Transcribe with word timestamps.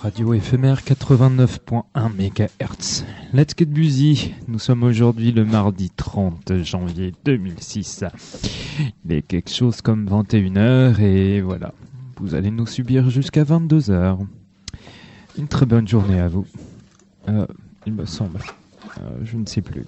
Radio 0.00 0.32
éphémère 0.32 0.82
89.1 0.82 1.82
MHz. 1.96 3.04
Let's 3.32 3.52
get 3.58 3.64
busy. 3.64 4.32
Nous 4.46 4.60
sommes 4.60 4.84
aujourd'hui 4.84 5.32
le 5.32 5.44
mardi 5.44 5.90
30 5.90 6.62
janvier 6.62 7.12
2006. 7.24 8.04
Il 9.04 9.12
est 9.12 9.22
quelque 9.22 9.50
chose 9.50 9.80
comme 9.80 10.08
21h 10.08 11.00
et 11.00 11.40
voilà. 11.40 11.74
Vous 12.18 12.36
allez 12.36 12.52
nous 12.52 12.66
subir 12.66 13.10
jusqu'à 13.10 13.42
22h. 13.42 14.18
Une 15.36 15.48
très 15.48 15.66
bonne 15.66 15.88
journée 15.88 16.20
à 16.20 16.28
vous. 16.28 16.46
Euh, 17.28 17.46
il 17.84 17.92
me 17.92 18.06
semble. 18.06 18.38
Euh, 18.98 19.18
je 19.24 19.36
ne 19.36 19.46
sais 19.46 19.62
plus. 19.62 19.84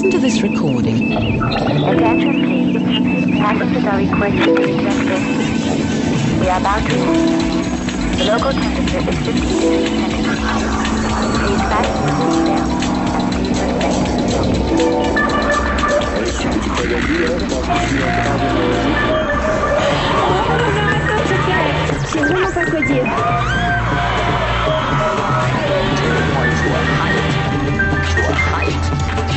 Listen 0.00 0.12
to 0.12 0.18
this 0.18 0.40
recording. 0.40 1.12
Attention 1.12 2.32
please. 2.40 2.72
Passengers 3.38 3.84
are 3.84 3.98
requested 3.98 4.56
to 4.56 4.62
eject 4.62 6.40
We 6.40 6.48
are 6.48 6.58
about 6.58 6.88
to 6.88 6.96
land. 6.96 7.66
The 8.16 8.24
local 8.24 8.52
temperature 8.52 8.96
is 8.96 9.18
50 9.18 9.34
degrees 9.34 9.90
centigrade. 10.00 10.40
Please 11.36 11.62
fasten 11.68 12.00
your 12.00 12.16
seatbelt 12.16 12.64
and 13.12 13.28
please 13.34 13.60
remain 13.60 14.00
C'est 22.06 22.20
vraiment 22.20 22.50
pas 22.52 22.64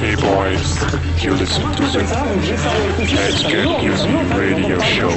Hey 0.04 0.16
boys, 0.16 0.84
you 1.24 1.32
listen 1.32 1.64
to 1.64 1.84
the 1.88 2.04
Let's 3.16 3.44
Get 3.44 3.64
Music 3.80 4.12
radio 4.36 4.78
show. 4.80 5.08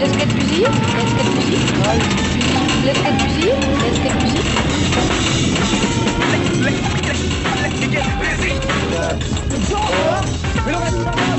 Let's 0.00 0.16
get 0.16 0.28
busy. 0.32 0.64
Let's 0.64 1.12
get 1.12 1.28
busy. 1.36 1.52
Let's 2.86 3.00
get 3.04 3.14
busy. 3.20 3.52
Let's 3.76 3.98
get 4.00 4.16
busy. 4.20 4.40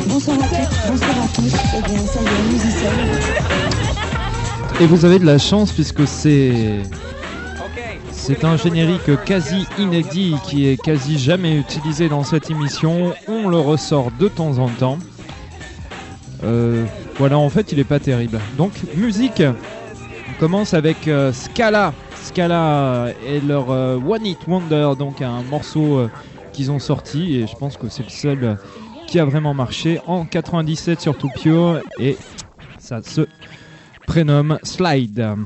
Bonsoir 0.07 0.37
à 0.37 0.47
toutes, 0.47 0.69
bonsoir 0.87 1.17
à 1.17 1.27
tous. 1.33 1.55
Eh 1.73 1.81
bien, 1.81 2.05
ça 2.05 2.19
y 2.19 2.25
est. 3.97 4.00
Et 4.79 4.85
vous 4.85 5.05
avez 5.05 5.19
de 5.19 5.25
la 5.25 5.37
chance 5.37 5.71
puisque 5.71 6.07
c'est 6.07 6.81
c'est 8.11 8.43
un 8.45 8.55
générique 8.55 9.23
quasi 9.25 9.65
inédit 9.79 10.35
qui 10.45 10.67
est 10.67 10.77
quasi 10.79 11.17
jamais 11.17 11.57
utilisé 11.57 12.07
dans 12.07 12.23
cette 12.23 12.51
émission. 12.51 13.13
On 13.27 13.49
le 13.49 13.57
ressort 13.57 14.11
de 14.19 14.27
temps 14.27 14.59
en 14.59 14.69
temps. 14.69 14.99
Euh, 16.43 16.85
voilà, 17.17 17.39
en 17.39 17.49
fait, 17.49 17.71
il 17.71 17.79
est 17.79 17.83
pas 17.83 17.99
terrible. 17.99 18.39
Donc, 18.57 18.73
musique. 18.95 19.41
On 19.41 20.39
commence 20.39 20.73
avec 20.75 21.07
euh, 21.07 21.33
Scala. 21.33 21.93
Scala 22.15 23.07
et 23.27 23.39
leur 23.39 23.71
euh, 23.71 23.97
One 23.97 24.25
It 24.25 24.39
Wonder, 24.47 24.91
donc 24.97 25.21
un 25.21 25.41
morceau 25.43 26.07
qu'ils 26.53 26.71
ont 26.71 26.79
sorti 26.79 27.37
et 27.37 27.47
je 27.47 27.55
pense 27.55 27.75
que 27.75 27.89
c'est 27.89 28.03
le 28.03 28.09
seul 28.09 28.57
qui 29.07 29.19
a 29.19 29.25
vraiment 29.25 29.53
marché 29.53 29.99
en 30.05 30.25
97 30.25 31.01
sur 31.01 31.17
Tupio 31.17 31.77
et 31.99 32.17
ça 32.77 33.01
se 33.01 33.21
prénomme 34.11 34.59
Slide. 34.63 35.37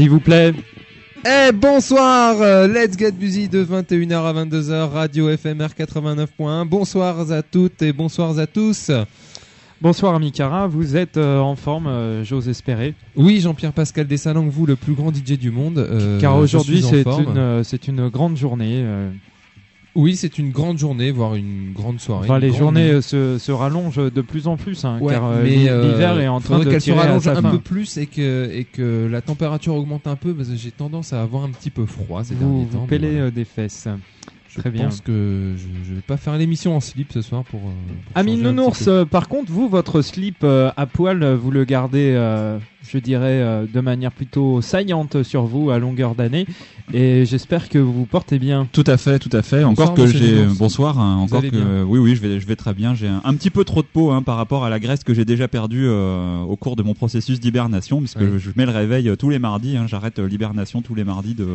S'il 0.00 0.08
vous 0.08 0.18
plaît. 0.20 0.54
Eh 1.26 1.52
bonsoir, 1.52 2.40
euh, 2.40 2.66
Let's 2.66 2.96
Get 2.98 3.10
Busy 3.10 3.50
de 3.50 3.62
21h 3.62 4.14
à 4.14 4.32
22h, 4.32 4.88
Radio 4.88 5.36
FMR 5.36 5.74
89.1. 5.78 6.64
Bonsoir 6.66 7.30
à 7.30 7.42
toutes 7.42 7.82
et 7.82 7.92
bonsoir 7.92 8.38
à 8.38 8.46
tous. 8.46 8.90
Bonsoir 9.82 10.14
Amikara, 10.14 10.68
vous 10.68 10.96
êtes 10.96 11.18
euh, 11.18 11.38
en 11.38 11.54
forme, 11.54 11.86
euh, 11.86 12.24
j'ose 12.24 12.48
espérer. 12.48 12.94
Oui, 13.14 13.40
Jean-Pierre 13.40 13.74
Pascal 13.74 14.06
Dessalins, 14.06 14.48
vous 14.48 14.64
le 14.64 14.74
plus 14.76 14.94
grand 14.94 15.14
DJ 15.14 15.38
du 15.38 15.50
monde. 15.50 15.76
euh, 15.76 16.18
Car 16.18 16.38
aujourd'hui 16.38 16.80
une, 16.80 17.62
c'est 17.62 17.86
une 17.86 18.08
grande 18.08 18.38
journée. 18.38 18.82
Oui, 19.96 20.14
c'est 20.14 20.38
une 20.38 20.50
grande 20.50 20.78
journée, 20.78 21.10
voire 21.10 21.34
une 21.34 21.72
grande 21.72 21.98
soirée. 22.00 22.26
Enfin, 22.26 22.36
une 22.36 22.42
les 22.42 22.48
grande 22.50 22.58
journées 22.60 22.90
euh, 22.90 23.00
se, 23.00 23.38
se 23.38 23.50
rallongent 23.50 23.96
de 24.12 24.20
plus 24.22 24.46
en 24.46 24.56
plus, 24.56 24.84
hein, 24.84 24.98
Ouais, 25.00 25.12
car 25.14 25.24
euh, 25.26 25.40
mais 25.42 25.50
l'hi- 25.50 25.68
euh, 25.68 25.90
l'hiver 25.90 26.20
est 26.20 26.28
en 26.28 26.40
train 26.40 26.60
de 26.60 26.64
qu'elle 26.64 26.80
se 26.80 26.92
rallonge 26.92 27.26
un 27.26 27.42
fin. 27.42 27.50
peu 27.50 27.58
plus 27.58 27.96
et 27.96 28.06
que, 28.06 28.48
et 28.52 28.64
que 28.64 29.08
la 29.10 29.20
température 29.20 29.74
augmente 29.74 30.06
un 30.06 30.14
peu 30.16 30.32
parce 30.32 30.48
que 30.50 30.56
j'ai 30.56 30.70
tendance 30.70 31.12
à 31.12 31.20
avoir 31.22 31.42
un 31.42 31.50
petit 31.50 31.70
peu 31.70 31.86
froid 31.86 32.22
ces 32.22 32.34
Vous, 32.34 32.40
derniers 32.40 32.64
vous 32.66 32.78
temps. 32.78 32.86
pélez 32.86 33.12
voilà. 33.14 33.30
des 33.32 33.44
fesses. 33.44 33.88
Je 34.48 34.58
Très 34.60 34.70
bien. 34.70 34.84
pense 34.86 35.00
que 35.00 35.54
je, 35.56 35.88
je 35.88 35.94
vais 35.94 36.00
pas 36.00 36.16
faire 36.16 36.36
l'émission 36.36 36.74
en 36.76 36.80
slip 36.80 37.12
ce 37.12 37.22
soir 37.22 37.44
pour. 37.44 37.60
pour 37.60 37.70
Ami 38.16 38.36
Nounours, 38.36 38.88
par 39.10 39.28
contre, 39.28 39.50
vous, 39.52 39.68
votre 39.68 40.02
slip 40.02 40.44
à 40.44 40.86
poil, 40.86 41.24
vous 41.34 41.50
le 41.52 41.64
gardez, 41.64 42.12
euh, 42.16 42.58
je 42.92 42.98
dirais, 42.98 43.40
euh, 43.42 43.64
de 43.72 43.80
manière 43.80 44.12
plutôt 44.12 44.60
saillante 44.60 45.22
sur 45.22 45.44
vous 45.44 45.70
à 45.70 45.78
longueur 45.78 46.14
d'année. 46.14 46.46
Et 46.92 47.24
j'espère 47.24 47.68
que 47.68 47.78
vous 47.78 47.92
vous 47.92 48.04
portez 48.06 48.40
bien. 48.40 48.66
Tout 48.72 48.82
à 48.86 48.96
fait, 48.96 49.20
tout 49.20 49.28
à 49.32 49.42
fait. 49.42 49.62
Bonsoir, 49.62 49.70
encore 49.90 49.94
que 49.94 50.02
monsieur 50.02 50.18
j'ai 50.18 50.44
bonsoir, 50.58 50.98
hein, 50.98 51.16
encore 51.18 51.40
que 51.42 51.84
oui 51.84 51.98
oui, 52.00 52.16
je 52.16 52.20
vais 52.20 52.40
je 52.40 52.46
vais 52.46 52.56
très 52.56 52.74
bien. 52.74 52.94
J'ai 52.96 53.06
un, 53.06 53.20
un 53.24 53.34
petit 53.34 53.50
peu 53.50 53.62
trop 53.62 53.82
de 53.82 53.86
peau 53.86 54.10
hein, 54.10 54.22
par 54.22 54.36
rapport 54.36 54.64
à 54.64 54.70
la 54.70 54.80
graisse 54.80 55.04
que 55.04 55.14
j'ai 55.14 55.24
déjà 55.24 55.46
perdue 55.46 55.84
euh, 55.86 56.40
au 56.40 56.56
cours 56.56 56.74
de 56.74 56.82
mon 56.82 56.94
processus 56.94 57.38
d'hibernation, 57.38 58.00
puisque 58.00 58.18
Oui. 58.20 58.38
je 58.38 58.50
mets 58.56 58.66
le 58.66 58.72
réveil 58.72 59.08
euh, 59.08 59.14
tous 59.14 59.30
les 59.30 59.38
mardis. 59.38 59.76
hein. 59.76 59.86
J'arrête 59.86 60.18
euh, 60.18 60.26
l'hibernation 60.26 60.82
tous 60.82 60.96
les 60.96 61.04
mardis 61.04 61.34
de 61.34 61.46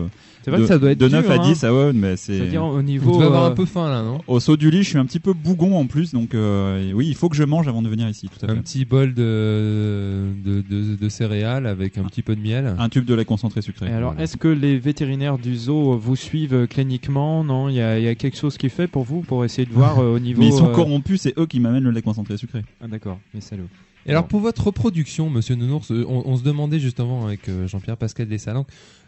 C'est 0.44 0.52
vrai 0.52 0.60
de, 0.60 0.64
que 0.64 0.70
ça 0.70 0.78
doit 0.78 0.92
être 0.92 1.00
de 1.00 1.08
dur, 1.10 1.18
9 1.22 1.30
à 1.30 1.34
hein. 1.34 1.40
10. 1.50 1.64
Ah 1.66 1.74
ouais, 1.74 1.92
mais 1.94 2.16
c'est 2.16 2.38
C'est-à-dire 2.38 2.64
au 2.64 2.72
Vous 2.76 2.82
niveau. 2.82 3.16
devez 3.16 3.26
avoir 3.26 3.44
euh, 3.44 3.50
un 3.50 3.56
peu 3.56 3.66
faim 3.66 3.90
là, 3.90 4.04
non? 4.04 4.20
Au 4.28 4.40
saut 4.40 4.56
du 4.56 4.72
lit, 4.72 4.84
je 4.84 4.90
suis 4.90 4.98
un 4.98 5.06
petit 5.06 5.20
peu 5.20 5.34
bougon 5.34 5.78
en 5.78 5.86
plus, 5.86 6.14
donc 6.14 6.34
euh, 6.34 6.94
oui, 6.94 7.08
il 7.10 7.16
faut 7.16 7.28
que 7.28 7.36
je 7.36 7.44
mange 7.44 7.68
avant 7.68 7.82
de 7.82 7.90
venir 7.90 8.08
ici. 8.08 8.30
Tout 8.30 8.46
à 8.46 8.52
Un 8.52 8.56
petit 8.58 8.86
bol 8.86 9.14
de, 9.14 10.28
de, 10.46 10.64
de, 10.70 10.96
de 10.96 11.10
céréales 11.10 11.25
avec 11.26 11.98
un 11.98 12.04
petit 12.04 12.22
peu 12.22 12.36
de 12.36 12.42
miel. 12.42 12.76
Un 12.78 12.90
tube 12.90 13.06
de 13.06 13.14
lait 13.14 13.26
concentré 13.26 13.62
sucré. 13.62 13.88
Et 13.88 13.92
alors, 13.92 14.12
Voilà. 14.12 14.24
est-ce 14.24 14.38
que 14.38 14.48
les 14.48 14.78
vétérinaires 14.78 15.38
du 15.38 15.56
zoo 15.56 15.98
vous 15.98 16.16
suivent 16.16 16.68
cliniquement? 16.68 17.44
Non, 17.44 17.70
il 17.70 17.76
y, 17.76 17.82
a- 17.82 17.98
il 18.00 18.06
y 18.06 18.08
a 18.08 18.16
quelque 18.16 18.38
chose 18.38 18.58
qui 18.58 18.68
est 18.68 18.70
fait 18.70 18.88
pour 18.88 19.04
vous 19.04 19.22
pour 19.22 19.44
essayer 19.46 19.66
de 19.66 19.74
voir 19.74 20.00
euh, 20.00 20.16
au 20.16 20.20
niveau. 20.20 20.42
Mais 20.42 20.48
ils 20.48 20.54
sont 20.54 20.70
euh, 20.70 20.74
corrompus, 20.74 21.22
c'est 21.22 21.38
eux 21.38 21.46
qui 21.46 21.60
m'amènent 21.60 21.84
le 21.84 21.92
lait 21.92 22.02
concentré 22.02 22.38
sucré. 22.38 22.64
Ah 22.82 22.88
d'accord, 22.88 23.20
les 23.34 23.42
salauds. 23.42 23.64
Et 24.08 24.12
alors 24.12 24.28
pour 24.28 24.40
votre 24.40 24.68
reproduction, 24.68 25.30
Monsieur 25.32 25.56
Nounours, 25.56 25.92
euh, 25.92 26.06
on, 26.08 26.24
on 26.26 26.38
se 26.38 26.44
demandait 26.44 26.80
justement 26.80 27.26
avec 27.26 27.50
euh, 27.50 27.68
Jean-Pierre 27.68 27.98
Pascal 27.98 28.28
Dessalins, 28.28 28.66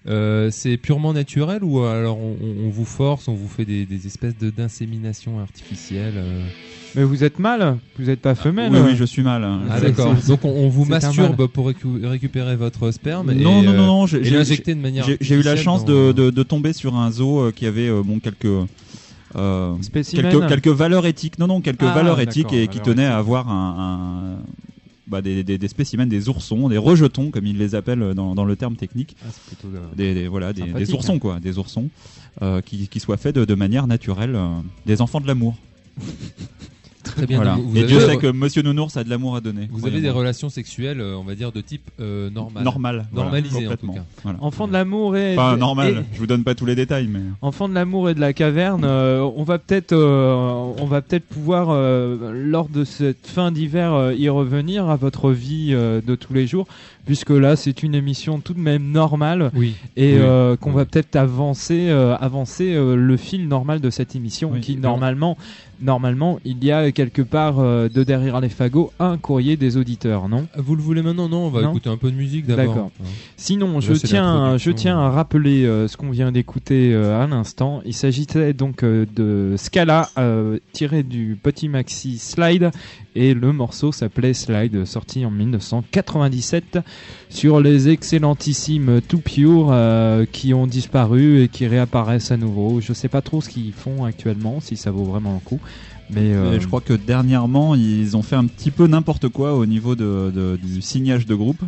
euh, 0.07 0.49
c'est 0.51 0.77
purement 0.77 1.13
naturel 1.13 1.63
ou 1.63 1.81
alors 1.81 2.17
on, 2.17 2.69
vous 2.69 2.85
force, 2.85 3.27
on 3.27 3.33
vous 3.35 3.47
fait 3.47 3.65
des, 3.65 3.85
des 3.85 4.07
espèces 4.07 4.37
de 4.37 4.49
d'insémination 4.49 5.39
artificielle 5.39 6.13
euh 6.17 6.41
Mais 6.95 7.03
vous 7.03 7.23
êtes 7.23 7.37
mâle 7.39 7.77
Vous 7.99 8.05
n'êtes 8.05 8.21
pas 8.21 8.33
femelle 8.33 8.71
oui 8.73 8.79
oui, 8.85 8.95
je 8.95 9.03
suis 9.03 9.21
mal. 9.21 9.43
hein. 9.43 9.61
Ah 9.69 9.79
d'accord. 9.81 10.15
Donc 10.27 10.45
on, 10.45 10.49
on 10.49 10.69
vous 10.69 10.85
masturbe 10.85 11.45
pour 11.47 11.69
récu- 11.69 12.03
récupérer 12.05 12.55
votre 12.55 12.89
sperme 12.91 13.29
et, 13.31 13.35
Non, 13.35 13.61
non, 13.61 13.73
non, 13.73 13.85
non, 13.85 14.05
j'ai- 14.07 14.19
et 14.19 14.23
j'ai- 14.23 14.35
l'injecter 14.37 14.73
de 14.73 14.79
manière. 14.79 15.05
J'ai 15.05 15.17
j'ai 15.21 15.35
eu 15.35 15.41
la 15.43 15.55
chance 15.57 15.85
dans- 15.85 15.93
de, 15.93 16.11
de, 16.13 16.29
de 16.31 16.43
tomber 16.43 16.73
sur 16.73 16.95
un 16.95 17.11
zoo 17.11 17.51
qui 17.51 17.65
avait 17.67 17.89
bon 18.01 18.19
quelques 18.19 18.47
euh, 19.35 19.73
quelques 20.15 20.47
quelques 20.47 20.67
valeurs 20.69 21.05
éthiques. 21.05 21.37
Non, 21.37 21.47
non, 21.47 21.61
quelques 21.61 21.83
Ah, 21.83 21.93
valeurs 21.93 22.19
éthiques 22.19 22.53
et 22.53 22.67
qui 22.67 22.79
tenaient 22.79 23.05
à 23.05 23.17
avoir 23.17 23.49
un, 23.49 24.37
un- 24.39 24.43
bah, 25.07 25.21
des, 25.21 25.43
des, 25.43 25.57
des 25.57 25.67
spécimens, 25.67 26.05
des 26.07 26.29
oursons, 26.29 26.69
des 26.69 26.77
rejetons 26.77 27.31
comme 27.31 27.45
ils 27.45 27.57
les 27.57 27.75
appellent 27.75 28.13
dans, 28.13 28.35
dans 28.35 28.45
le 28.45 28.55
terme 28.55 28.75
technique. 28.75 29.15
Ah, 29.23 29.27
c'est 29.31 29.43
plutôt. 29.43 29.67
euh, 29.75 29.79
Des, 29.95 30.13
des- 30.13 30.27
voilà, 30.27 30.53
des, 30.53 30.61
des 30.79 30.93
oursons 30.93 31.19
quoi, 31.19 31.39
des 31.39 31.57
oursons 31.57 31.89
euh, 32.41 32.61
qui, 32.61 32.87
qui 32.87 32.99
soient 32.99 33.17
faits 33.17 33.35
de, 33.35 33.45
de 33.45 33.55
manière 33.55 33.87
naturelle, 33.87 34.35
euh, 34.35 34.47
des 34.85 35.01
enfants 35.01 35.21
de 35.21 35.27
l'amour. 35.27 35.55
Très 37.15 37.25
bien. 37.25 37.37
Voilà. 37.37 37.55
vous 37.61 37.75
et 37.75 37.79
avez, 37.79 37.87
Dieu 37.87 37.99
sait 37.99 38.17
que 38.17 38.27
Monsieur 38.31 38.61
Nounours 38.61 38.95
a 38.97 39.03
de 39.03 39.09
l'amour 39.09 39.35
à 39.35 39.41
donner. 39.41 39.67
vous 39.71 39.85
avez 39.87 40.01
des 40.01 40.09
relations 40.09 40.49
sexuelles, 40.49 41.01
euh, 41.01 41.15
on 41.17 41.23
va 41.23 41.35
dire 41.35 41.51
de 41.51 41.61
type 41.61 41.89
euh, 41.99 42.29
normal. 42.29 42.63
normal, 42.63 43.07
voilà, 43.11 43.25
Normalisé, 43.25 43.57
en 43.57 43.61
complètement. 43.61 43.93
tout 43.93 43.99
cas. 43.99 44.05
Voilà. 44.23 44.37
Enfant 44.41 44.67
de 44.67 44.73
l'amour 44.73 45.15
et. 45.17 45.35
Pas 45.35 45.53
et- 45.55 45.57
normal. 45.59 46.05
Je 46.13 46.19
vous 46.19 46.27
donne 46.27 46.43
pas 46.43 46.55
tous 46.55 46.65
les 46.65 46.75
détails, 46.75 47.07
mais 47.07 47.19
Enfant 47.41 47.69
de 47.69 47.73
l'amour 47.73 48.09
et 48.09 48.13
de 48.15 48.19
la 48.19 48.33
caverne, 48.33 48.83
euh, 48.83 49.21
on 49.35 49.43
va 49.43 49.57
peut-être, 49.59 49.93
euh, 49.93 50.33
on 50.79 50.85
va 50.85 51.01
peut-être 51.01 51.25
pouvoir 51.25 51.67
euh, 51.69 52.31
lors 52.33 52.69
de 52.69 52.83
cette 52.83 53.27
fin 53.27 53.51
d'hiver 53.51 53.93
euh, 53.93 54.13
y 54.13 54.29
revenir 54.29 54.89
à 54.89 54.95
votre 54.95 55.31
vie 55.31 55.69
euh, 55.71 56.01
de 56.05 56.15
tous 56.15 56.33
les 56.33 56.47
jours, 56.47 56.67
puisque 57.07 57.31
là 57.31 57.55
c'est 57.55 57.81
une 57.81 57.95
émission 57.95 58.39
tout 58.39 58.53
de 58.53 58.59
même 58.59 58.91
normale 58.91 59.49
Oui. 59.55 59.73
et 59.95 60.13
Oui. 60.13 60.19
euh, 60.21 60.55
qu'on 60.57 60.69
Oui. 60.71 60.75
va 60.75 60.85
peut-être 60.85 61.15
avancer, 61.15 61.87
euh, 61.89 62.15
avancer 62.17 62.75
euh, 62.75 62.95
le 62.95 63.17
fil 63.17 63.47
normal 63.47 63.79
de 63.81 63.89
cette 63.89 64.15
émission, 64.15 64.51
qui 64.61 64.75
normalement, 64.77 65.37
normalement, 65.81 66.37
il 66.45 66.63
y 66.63 66.71
a 66.71 66.91
quelque 66.91 67.21
part 67.21 67.55
de 67.61 68.03
derrière 68.03 68.39
les 68.41 68.49
fagots 68.49 68.91
un 68.99 69.17
courrier 69.17 69.55
des 69.57 69.77
auditeurs, 69.77 70.27
non? 70.27 70.47
Vous 70.57 70.75
le 70.75 70.81
voulez 70.81 71.01
maintenant? 71.01 71.29
Non, 71.29 71.45
on 71.45 71.49
va 71.49 71.61
Non? 71.61 71.69
écouter 71.71 71.89
un 71.89 71.97
peu 71.97 72.11
de 72.11 72.15
musique 72.15 72.45
d'abord. 72.45 72.73
D'accord. 72.75 72.91
Hein. 73.01 73.07
Sinon, 73.37 73.79
je 73.79 73.93
tiens, 73.93 74.57
je 74.57 74.71
tiens 74.71 74.99
à 74.99 75.09
rappeler 75.09 75.63
ce 75.87 75.95
qu'on 75.97 76.09
vient 76.11 76.31
d'écouter 76.31 76.93
à 76.93 77.25
l'instant. 77.27 77.81
Il 77.85 77.93
s'agissait 77.93 78.53
donc 78.53 78.83
de 78.83 79.53
Scala, 79.57 80.09
tiré 80.73 81.03
du 81.03 81.37
petit 81.41 81.69
maxi 81.69 82.17
Slide, 82.17 82.71
et 83.15 83.33
le 83.33 83.51
morceau 83.53 83.91
s'appelait 83.91 84.33
Slide, 84.33 84.85
sorti 84.85 85.25
en 85.25 85.31
1997 85.31 86.79
sur 87.29 87.59
les 87.59 87.89
excellentissimes 87.89 89.01
Too 89.07 89.19
Pure 89.19 89.67
euh, 89.71 90.25
qui 90.31 90.53
ont 90.53 90.67
disparu 90.67 91.41
et 91.41 91.47
qui 91.49 91.67
réapparaissent 91.67 92.31
à 92.31 92.37
nouveau. 92.37 92.79
Je 92.81 92.93
sais 92.93 93.09
pas 93.09 93.21
trop 93.21 93.41
ce 93.41 93.49
qu'ils 93.49 93.73
font 93.73 94.05
actuellement, 94.05 94.59
si 94.61 94.77
ça 94.77 94.91
vaut 94.91 95.03
vraiment 95.03 95.33
le 95.33 95.39
coup. 95.39 95.59
Mais, 96.09 96.33
euh, 96.33 96.59
je 96.59 96.67
crois 96.67 96.79
que 96.79 96.93
dernièrement, 96.93 97.75
ils 97.75 98.15
ont 98.15 98.21
fait 98.21 98.37
un 98.37 98.45
petit 98.45 98.71
peu 98.71 98.87
n'importe 98.87 99.27
quoi 99.27 99.55
au 99.55 99.65
niveau 99.65 99.95
du 99.95 100.81
signage 100.81 101.25
de 101.25 101.35
groupe. 101.35 101.61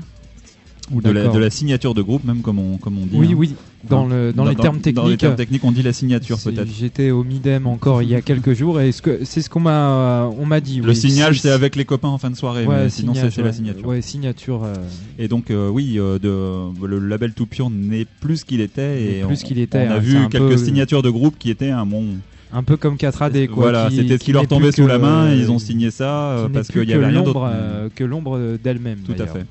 Ou 0.92 1.02
de 1.02 1.12
la, 1.12 1.28
de 1.28 1.38
la 1.38 1.50
signature 1.50 1.94
de 1.94 2.02
groupe, 2.02 2.24
même 2.24 2.42
comme 2.42 2.58
on, 2.60 2.78
comme 2.78 2.98
on 2.98 3.06
dit. 3.06 3.16
oui, 3.16 3.30
hein. 3.32 3.36
oui, 3.38 3.56
dans, 3.88 4.08
le, 4.08 4.34
dans, 4.34 4.44
les 4.46 4.56
termes 4.56 4.80
techniques. 4.80 4.96
Dans 4.96 5.08
les 5.08 5.18
termes 5.18 5.36
techniques, 5.36 5.64
on 5.64 5.72
dit 5.72 5.84
la 5.84 5.94
signature 5.94 6.38
Si 6.40 6.50
peut-être. 6.52 6.68
J'étais 6.68 7.12
au 7.12 7.24
Midem 7.24 7.68
encore 7.68 8.02
il 8.02 8.10
y 8.10 8.16
a 8.16 8.22
quelques 8.22 8.54
jours 8.54 8.82
et 8.82 8.92
c'est 8.92 9.42
ce 9.42 9.50
qu'on 9.50 9.60
m'a 9.60 10.30
on 10.40 10.46
m'a 10.46 10.60
dit. 10.62 10.82
Le 10.82 10.90
oui. 10.90 10.96
signage, 10.96 11.36
Si- 11.36 11.42
c'est 11.42 11.52
avec 11.52 11.76
les 11.76 11.86
copains 11.86 12.08
en 12.08 12.18
fin 12.18 12.32
de 12.32 12.36
soirée, 12.36 12.66
Ouais, 12.66 12.84
mais 12.86 12.90
sinon 12.90 13.14
c'est 13.14 13.42
la 13.42 13.54
signature. 13.54 13.86
Ouais, 13.88 14.02
signature. 14.02 14.64
euh, 14.64 14.74
Et 15.20 15.28
donc, 15.28 15.52
euh, 15.52 15.70
oui, 15.70 15.96
euh, 16.00 16.18
de, 16.20 16.86
le 16.88 17.00
label 17.00 17.34
Tout 17.34 17.46
Pure 17.46 17.70
n'est 17.70 18.06
plus 18.20 18.38
ce 18.38 18.46
qu'il 18.46 18.62
était. 18.62 19.04
Et 19.20 19.24
plus 19.24 19.44
qu'il 19.44 19.60
était, 19.60 19.86
On 19.88 19.92
a 19.92 19.96
hein, 19.96 20.00
vu 20.00 20.18
quelques 20.30 20.50
peu- 20.50 20.58
signatures 20.58 21.04
de 21.04 21.10
groupe 21.10 21.36
qui 21.38 21.50
étaient 21.52 21.70
un 21.70 21.86
bon. 21.86 22.06
un 22.52 22.64
peu 22.64 22.78
comme 22.78 22.96
4AD 22.96 23.48
quoi. 23.48 23.56
voilà, 23.64 23.90
c'était 23.92 24.14
ce 24.16 24.20
qui, 24.20 24.26
qui 24.26 24.32
leur 24.32 24.48
tombait 24.48 24.72
sous 24.72 24.88
la 24.88 24.98
main. 24.98 25.32
Ils 25.34 25.52
ont 25.52 25.60
signé 25.60 25.92
ça 25.92 26.46
qui 26.48 26.52
parce 26.54 26.68
qu'il 26.70 26.90
y 26.90 26.94
avait 26.94 27.06
rien 27.06 27.22
d'autre. 27.22 27.48
euh, 27.54 27.90
que 27.96 28.04
l'ombre 28.04 28.58
d'elle-même. 28.62 29.00
Tout 29.06 29.14
à 29.22 29.28
fait. 29.28 29.46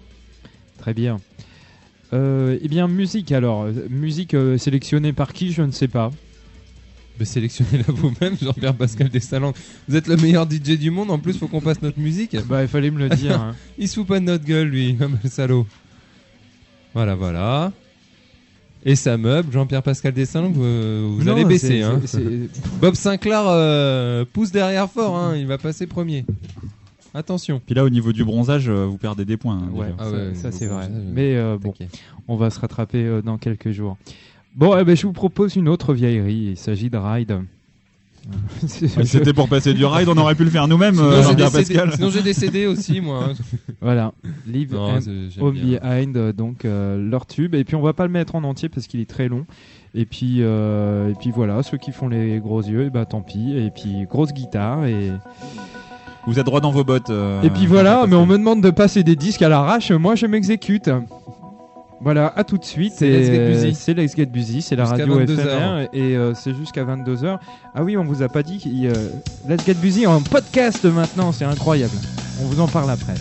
Très 0.78 0.94
bien. 0.94 1.18
Euh, 2.12 2.58
eh 2.62 2.68
bien, 2.68 2.88
musique 2.88 3.32
alors. 3.32 3.66
Musique 3.90 4.32
euh, 4.34 4.56
sélectionnée 4.58 5.12
par 5.12 5.32
qui 5.32 5.52
Je 5.52 5.62
ne 5.62 5.70
sais 5.72 5.88
pas. 5.88 6.10
Mais 7.18 7.24
sélectionnez-la 7.24 7.84
vous-même, 7.88 8.36
Jean-Pierre 8.40 8.74
Pascal 8.74 9.08
Dessalins. 9.08 9.52
Vous 9.88 9.96
êtes 9.96 10.06
le 10.06 10.16
meilleur 10.16 10.48
DJ 10.48 10.78
du 10.78 10.90
monde, 10.90 11.10
en 11.10 11.18
plus, 11.18 11.36
faut 11.36 11.48
qu'on 11.48 11.60
passe 11.60 11.82
notre 11.82 11.98
musique. 11.98 12.36
Bah, 12.48 12.62
il 12.62 12.68
fallait 12.68 12.90
me 12.92 12.98
le 12.98 13.08
dire. 13.08 13.38
hein. 13.40 13.54
Il 13.78 13.88
se 13.88 13.96
fout 13.96 14.06
pas 14.06 14.20
de 14.20 14.24
notre 14.24 14.44
gueule, 14.44 14.68
lui, 14.68 14.96
comme 14.96 15.18
le 15.22 15.28
salaud. 15.28 15.66
Voilà, 16.94 17.14
voilà. 17.16 17.72
Et 18.84 18.94
ça 18.94 19.16
meuble, 19.18 19.52
Jean-Pierre 19.52 19.82
Pascal 19.82 20.12
Dessalins, 20.14 20.48
vous, 20.48 21.16
vous 21.16 21.24
Non, 21.24 21.32
allez 21.34 21.44
baisser. 21.44 21.66
c'est- 21.66 21.82
Hein. 21.82 22.00
c'est- 22.06 22.18
c'est- 22.18 22.60
Bob 22.80 22.94
Sinclair 22.94 23.42
euh, 23.46 24.24
pousse 24.32 24.52
derrière 24.52 24.88
fort, 24.88 25.16
hein, 25.18 25.36
il 25.36 25.46
va 25.48 25.58
passer 25.58 25.86
premier. 25.88 26.24
Attention. 27.14 27.60
Puis 27.64 27.74
là, 27.74 27.84
au 27.84 27.90
niveau 27.90 28.12
du 28.12 28.24
bronzage, 28.24 28.68
euh, 28.68 28.84
vous 28.86 28.98
perdez 28.98 29.24
des 29.24 29.36
points. 29.36 29.56
hein, 29.58 29.70
Ouais, 29.72 29.86
déjà. 29.86 29.96
Ah 29.98 30.04
ça, 30.04 30.10
ouais, 30.10 30.34
ça, 30.34 30.48
au 30.48 30.52
c'est 30.52 30.66
vrai. 30.66 30.88
bronzage, 30.88 31.04
Mais 31.12 31.36
euh, 31.36 31.56
bon, 31.60 31.72
on 32.28 32.36
va 32.36 32.50
se 32.50 32.60
rattraper 32.60 33.04
euh, 33.04 33.22
dans 33.22 33.38
quelques 33.38 33.70
jours. 33.70 33.96
Bon, 34.54 34.76
eh 34.78 34.84
ben, 34.84 34.96
je 34.96 35.06
vous 35.06 35.12
propose 35.12 35.56
une 35.56 35.68
autre 35.68 35.94
vieillerie. 35.94 36.48
Il 36.52 36.56
s'agit 36.56 36.90
de 36.90 36.96
Ride. 36.98 37.40
Ouais, 38.96 39.04
C'était 39.06 39.32
pour 39.32 39.48
passer 39.48 39.72
du 39.72 39.86
ride, 39.86 40.08
on 40.08 40.16
aurait 40.18 40.34
pu 40.34 40.44
le 40.44 40.50
faire 40.50 40.68
nous-mêmes, 40.68 40.96
Sinon, 40.96 41.06
euh, 41.06 41.16
j'ai 41.22 41.28
Jean-Pierre 41.28 41.50
des 41.50 41.64
CD 41.64 41.74
Pascal. 41.78 41.94
sinon, 41.94 42.10
j'ai 42.10 42.22
des 42.22 42.32
CD 42.34 42.66
aussi, 42.66 43.00
moi. 43.00 43.28
hein. 43.30 43.32
Voilà, 43.80 44.12
Live 44.46 44.74
Non, 44.74 44.96
and 44.96 45.00
c'est- 45.00 45.30
j'aime 45.30 45.44
All 45.46 45.52
bien. 45.52 45.78
Behind, 45.78 46.16
euh, 46.16 46.32
donc 46.34 46.64
euh, 46.64 46.98
leur 47.08 47.24
tube. 47.26 47.54
Et 47.54 47.64
puis 47.64 47.74
on 47.76 47.80
va 47.80 47.94
pas 47.94 48.04
le 48.04 48.12
mettre 48.12 48.34
en 48.34 48.44
entier 48.44 48.68
parce 48.68 48.86
qu'il 48.86 49.00
est 49.00 49.08
très 49.08 49.28
long. 49.28 49.46
Et 49.94 50.04
puis, 50.04 50.38
euh, 50.40 51.10
et 51.10 51.14
puis 51.14 51.30
voilà, 51.30 51.62
ceux 51.62 51.78
qui 51.78 51.90
font 51.92 52.08
les 52.08 52.38
gros 52.40 52.60
yeux, 52.60 52.86
et 52.86 52.90
bah 52.90 53.06
tant 53.06 53.22
pis. 53.22 53.56
Et 53.56 53.70
puis 53.70 54.04
grosse 54.10 54.34
guitare 54.34 54.84
et. 54.84 55.10
Vous 56.28 56.38
êtes 56.38 56.44
droit 56.44 56.60
dans 56.60 56.70
vos 56.70 56.84
bottes. 56.84 57.08
euh, 57.08 57.40
et 57.40 57.48
puis 57.48 57.66
voilà, 57.66 58.06
mais 58.06 58.14
on 58.14 58.26
me 58.26 58.36
demande 58.36 58.60
de 58.60 58.68
passer 58.68 59.02
des 59.02 59.16
disques 59.16 59.40
à 59.40 59.48
l'arrache, 59.48 59.90
moi 59.92 60.14
je 60.14 60.26
m'exécute. 60.26 60.90
Voilà, 62.02 62.32
à 62.36 62.44
tout 62.44 62.58
de 62.58 62.64
suite. 62.64 62.92
C'est 62.96 63.06
et 63.06 63.94
Let's 63.94 64.14
Get 64.14 64.26
Busy. 64.26 64.60
C'est 64.60 64.76
la 64.76 64.84
radio 64.84 65.14
22 65.14 65.36
FMR 65.36 65.88
et 65.94 66.16
euh, 66.16 66.34
c'est 66.34 66.54
jusqu'à 66.54 66.84
22h. 66.84 67.38
Ah 67.74 67.82
oui, 67.82 67.96
on 67.96 68.04
vous 68.04 68.22
a 68.22 68.28
pas 68.28 68.42
dit 68.42 68.58
qu'il, 68.58 68.86
euh, 68.86 68.92
Let's 69.48 69.64
Get 69.64 69.74
Busy 69.74 70.06
en 70.06 70.20
podcast 70.20 70.84
maintenant, 70.84 71.32
c'est 71.32 71.46
incroyable. 71.46 71.94
On 72.42 72.46
vous 72.46 72.60
en 72.60 72.68
parle 72.68 72.90
après. 72.90 73.14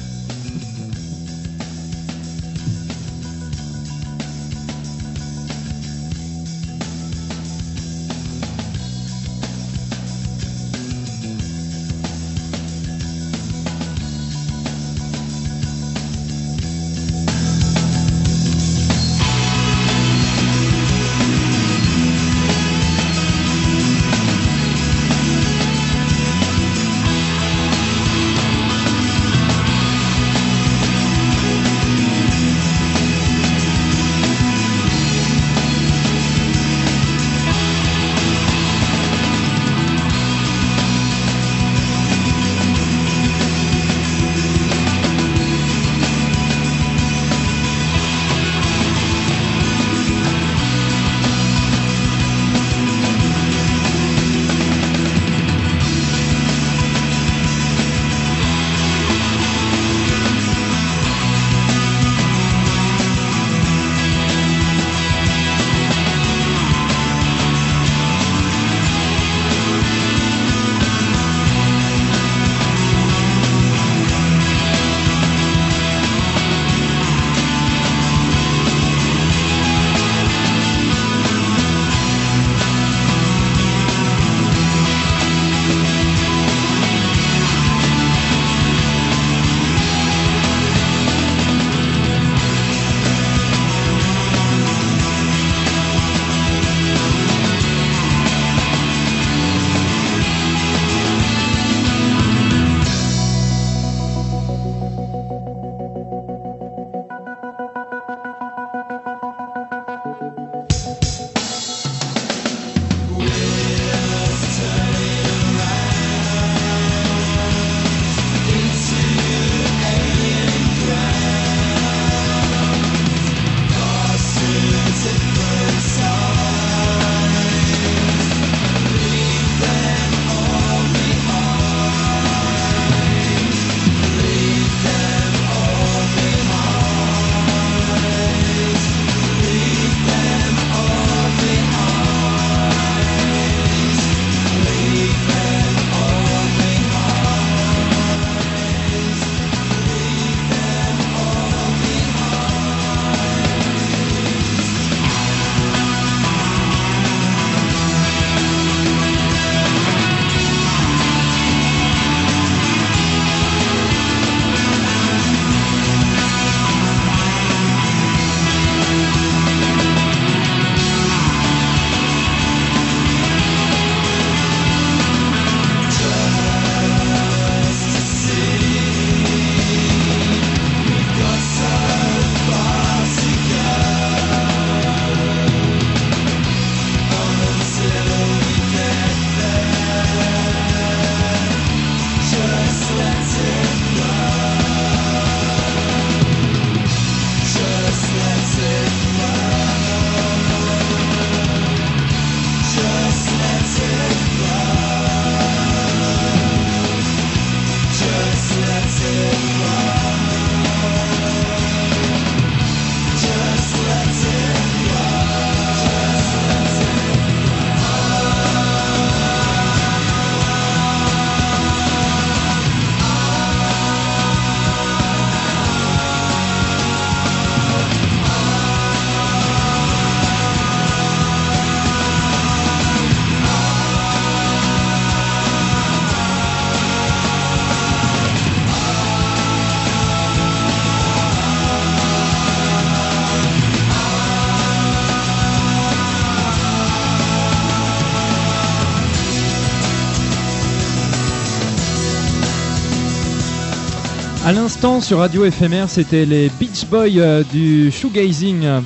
L'instant 254.79 255.01
sur 255.01 255.17
Radio 255.17 255.49
FMR, 255.49 255.85
c'était 255.87 256.27
les 256.27 256.51
Beach 256.59 256.85
Boys 256.85 257.17
euh, 257.17 257.43
du 257.51 257.89
shoegazing, 257.89 258.63
euh, 258.63 258.79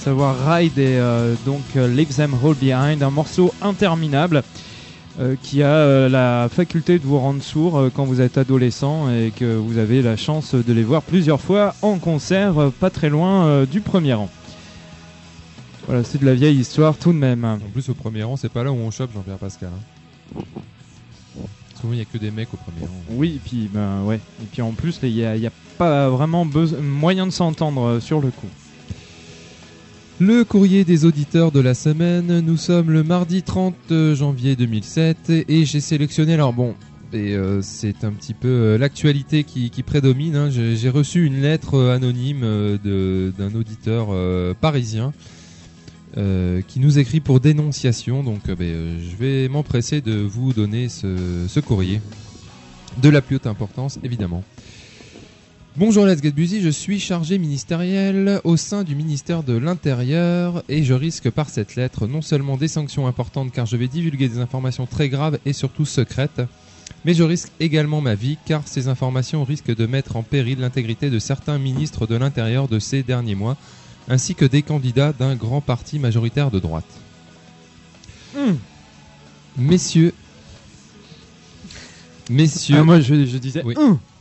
savoir 0.00 0.34
Ride 0.44 0.76
et 0.78 0.98
euh, 0.98 1.36
donc 1.46 1.62
Leave 1.76 2.12
Them 2.12 2.34
All 2.44 2.54
Behind, 2.54 3.00
un 3.04 3.10
morceau 3.10 3.54
interminable 3.62 4.42
qui 5.42 5.62
a 5.62 6.08
la 6.08 6.48
faculté 6.48 6.98
de 6.98 7.04
vous 7.04 7.18
rendre 7.18 7.42
sourd 7.42 7.88
quand 7.94 8.04
vous 8.04 8.20
êtes 8.20 8.38
adolescent 8.38 9.10
et 9.10 9.32
que 9.34 9.56
vous 9.56 9.78
avez 9.78 10.00
la 10.00 10.16
chance 10.16 10.54
de 10.54 10.72
les 10.72 10.84
voir 10.84 11.02
plusieurs 11.02 11.40
fois 11.40 11.74
en 11.82 11.98
concert, 11.98 12.54
pas 12.78 12.90
très 12.90 13.08
loin 13.08 13.64
du 13.64 13.80
premier 13.80 14.14
rang. 14.14 14.30
Voilà, 15.86 16.04
c'est 16.04 16.20
de 16.20 16.26
la 16.26 16.34
vieille 16.34 16.58
histoire 16.58 16.96
tout 16.96 17.12
de 17.12 17.18
même. 17.18 17.44
En 17.44 17.58
plus, 17.72 17.88
au 17.88 17.94
premier 17.94 18.22
rang, 18.22 18.36
c'est 18.36 18.48
pas 18.48 18.62
là 18.62 18.70
où 18.70 18.76
on 18.76 18.92
chope 18.92 19.10
Jean-Pierre 19.12 19.38
Pascal. 19.38 19.70
hein. 20.36 20.42
Souvent, 21.80 21.92
il 21.92 21.96
n'y 21.96 22.02
a 22.02 22.06
que 22.06 22.18
des 22.18 22.30
mecs 22.30 22.52
au 22.52 22.56
premier 22.56 22.86
rang. 22.86 23.02
Oui, 23.10 23.34
et 23.36 23.38
puis 23.38 23.68
ben 23.72 24.02
ouais, 24.04 24.20
et 24.42 24.46
puis 24.50 24.62
en 24.62 24.72
plus 24.72 24.98
il 25.02 25.12
n'y 25.14 25.24
a, 25.24 25.36
il 25.36 25.42
y 25.42 25.46
a 25.46 25.52
pas 25.78 26.08
vraiment 26.10 26.44
moyen 26.82 27.26
de 27.26 27.32
s'entendre 27.32 27.82
euh, 27.82 28.00
sur 28.00 28.20
le 28.20 28.30
coup. 28.30 28.48
Le 30.20 30.44
courrier 30.44 30.84
des 30.84 31.04
auditeurs 31.04 31.52
de 31.52 31.60
la 31.60 31.74
semaine, 31.74 32.40
nous 32.40 32.56
sommes 32.56 32.90
le 32.90 33.04
mardi 33.04 33.42
30 33.44 33.74
janvier 34.14 34.56
2007 34.56 35.30
et 35.48 35.64
j'ai 35.64 35.80
sélectionné, 35.80 36.34
alors 36.34 36.52
bon, 36.52 36.74
et 37.12 37.34
euh, 37.36 37.62
c'est 37.62 38.02
un 38.02 38.10
petit 38.10 38.34
peu 38.34 38.48
euh, 38.48 38.78
l'actualité 38.78 39.44
qui, 39.44 39.70
qui 39.70 39.84
prédomine, 39.84 40.34
hein. 40.34 40.50
j'ai 40.50 40.90
reçu 40.90 41.24
une 41.24 41.40
lettre 41.40 41.74
euh, 41.74 41.94
anonyme 41.94 42.40
euh, 42.42 42.76
de- 42.82 43.32
d'un 43.38 43.54
auditeur 43.54 44.08
euh, 44.10 44.54
parisien 44.60 45.12
euh, 46.18 46.62
qui 46.66 46.80
nous 46.80 46.98
écrit 46.98 47.20
pour 47.20 47.38
dénonciation, 47.38 48.24
donc 48.24 48.48
euh, 48.48 48.56
ben, 48.56 48.64
euh, 48.66 48.98
je 48.98 49.16
vais 49.16 49.48
m'empresser 49.48 50.00
de 50.00 50.16
vous 50.16 50.52
donner 50.52 50.88
ce, 50.88 51.60
courrier, 51.60 52.00
de 53.00 53.08
la 53.08 53.20
plus 53.20 53.36
haute 53.36 53.46
importance 53.46 54.00
évidemment. 54.02 54.42
Bonjour 55.76 56.06
Let's 56.06 56.20
Get 56.20 56.32
Busy, 56.32 56.60
je 56.60 56.70
suis 56.70 56.98
chargé 56.98 57.38
ministériel 57.38 58.40
au 58.42 58.56
sein 58.56 58.82
du 58.82 58.96
ministère 58.96 59.44
de 59.44 59.52
l'Intérieur 59.56 60.64
et 60.68 60.82
je 60.82 60.92
risque 60.92 61.30
par 61.30 61.50
cette 61.50 61.76
lettre 61.76 62.08
non 62.08 62.20
seulement 62.20 62.56
des 62.56 62.66
sanctions 62.66 63.06
importantes 63.06 63.52
car 63.52 63.66
je 63.66 63.76
vais 63.76 63.86
divulguer 63.86 64.28
des 64.28 64.40
informations 64.40 64.86
très 64.86 65.08
graves 65.08 65.38
et 65.46 65.52
surtout 65.52 65.84
secrètes, 65.84 66.42
mais 67.04 67.14
je 67.14 67.22
risque 67.22 67.52
également 67.60 68.00
ma 68.00 68.16
vie 68.16 68.38
car 68.44 68.66
ces 68.66 68.88
informations 68.88 69.44
risquent 69.44 69.76
de 69.76 69.86
mettre 69.86 70.16
en 70.16 70.24
péril 70.24 70.58
l'intégrité 70.58 71.10
de 71.10 71.20
certains 71.20 71.58
ministres 71.58 72.08
de 72.08 72.16
l'Intérieur 72.16 72.66
de 72.66 72.80
ces 72.80 73.04
derniers 73.04 73.36
mois 73.36 73.56
ainsi 74.08 74.34
que 74.34 74.44
des 74.44 74.62
candidats 74.62 75.12
d'un 75.12 75.34
grand 75.34 75.60
parti 75.60 75.98
majoritaire 75.98 76.50
de 76.50 76.58
droite. 76.58 76.84
Messieurs, 79.56 80.12
messieurs, 82.30 82.76
Ah, 82.78 82.84
moi 82.84 83.00
je, 83.00 83.26
je 83.26 83.38
disais 83.38 83.62
Oui. 83.64 83.74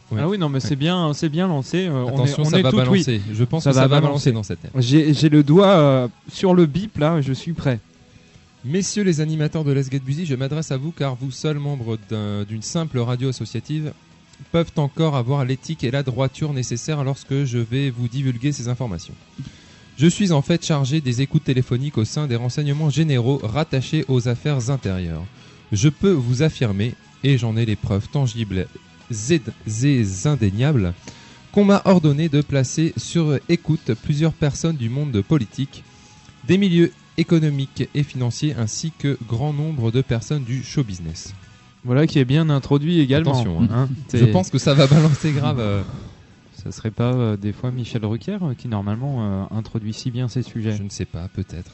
Oui. 0.10 0.20
Ah 0.22 0.27
oui 0.29 0.38
non 0.38 0.48
mais 0.48 0.62
c'est 0.62 0.77
bien 0.77 1.13
c'est 1.13 1.27
bien 1.29 1.48
lancé. 1.50 1.86
euh, 1.88 2.08
attention, 2.08 2.44
on 2.44 2.46
est, 2.46 2.48
on 2.48 2.50
ça 2.50 2.60
est 2.60 2.62
va 2.63 2.72
tout 2.72 2.77
oui. 2.77 2.84
balancer. 3.03 3.22
Je 3.34 3.44
pense 3.44 3.63
Ça 3.65 3.72
que 3.72 3.75
ça 3.75 3.82
va 3.82 3.88
va 3.88 4.01
balancer. 4.01 4.32
balancer 4.32 4.56
dans 4.56 4.62
cette. 4.72 4.82
J'ai 4.82 5.13
j'ai 5.13 5.27
le 5.29 5.44
doigt 5.44 5.67
euh, 5.67 6.08
sur 6.32 6.53
le 6.53 6.65
bip 6.65 6.98
là, 6.98 7.22
je 7.22 7.34
suis 7.34 7.51
prêt. 7.53 7.79
Messieurs 8.65 9.03
les 9.03 9.20
animateurs 9.22 9.63
de 9.65 9.72
Let's 9.74 9.91
Get 9.91 10.00
Busy, 10.00 10.25
je 10.25 10.34
m'adresse 10.36 10.72
à 10.72 10.77
vous 10.77 10.91
car 10.91 11.15
vous 11.15 11.29
seuls 11.32 11.60
membres 11.60 11.98
d'un- 12.10 12.44
d'une 12.46 12.62
simple 12.62 13.00
radio 13.00 13.29
associative 13.29 13.91
peuvent 14.53 14.72
encore 14.77 15.15
avoir 15.17 15.44
l'éthique 15.46 15.84
et 15.84 15.91
la 15.91 16.03
droiture 16.03 16.53
nécessaires 16.53 17.03
lorsque 17.03 17.44
je 17.44 17.58
vais 17.58 17.89
vous 17.89 18.08
divulguer 18.08 18.51
ces 18.53 18.70
informations. 18.70 19.13
Je 19.98 20.06
suis 20.06 20.32
en 20.32 20.44
fait 20.44 20.63
chargé 20.63 21.01
des 21.01 21.24
écoutes 21.24 21.46
téléphoniques 21.46 21.98
au 21.98 22.06
sein 22.06 22.27
des 22.27 22.36
renseignements 22.36 22.92
généraux 22.92 23.42
rattachés 23.42 24.06
aux 24.08 24.27
affaires 24.27 24.70
intérieures. 24.70 25.25
Je 25.72 25.89
peux 25.89 26.12
vous 26.12 26.44
affirmer, 26.44 26.94
et 27.24 27.39
j'en 27.39 27.58
ai 27.58 27.66
les 27.66 27.75
preuves 27.75 28.08
tangibles 28.08 28.68
et 29.10 30.04
indéniables, 30.25 30.94
qu'on 31.51 31.66
m'a 31.66 31.82
ordonné 31.86 32.30
de 32.30 32.42
placer 32.42 32.94
sur 32.96 33.39
écoute 33.50 33.94
plusieurs 34.04 34.34
personnes 34.34 34.75
du 34.75 34.89
monde 34.89 35.20
politique, 35.22 35.84
des 36.48 36.60
milieux 36.60 36.92
économiques 37.18 37.89
et 37.96 38.04
financiers 38.04 38.54
ainsi 38.54 38.92
que 39.00 39.18
grand 39.27 39.51
nombre 39.51 39.89
de 39.89 40.01
personnes 40.04 40.44
du 40.44 40.63
show 40.63 40.84
business. 40.84 41.34
Voilà 41.84 42.06
qui 42.06 42.20
est 42.20 42.25
bien 42.25 42.51
introduit 42.51 43.00
également. 43.00 43.32
Attention, 43.32 43.63
hein. 43.63 43.68
hein. 43.72 43.89
Je 44.13 44.25
pense 44.25 44.51
que 44.51 44.60
ça 44.60 44.75
va 44.75 44.86
balancer 44.86 45.32
grave. 45.32 45.60
euh, 45.60 45.82
ça 46.67 46.77
serait 46.77 46.91
pas 46.91 47.13
euh, 47.13 47.38
des 47.38 47.53
fois 47.53 47.71
Michel 47.71 48.05
Rucker 48.05 48.39
euh, 48.41 48.53
qui 48.53 48.67
normalement 48.67 49.45
euh, 49.51 49.55
introduit 49.55 49.93
si 49.93 50.12
bien 50.12 50.27
ces 50.27 50.43
sujets? 50.43 50.75
je 50.75 50.83
ne 50.83 50.89
sais 50.89 51.05
pas, 51.05 51.29
peut-être. 51.29 51.71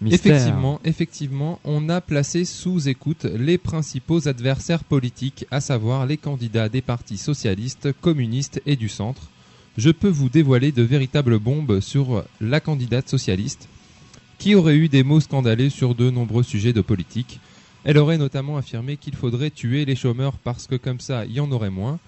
Mystère. 0.00 0.34
Effectivement, 0.34 0.80
effectivement, 0.84 1.60
on 1.64 1.88
a 1.90 2.00
placé 2.00 2.46
sous 2.46 2.88
écoute 2.88 3.24
les 3.24 3.58
principaux 3.58 4.26
adversaires 4.28 4.82
politiques, 4.82 5.46
à 5.50 5.60
savoir 5.60 6.06
les 6.06 6.16
candidats 6.16 6.70
des 6.70 6.80
partis 6.80 7.18
socialistes, 7.18 7.92
communistes 8.00 8.62
et 8.64 8.76
du 8.76 8.88
centre. 8.88 9.28
Je 9.76 9.90
peux 9.90 10.08
vous 10.08 10.30
dévoiler 10.30 10.72
de 10.72 10.82
véritables 10.82 11.38
bombes 11.38 11.80
sur 11.80 12.24
la 12.40 12.60
candidate 12.60 13.08
socialiste, 13.08 13.68
qui 14.38 14.54
aurait 14.54 14.76
eu 14.76 14.88
des 14.88 15.02
mots 15.02 15.20
scandaleux 15.20 15.70
sur 15.70 15.94
de 15.94 16.10
nombreux 16.10 16.42
sujets 16.42 16.72
de 16.72 16.80
politique. 16.80 17.40
Elle 17.84 17.98
aurait 17.98 18.18
notamment 18.18 18.56
affirmé 18.56 18.96
qu'il 18.96 19.14
faudrait 19.14 19.50
tuer 19.50 19.84
les 19.84 19.96
chômeurs 19.96 20.38
parce 20.38 20.66
que 20.66 20.76
comme 20.76 21.00
ça, 21.00 21.26
il 21.26 21.32
y 21.32 21.40
en 21.40 21.52
aurait 21.52 21.70
moins, 21.70 21.98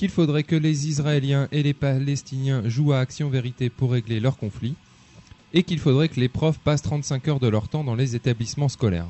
qu'il 0.00 0.08
faudrait 0.08 0.44
que 0.44 0.56
les 0.56 0.88
Israéliens 0.88 1.46
et 1.52 1.62
les 1.62 1.74
Palestiniens 1.74 2.62
jouent 2.66 2.94
à 2.94 3.00
Action 3.00 3.28
Vérité 3.28 3.68
pour 3.68 3.92
régler 3.92 4.18
leurs 4.18 4.38
conflits, 4.38 4.72
et 5.52 5.62
qu'il 5.62 5.78
faudrait 5.78 6.08
que 6.08 6.18
les 6.18 6.30
profs 6.30 6.58
passent 6.58 6.80
35 6.80 7.28
heures 7.28 7.38
de 7.38 7.48
leur 7.48 7.68
temps 7.68 7.84
dans 7.84 7.94
les 7.94 8.16
établissements 8.16 8.70
scolaires. 8.70 9.04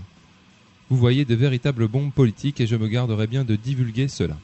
Vous 0.88 0.97
voyez 0.97 1.25
de 1.25 1.36
véritables 1.36 1.86
bombes 1.86 2.10
politiques 2.10 2.60
et 2.60 2.67
je 2.67 2.75
me 2.75 2.88
garderai 2.88 3.28
bien 3.28 3.45
de 3.45 3.54
divulguer 3.54 4.08
cela. 4.08 4.36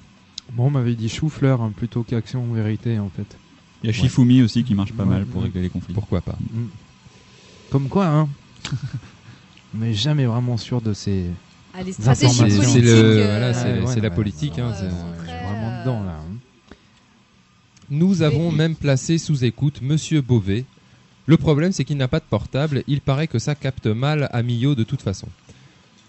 Bon, 0.53 0.67
on 0.67 0.71
m'avait 0.71 0.95
dit 0.95 1.09
chou-fleur 1.09 1.61
hein, 1.63 1.73
plutôt 1.77 2.05
qu'action 2.05 2.45
vérité 2.53 3.01
en 3.01 3.09
fait. 3.09 3.37
Il 3.83 3.89
y 3.89 3.91
a 3.91 3.93
Shifumi 3.93 4.41
aussi 4.43 4.63
qui 4.63 4.77
marche 4.77 4.93
pas 4.93 5.03
Ouais, 5.03 5.09
mal 5.11 5.27
pour 5.27 5.41
ouais. 5.41 5.49
régler 5.49 5.63
les 5.63 5.69
conflits. 5.69 5.95
Pourquoi 5.95 6.21
pas 6.21 6.39
Mm. 6.53 6.67
Comme 7.71 7.89
quoi, 7.89 8.07
hein 8.07 8.29
On 9.75 9.79
n'est 9.79 9.95
jamais 9.95 10.27
vraiment 10.27 10.57
sûr 10.57 10.81
de 10.81 10.93
ces. 10.93 11.25
Ah, 11.75 11.83
les 11.83 11.93
C'est- 11.93 12.03
stratégies 12.03 12.33
c'est 12.35 12.43
politiques. 12.45 12.69
c'est 12.73 12.81
le- 12.83 12.89
euh, 12.93 13.27
voilà, 13.31 13.53
c'est- 13.53 13.65
Ouais, 13.65 13.81
ouais, 13.81 13.87
c'est 13.93 14.01
la 14.01 14.09
ouais, 14.11 14.15
politique, 14.15 14.59
hein, 14.61 14.73
c'est- 14.79 14.89
Je 14.89 14.95
suis 14.95 15.25
très, 15.27 15.45
vraiment 15.45 15.81
dedans 15.81 16.05
là. 16.05 16.21
hein. 16.21 16.36
Nous 17.91 18.23
avons 18.23 18.51
même 18.51 18.75
placé 18.75 19.19
sous 19.19 19.45
écoute 19.45 19.81
Monsieur 19.83 20.21
Beauvais. 20.21 20.65
Le 21.27 21.37
problème, 21.37 21.73
c'est 21.73 21.85
qu'il 21.85 21.97
n'a 21.97 22.09
pas 22.09 22.21
de 22.21 22.25
portable. 22.29 22.83
Il 22.87 23.01
paraît 23.01 23.27
que 23.29 23.39
ça 23.39 23.55
capte 23.55 23.87
mal 23.87 24.29
à 24.33 24.43
Millau 24.43 24.75
de 24.75 24.85
toute 24.85 25.03
façon. 25.03 25.29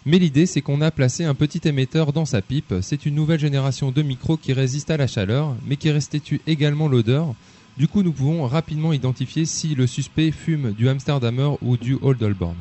Mais 0.05 0.19
l'idée, 0.19 0.45
c'est 0.45 0.61
qu'on 0.61 0.81
a 0.81 0.89
placé 0.89 1.25
un 1.25 1.33
petit 1.35 1.67
émetteur 1.67 2.13
dans 2.13 2.25
sa 2.25 2.41
pipe. 2.41 2.73
C'est 2.81 3.05
une 3.05 3.15
nouvelle 3.15 3.39
génération 3.39 3.91
de 3.91 4.01
micros 4.01 4.37
qui 4.37 4.53
résiste 4.53 4.89
à 4.89 4.97
la 4.97 5.07
chaleur, 5.07 5.55
mais 5.67 5.75
qui 5.75 5.91
restitue 5.91 6.39
également 6.47 6.87
l'odeur. 6.87 7.33
Du 7.77 7.87
coup, 7.87 8.01
nous 8.03 8.11
pouvons 8.13 8.47
rapidement 8.47 8.93
identifier 8.93 9.45
si 9.45 9.75
le 9.75 9.85
suspect 9.85 10.31
fume 10.31 10.71
du 10.71 10.87
Amsterdamer 10.89 11.49
ou 11.61 11.77
du 11.77 11.97
Old 12.01 12.21
Holborn. 12.23 12.55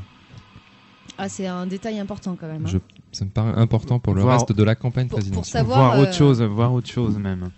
Ah, 1.18 1.28
c'est 1.30 1.46
un 1.46 1.66
détail 1.66 1.98
important 1.98 2.36
quand 2.38 2.48
même. 2.48 2.64
hein. 2.66 2.70
Je- 2.70 2.78
ça 3.12 3.24
me 3.24 3.30
paraît 3.30 3.58
important 3.58 3.98
pour 3.98 4.12
le 4.14 4.20
Voir- 4.22 4.38
reste 4.40 4.52
de 4.52 4.62
la 4.62 4.74
campagne 4.74 5.06
Pour- 5.06 5.18
pour 5.18 5.20
présidentielle. 5.20 5.60
savoir, 5.60 5.78
voir 5.78 5.94
euh, 5.98 6.02
autre 6.02 6.14
chose, 6.14 6.42
voir 6.42 6.74
autre 6.74 6.90
chose 6.90 7.16
même. 7.16 7.48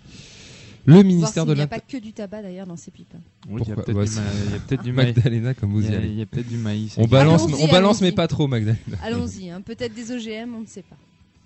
Le 0.89 1.03
ministère 1.03 1.45
de 1.45 1.53
n'y 1.53 1.59
a 1.61 1.63
l'Intérieur. 1.63 1.85
pas 1.85 1.97
que 1.97 1.97
du 2.01 2.13
tabac 2.13 2.41
d'ailleurs 2.41 2.67
dans 2.67 2.75
ces 2.77 2.91
pipes. 2.91 3.13
Oui, 3.49 3.61
il 3.65 3.69
y 3.69 3.71
a 3.71 3.75
peut-être 3.75 3.93
Ouais, 3.97 4.05
du, 4.05 4.11
c'est- 4.11 4.19
ma- 4.21 4.25
il 4.45 4.51
y 4.51 4.55
a 4.55 4.59
peut-être 4.59 4.83
du 4.83 4.91
maïs. 4.93 5.15
Magdalena, 5.15 5.53
comme 5.53 5.71
vous 5.71 5.81
Il 5.81 5.91
y 5.91 5.95
allez. 5.95 6.07
il 6.09 6.15
y 6.19 6.21
a 6.21 6.25
peut-être 6.25 6.47
du 6.49 6.57
maïs. 6.57 6.95
On 6.97 7.05
balance, 7.07 7.43
Allons-y, 7.45 7.63
on 7.63 7.67
balance 7.71 8.01
mais 8.01 8.11
pas 8.11 8.27
trop, 8.27 8.47
Magdalena. 8.47 8.79
Allons-y, 9.03 9.49
hein, 9.49 9.61
peut-être 9.61 9.93
des 9.93 10.11
OGM, 10.11 10.55
on 10.55 10.61
ne 10.61 10.65
sait 10.67 10.83
pas. 10.83 10.97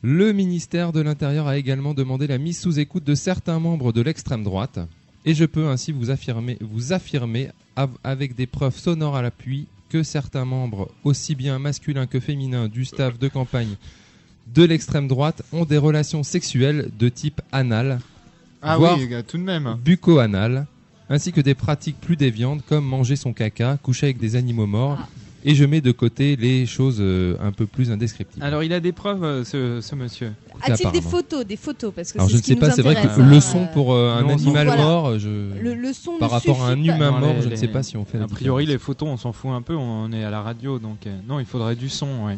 Le 0.01 0.33
ministère 0.33 0.91
de 0.91 0.99
l'Intérieur 1.01 1.47
a 1.47 1.57
également 1.57 1.93
demandé 1.93 2.27
la 2.27 2.37
mise 2.37 2.59
sous 2.59 2.79
écoute 2.79 3.03
de 3.05 3.15
certains 3.15 3.59
membres 3.59 3.93
de 3.93 4.01
l'extrême 4.01 4.43
droite. 4.43 4.79
Et 5.25 5.33
je 5.33 5.45
peux 5.45 5.67
ainsi 5.67 5.93
vous 5.93 6.09
affirmer, 6.11 6.57
vous 6.59 6.91
affirmer 6.91 7.49
av- 7.77 7.97
avec 8.03 8.35
des 8.35 8.45
preuves 8.45 8.77
sonores 8.77 9.15
à 9.15 9.21
l'appui 9.21 9.67
que 9.89 10.03
certains 10.03 10.43
membres, 10.43 10.89
aussi 11.05 11.35
bien 11.35 11.59
masculins 11.59 12.07
que 12.07 12.19
féminins, 12.19 12.67
du 12.67 12.83
staff 12.83 13.17
de 13.19 13.27
campagne 13.29 13.75
de 14.53 14.63
l'extrême 14.63 15.07
droite 15.07 15.41
ont 15.53 15.63
des 15.63 15.77
relations 15.77 16.23
sexuelles 16.23 16.89
de 16.99 17.07
type 17.07 17.39
anal, 17.53 17.99
Ah 18.63 18.77
Voir- 18.77 18.97
oui, 18.97 19.07
tout 19.27 19.37
de 19.37 19.43
même. 19.43 19.77
bucco-anal, 19.83 20.65
ainsi 21.09 21.31
que 21.31 21.41
des 21.41 21.53
pratiques 21.53 21.99
plus 21.99 22.15
déviantes 22.15 22.61
comme 22.67 22.85
manger 22.85 23.15
son 23.15 23.33
caca, 23.33 23.77
coucher 23.81 24.07
avec 24.07 24.17
des 24.19 24.35
animaux 24.35 24.67
morts. 24.67 24.97
Ah. 25.01 25.07
Et 25.45 25.55
je 25.55 25.65
mets 25.65 25.81
de 25.81 25.91
côté 25.91 26.37
les 26.37 26.65
choses 26.65 26.99
euh, 27.01 27.35
un 27.41 27.51
peu 27.51 27.65
plus 27.65 27.91
indescriptibles. 27.91 28.45
Alors 28.45 28.63
il 28.63 28.71
a 28.71 28.79
des 28.79 28.93
preuves, 28.93 29.25
euh, 29.25 29.43
ce, 29.43 29.81
ce 29.81 29.93
monsieur. 29.93 30.31
Écoutez, 30.51 30.71
A-t-il 30.71 30.77
des 30.91 30.99
apparemment. 30.99 31.09
photos 31.09 31.45
Des 31.45 31.57
photos 31.57 31.91
Parce 31.93 32.13
que 32.13 32.17
Alors 32.19 32.29
c'est 32.29 32.37
je 32.37 32.37
ce 32.37 32.41
ne 32.41 32.45
qui 32.45 32.47
sais 32.51 32.55
nous 32.55 32.61
pas, 32.61 32.71
c'est 32.71 32.81
vrai 32.81 32.93
que 32.95 32.99
intéresse, 32.99 33.17
le 33.29 33.35
hein. 33.35 33.41
son 33.41 33.65
pour 33.67 33.93
euh, 33.93 34.15
un 34.15 34.21
Non, 34.21 34.29
animal 34.35 34.67
voilà. 34.67 34.81
mort, 34.81 35.19
je... 35.19 35.27
Le, 35.61 35.73
le 35.75 35.91
son 35.91 36.13
par 36.17 36.29
ne 36.29 36.33
rapport 36.35 36.63
à 36.63 36.69
un 36.69 36.75
suffit 36.77 36.87
pas. 36.87 36.95
humain 36.95 37.11
Non, 37.11 37.19
mort, 37.19 37.33
les- 37.33 37.41
je 37.41 37.45
ne 37.47 37.49
les- 37.51 37.57
sais 37.57 37.67
pas 37.67 37.83
si 37.83 37.97
on 37.97 38.05
fait 38.05 38.17
la 38.19 38.23
A 38.23 38.27
priori, 38.27 38.63
différence. 38.63 38.79
les 38.81 38.85
photos, 38.85 39.09
on 39.09 39.17
s'en 39.17 39.33
fout 39.33 39.51
un 39.51 39.61
peu, 39.61 39.75
on 39.75 40.13
est 40.13 40.23
à 40.23 40.29
la 40.29 40.41
radio, 40.41 40.79
donc 40.79 41.05
euh, 41.07 41.17
non, 41.27 41.41
il 41.41 41.45
faudrait 41.45 41.75
du 41.75 41.89
son, 41.89 42.07
ouais. 42.25 42.37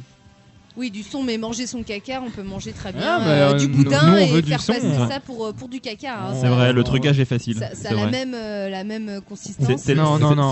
Oui, 0.77 0.91
du 0.91 1.03
son, 1.03 1.23
mais 1.23 1.37
manger 1.37 1.67
son 1.67 1.83
caca, 1.83 2.21
on 2.25 2.29
peut 2.29 2.43
manger 2.43 2.73
très 2.73 2.91
bien 2.91 3.01
Ah, 3.05 3.19
bah, 3.19 3.25
euh, 3.27 3.53
du 3.53 3.69
nous, 3.69 3.77
boudin 3.77 4.13
on 4.13 4.17
et 4.17 4.27
veut 4.27 4.41
du 4.41 4.49
faire 4.49 4.61
son, 4.61 4.73
passer 4.73 4.87
hein. 4.99 5.07
ça 5.09 5.19
pour, 5.21 5.45
euh, 5.45 5.53
pour 5.53 5.69
du 5.69 5.79
caca. 5.79 6.13
hein. 6.27 6.33
C'est 6.41 6.49
vrai, 6.49 6.73
le 6.73 6.83
trucage 6.83 7.17
est 7.17 7.23
facile. 7.25 7.65
Ça, 7.73 7.89
a 7.91 7.93
la 7.93 8.07
même, 8.07 8.33
euh, 8.33 8.69
la 8.69 8.83
même 8.83 9.21
consistance. 9.27 9.81
C'est 9.81 9.95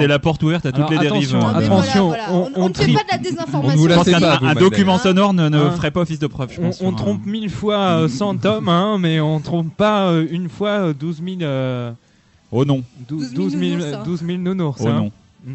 la 0.07 0.19
porte 0.19 0.41
ouverte 0.43 0.65
à 0.65 0.71
toutes 0.71 0.79
Alors, 0.79 0.91
les 0.91 0.97
dérives. 0.99 1.35
attention, 1.35 1.47
attention, 1.49 2.07
voilà, 2.07 2.27
voilà. 2.27 2.39
on- 2.55 2.61
on, 2.61 2.65
on 2.65 2.69
ne 2.69 2.73
fait 2.73 2.93
pas 2.93 3.03
de 3.03 3.07
la 3.09 3.17
On 3.17 3.17
ne 3.17 3.17
vous 3.17 3.23
désinformation. 3.23 3.89
Je 3.89 3.93
pense 3.95 4.21
pas, 4.21 4.39
un 4.47 4.53
vous, 4.53 4.59
document 4.59 4.97
sonore 4.97 5.33
ne, 5.33 5.49
ne 5.49 5.57
Hein 5.57 5.71
ferait 5.71 5.91
pas 5.91 5.99
office 6.01 6.19
de 6.19 6.27
preuve, 6.27 6.53
je 6.53 6.61
On, 6.61 6.63
pense. 6.67 6.75
on 6.75 6.77
sur 6.79 6.87
un- 6.87 6.93
trompe 6.93 7.25
mille 7.25 7.49
fois 7.49 7.77
euh, 7.79 8.07
100 8.07 8.37
tomes, 8.37 8.69
hein, 8.69 8.97
mais 8.99 9.19
on 9.19 9.41
trompe 9.41 9.75
pas 9.75 10.05
euh, 10.07 10.25
une 10.31 10.47
fois 10.47 10.69
euh, 10.69 10.93
12 10.93 11.21
000, 11.21 11.41
euh, 11.41 11.91
Oh 12.53 12.63
non, 12.63 12.81
12, 13.09 13.33
12 13.33 13.51
000 13.57 13.61
000, 13.61 13.71
nounours, 13.77 13.93
hein. 13.93 14.03
12 14.05 14.23
000 14.25 14.37
nounours. 14.37 14.77
oh 14.83 14.87
hein. 14.87 15.09
non. 15.47 15.53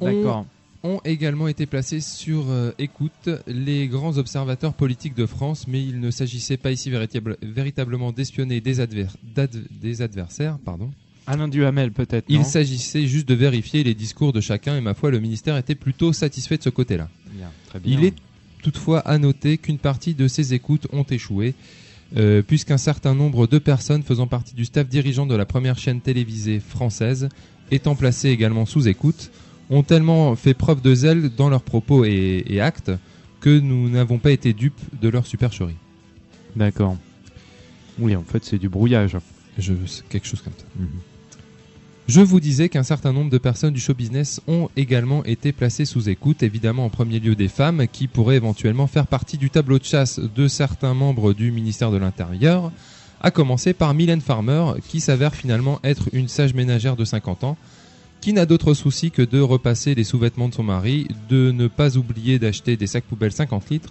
D'accord. 0.00 0.44
Ont 0.86 1.00
également 1.04 1.48
été 1.48 1.66
placés 1.66 2.00
sur 2.00 2.46
euh, 2.48 2.70
écoute 2.78 3.28
les 3.46 3.88
grands 3.88 4.16
observateurs 4.18 4.72
politiques 4.72 5.14
de 5.14 5.26
France, 5.26 5.66
mais 5.68 5.82
il 5.84 6.00
ne 6.00 6.10
s'agissait 6.10 6.56
pas 6.56 6.70
ici 6.70 6.88
véritable- 6.90 7.36
véritablement 7.42 8.12
d'espionner 8.12 8.60
des, 8.60 8.80
adver- 8.80 9.08
des 9.82 10.02
adversaires. 10.02 10.58
Pardon. 10.64 10.90
Alain 11.26 11.48
Duhamel, 11.48 11.90
peut-être. 11.90 12.24
Il 12.28 12.44
s'agissait 12.44 13.06
juste 13.06 13.28
de 13.28 13.34
vérifier 13.34 13.82
les 13.82 13.94
discours 13.94 14.32
de 14.32 14.40
chacun, 14.40 14.76
et 14.76 14.80
ma 14.80 14.94
foi, 14.94 15.10
le 15.10 15.18
ministère 15.18 15.56
était 15.56 15.74
plutôt 15.74 16.12
satisfait 16.12 16.56
de 16.56 16.62
ce 16.62 16.70
côté-là. 16.70 17.08
Il 17.84 18.04
est 18.04 18.14
toutefois 18.62 19.00
à 19.00 19.18
noter 19.18 19.58
qu'une 19.58 19.78
partie 19.78 20.14
de 20.14 20.28
ces 20.28 20.54
écoutes 20.54 20.86
ont 20.92 21.02
échoué, 21.04 21.54
euh, 22.16 22.42
puisqu'un 22.42 22.78
certain 22.78 23.14
nombre 23.14 23.48
de 23.48 23.58
personnes 23.58 24.04
faisant 24.04 24.28
partie 24.28 24.54
du 24.54 24.64
staff 24.64 24.88
dirigeant 24.88 25.26
de 25.26 25.34
la 25.34 25.44
première 25.44 25.78
chaîne 25.78 26.00
télévisée 26.00 26.60
française, 26.60 27.28
étant 27.72 27.96
placées 27.96 28.28
également 28.30 28.64
sous 28.64 28.86
écoute, 28.86 29.30
ont 29.70 29.82
tellement 29.82 30.36
fait 30.36 30.54
preuve 30.54 30.80
de 30.80 30.94
zèle 30.94 31.30
dans 31.34 31.48
leurs 31.48 31.62
propos 31.62 32.04
et, 32.04 32.44
et 32.46 32.60
actes 32.60 32.92
que 33.40 33.58
nous 33.58 33.88
n'avons 33.88 34.18
pas 34.18 34.30
été 34.30 34.52
dupes 34.52 34.80
de 35.00 35.08
leur 35.08 35.26
supercherie. 35.26 35.76
D'accord. 36.54 36.96
Oui, 37.98 38.16
en 38.16 38.22
fait, 38.22 38.44
c'est 38.44 38.58
du 38.58 38.68
brouillage. 38.68 39.16
Je, 39.58 39.72
quelque 40.08 40.26
chose 40.26 40.42
comme 40.42 40.52
ça. 40.56 40.64
Je 42.08 42.20
vous 42.20 42.38
disais 42.38 42.68
qu'un 42.68 42.84
certain 42.84 43.12
nombre 43.12 43.30
de 43.30 43.38
personnes 43.38 43.72
du 43.72 43.80
show 43.80 43.94
business 43.94 44.40
ont 44.46 44.68
également 44.76 45.24
été 45.24 45.52
placées 45.52 45.84
sous 45.84 46.08
écoute, 46.08 46.42
évidemment 46.42 46.84
en 46.84 46.88
premier 46.88 47.18
lieu 47.18 47.34
des 47.34 47.48
femmes 47.48 47.86
qui 47.90 48.06
pourraient 48.06 48.36
éventuellement 48.36 48.86
faire 48.86 49.08
partie 49.08 49.38
du 49.38 49.50
tableau 49.50 49.78
de 49.78 49.84
chasse 49.84 50.20
de 50.20 50.46
certains 50.46 50.94
membres 50.94 51.32
du 51.32 51.50
ministère 51.50 51.90
de 51.90 51.96
l'Intérieur, 51.96 52.70
à 53.20 53.32
commencer 53.32 53.72
par 53.72 53.92
Mylène 53.92 54.20
Farmer 54.20 54.74
qui 54.86 55.00
s'avère 55.00 55.34
finalement 55.34 55.80
être 55.82 56.08
une 56.12 56.28
sage 56.28 56.54
ménagère 56.54 56.94
de 56.94 57.04
50 57.04 57.42
ans 57.42 57.56
qui 58.26 58.32
n'a 58.32 58.44
d'autre 58.44 58.74
souci 58.74 59.12
que 59.12 59.22
de 59.22 59.38
repasser 59.38 59.94
les 59.94 60.02
sous-vêtements 60.02 60.48
de 60.48 60.54
son 60.54 60.64
mari, 60.64 61.06
de 61.28 61.52
ne 61.52 61.68
pas 61.68 61.96
oublier 61.96 62.40
d'acheter 62.40 62.76
des 62.76 62.88
sacs 62.88 63.04
poubelles 63.04 63.30
50 63.30 63.70
litres 63.70 63.90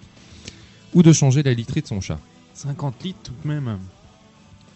ou 0.92 1.02
de 1.02 1.10
changer 1.10 1.42
la 1.42 1.54
literie 1.54 1.80
de 1.80 1.86
son 1.86 2.02
chat. 2.02 2.18
50 2.52 3.02
litres 3.02 3.18
tout 3.24 3.32
de 3.42 3.48
même. 3.48 3.78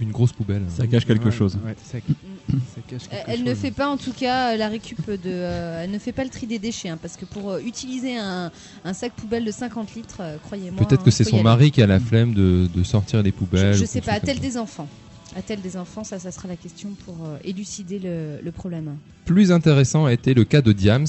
Une 0.00 0.12
grosse 0.12 0.32
poubelle. 0.32 0.62
Ça 0.74 0.86
cache 0.86 1.04
quelque 1.04 1.26
Ouais, 1.26 1.30
chose. 1.30 1.58
ouais, 1.62 1.76
ça, 1.84 1.98
ça 2.74 2.80
cache 2.88 3.02
Elle, 3.10 3.18
quelque 3.18 3.30
elle 3.32 3.44
ne 3.44 3.54
fait 3.54 3.70
pas 3.70 3.90
en 3.90 3.98
tout 3.98 4.14
cas 4.14 4.56
la 4.56 4.68
récup 4.68 5.04
de. 5.10 5.18
euh, 5.26 5.84
elle 5.84 5.90
ne 5.90 5.98
fait 5.98 6.12
pas 6.12 6.24
le 6.24 6.30
tri 6.30 6.46
des 6.46 6.58
déchets 6.58 6.88
hein, 6.88 6.98
parce 7.00 7.18
que 7.18 7.26
pour 7.26 7.50
euh, 7.50 7.60
utiliser 7.60 8.16
un, 8.16 8.50
un 8.86 8.92
sac 8.94 9.12
poubelle 9.12 9.44
de 9.44 9.50
50 9.50 9.94
litres, 9.94 10.16
euh, 10.20 10.38
croyez-moi. 10.42 10.78
Peut-être 10.86 11.02
hein, 11.02 11.04
que 11.04 11.10
c'est 11.10 11.24
faut 11.24 11.36
y 11.36 11.38
son 11.38 11.42
mari 11.42 11.70
qui 11.70 11.82
a 11.82 11.86
la 11.86 12.00
flemme 12.00 12.32
de, 12.32 12.66
de 12.74 12.82
sortir 12.82 13.22
les 13.22 13.30
poubelles. 13.30 13.74
Je, 13.74 13.80
je 13.80 13.84
sais 13.84 14.00
pas. 14.00 14.12
ça. 14.36 14.40
des 14.40 14.56
enfants 14.56 14.88
A-t-elle 15.36 15.60
des 15.60 15.76
enfants 15.76 16.04
Ça, 16.04 16.18
ça 16.18 16.30
sera 16.30 16.48
la 16.48 16.56
question 16.56 16.90
pour 17.04 17.16
euh, 17.24 17.38
élucider 17.44 17.98
le, 17.98 18.38
le 18.42 18.52
problème. 18.52 18.96
Plus 19.24 19.52
intéressant 19.52 20.06
a 20.06 20.12
été 20.12 20.34
le 20.34 20.44
cas 20.44 20.60
de 20.60 20.72
Diams. 20.72 21.06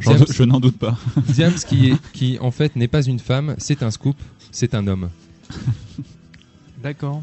Je 0.00 0.42
n'en 0.44 0.60
doute 0.60 0.78
pas. 0.78 0.96
Diams 1.28 1.54
qui, 1.54 1.90
est, 1.90 1.96
qui 2.12 2.38
en 2.40 2.50
fait 2.50 2.76
n'est 2.76 2.88
pas 2.88 3.02
une 3.02 3.18
femme, 3.18 3.54
c'est 3.58 3.82
un 3.82 3.90
scoop, 3.90 4.16
c'est 4.50 4.74
un 4.74 4.86
homme. 4.86 5.10
D'accord. 6.82 7.22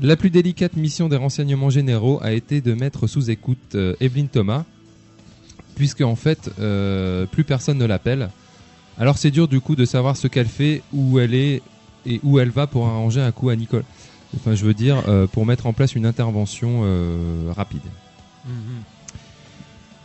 La 0.00 0.16
plus 0.16 0.30
délicate 0.30 0.76
mission 0.76 1.08
des 1.08 1.16
renseignements 1.16 1.70
généraux 1.70 2.20
a 2.22 2.32
été 2.32 2.60
de 2.60 2.74
mettre 2.74 3.06
sous 3.06 3.30
écoute 3.30 3.74
euh, 3.74 3.94
Evelyn 4.00 4.26
Thomas, 4.26 4.64
puisque 5.74 6.02
en 6.02 6.14
fait 6.14 6.50
euh, 6.60 7.26
plus 7.26 7.44
personne 7.44 7.78
ne 7.78 7.84
l'appelle. 7.84 8.30
Alors 8.98 9.18
c'est 9.18 9.30
dur 9.30 9.48
du 9.48 9.60
coup 9.60 9.76
de 9.76 9.84
savoir 9.84 10.16
ce 10.16 10.28
qu'elle 10.28 10.46
fait, 10.46 10.82
où 10.92 11.18
elle 11.18 11.34
est 11.34 11.62
et 12.06 12.20
où 12.22 12.38
elle 12.38 12.50
va 12.50 12.66
pour 12.66 12.86
arranger 12.86 13.20
un 13.20 13.32
coup 13.32 13.48
à 13.48 13.56
Nicole. 13.56 13.84
Enfin 14.36 14.54
je 14.54 14.64
veux 14.64 14.74
dire 14.74 15.02
euh, 15.08 15.26
pour 15.26 15.46
mettre 15.46 15.66
en 15.66 15.72
place 15.72 15.94
une 15.94 16.06
intervention 16.06 16.80
euh, 16.82 17.52
rapide. 17.54 17.82
Mhm. 18.46 18.82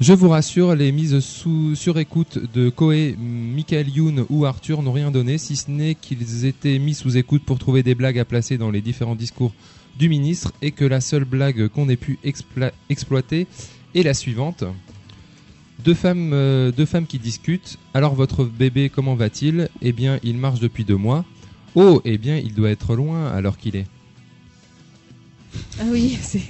Je 0.02 0.12
vous 0.12 0.28
rassure, 0.28 0.76
les 0.76 0.92
mises 0.92 1.20
sous, 1.20 1.76
sur 1.76 1.98
écoute 1.98 2.38
de 2.54 2.70
Koé, 2.70 3.16
Michael 3.18 3.88
Youn 3.90 4.26
ou 4.30 4.46
Arthur 4.46 4.82
n'ont 4.82 4.92
rien 4.92 5.12
donné, 5.12 5.38
si 5.38 5.56
ce 5.56 5.72
n'est 5.72 5.96
qu'ils 5.96 6.46
étaient 6.46 6.78
mis 6.78 6.94
sous 6.94 7.16
écoute 7.16 7.44
pour 7.46 7.58
trouver 7.58 7.84
des 7.84 7.96
blagues 7.96 8.20
à 8.20 8.26
placer 8.26 8.58
dans 8.58 8.70
les 8.70 8.82
différents 8.82 9.16
discours 9.16 9.54
du 9.98 10.10
ministre 10.10 10.52
et 10.62 10.72
que 10.72 10.84
la 10.84 11.00
seule 11.00 11.26
blague 11.26 11.68
qu'on 11.70 11.88
ait 11.88 11.96
pu 11.96 12.20
exploiter 12.90 13.48
est 13.96 14.04
la 14.04 14.14
suivante. 14.14 14.66
Deux 15.86 15.94
femmes, 15.94 16.32
euh, 16.34 16.72
deux 16.72 16.86
femmes 16.86 17.06
qui 17.06 17.20
discutent. 17.20 17.78
Alors 17.94 18.16
votre 18.16 18.44
bébé, 18.44 18.90
comment 18.90 19.16
va-t-il? 19.16 19.70
Eh 19.82 19.92
bien, 19.92 20.20
il 20.24 20.38
marche 20.38 20.60
depuis 20.60 20.86
deux 20.86 20.98
mois. 20.98 21.24
Oh, 21.76 22.02
eh 22.04 22.18
bien, 22.18 22.38
il 22.38 22.54
doit 22.54 22.72
être 22.72 22.96
loin 22.96 23.28
alors 23.28 23.58
qu'il 23.58 23.76
est. 23.76 23.88
Ah 25.80 25.84
oui, 25.92 26.18
c'est. 26.22 26.42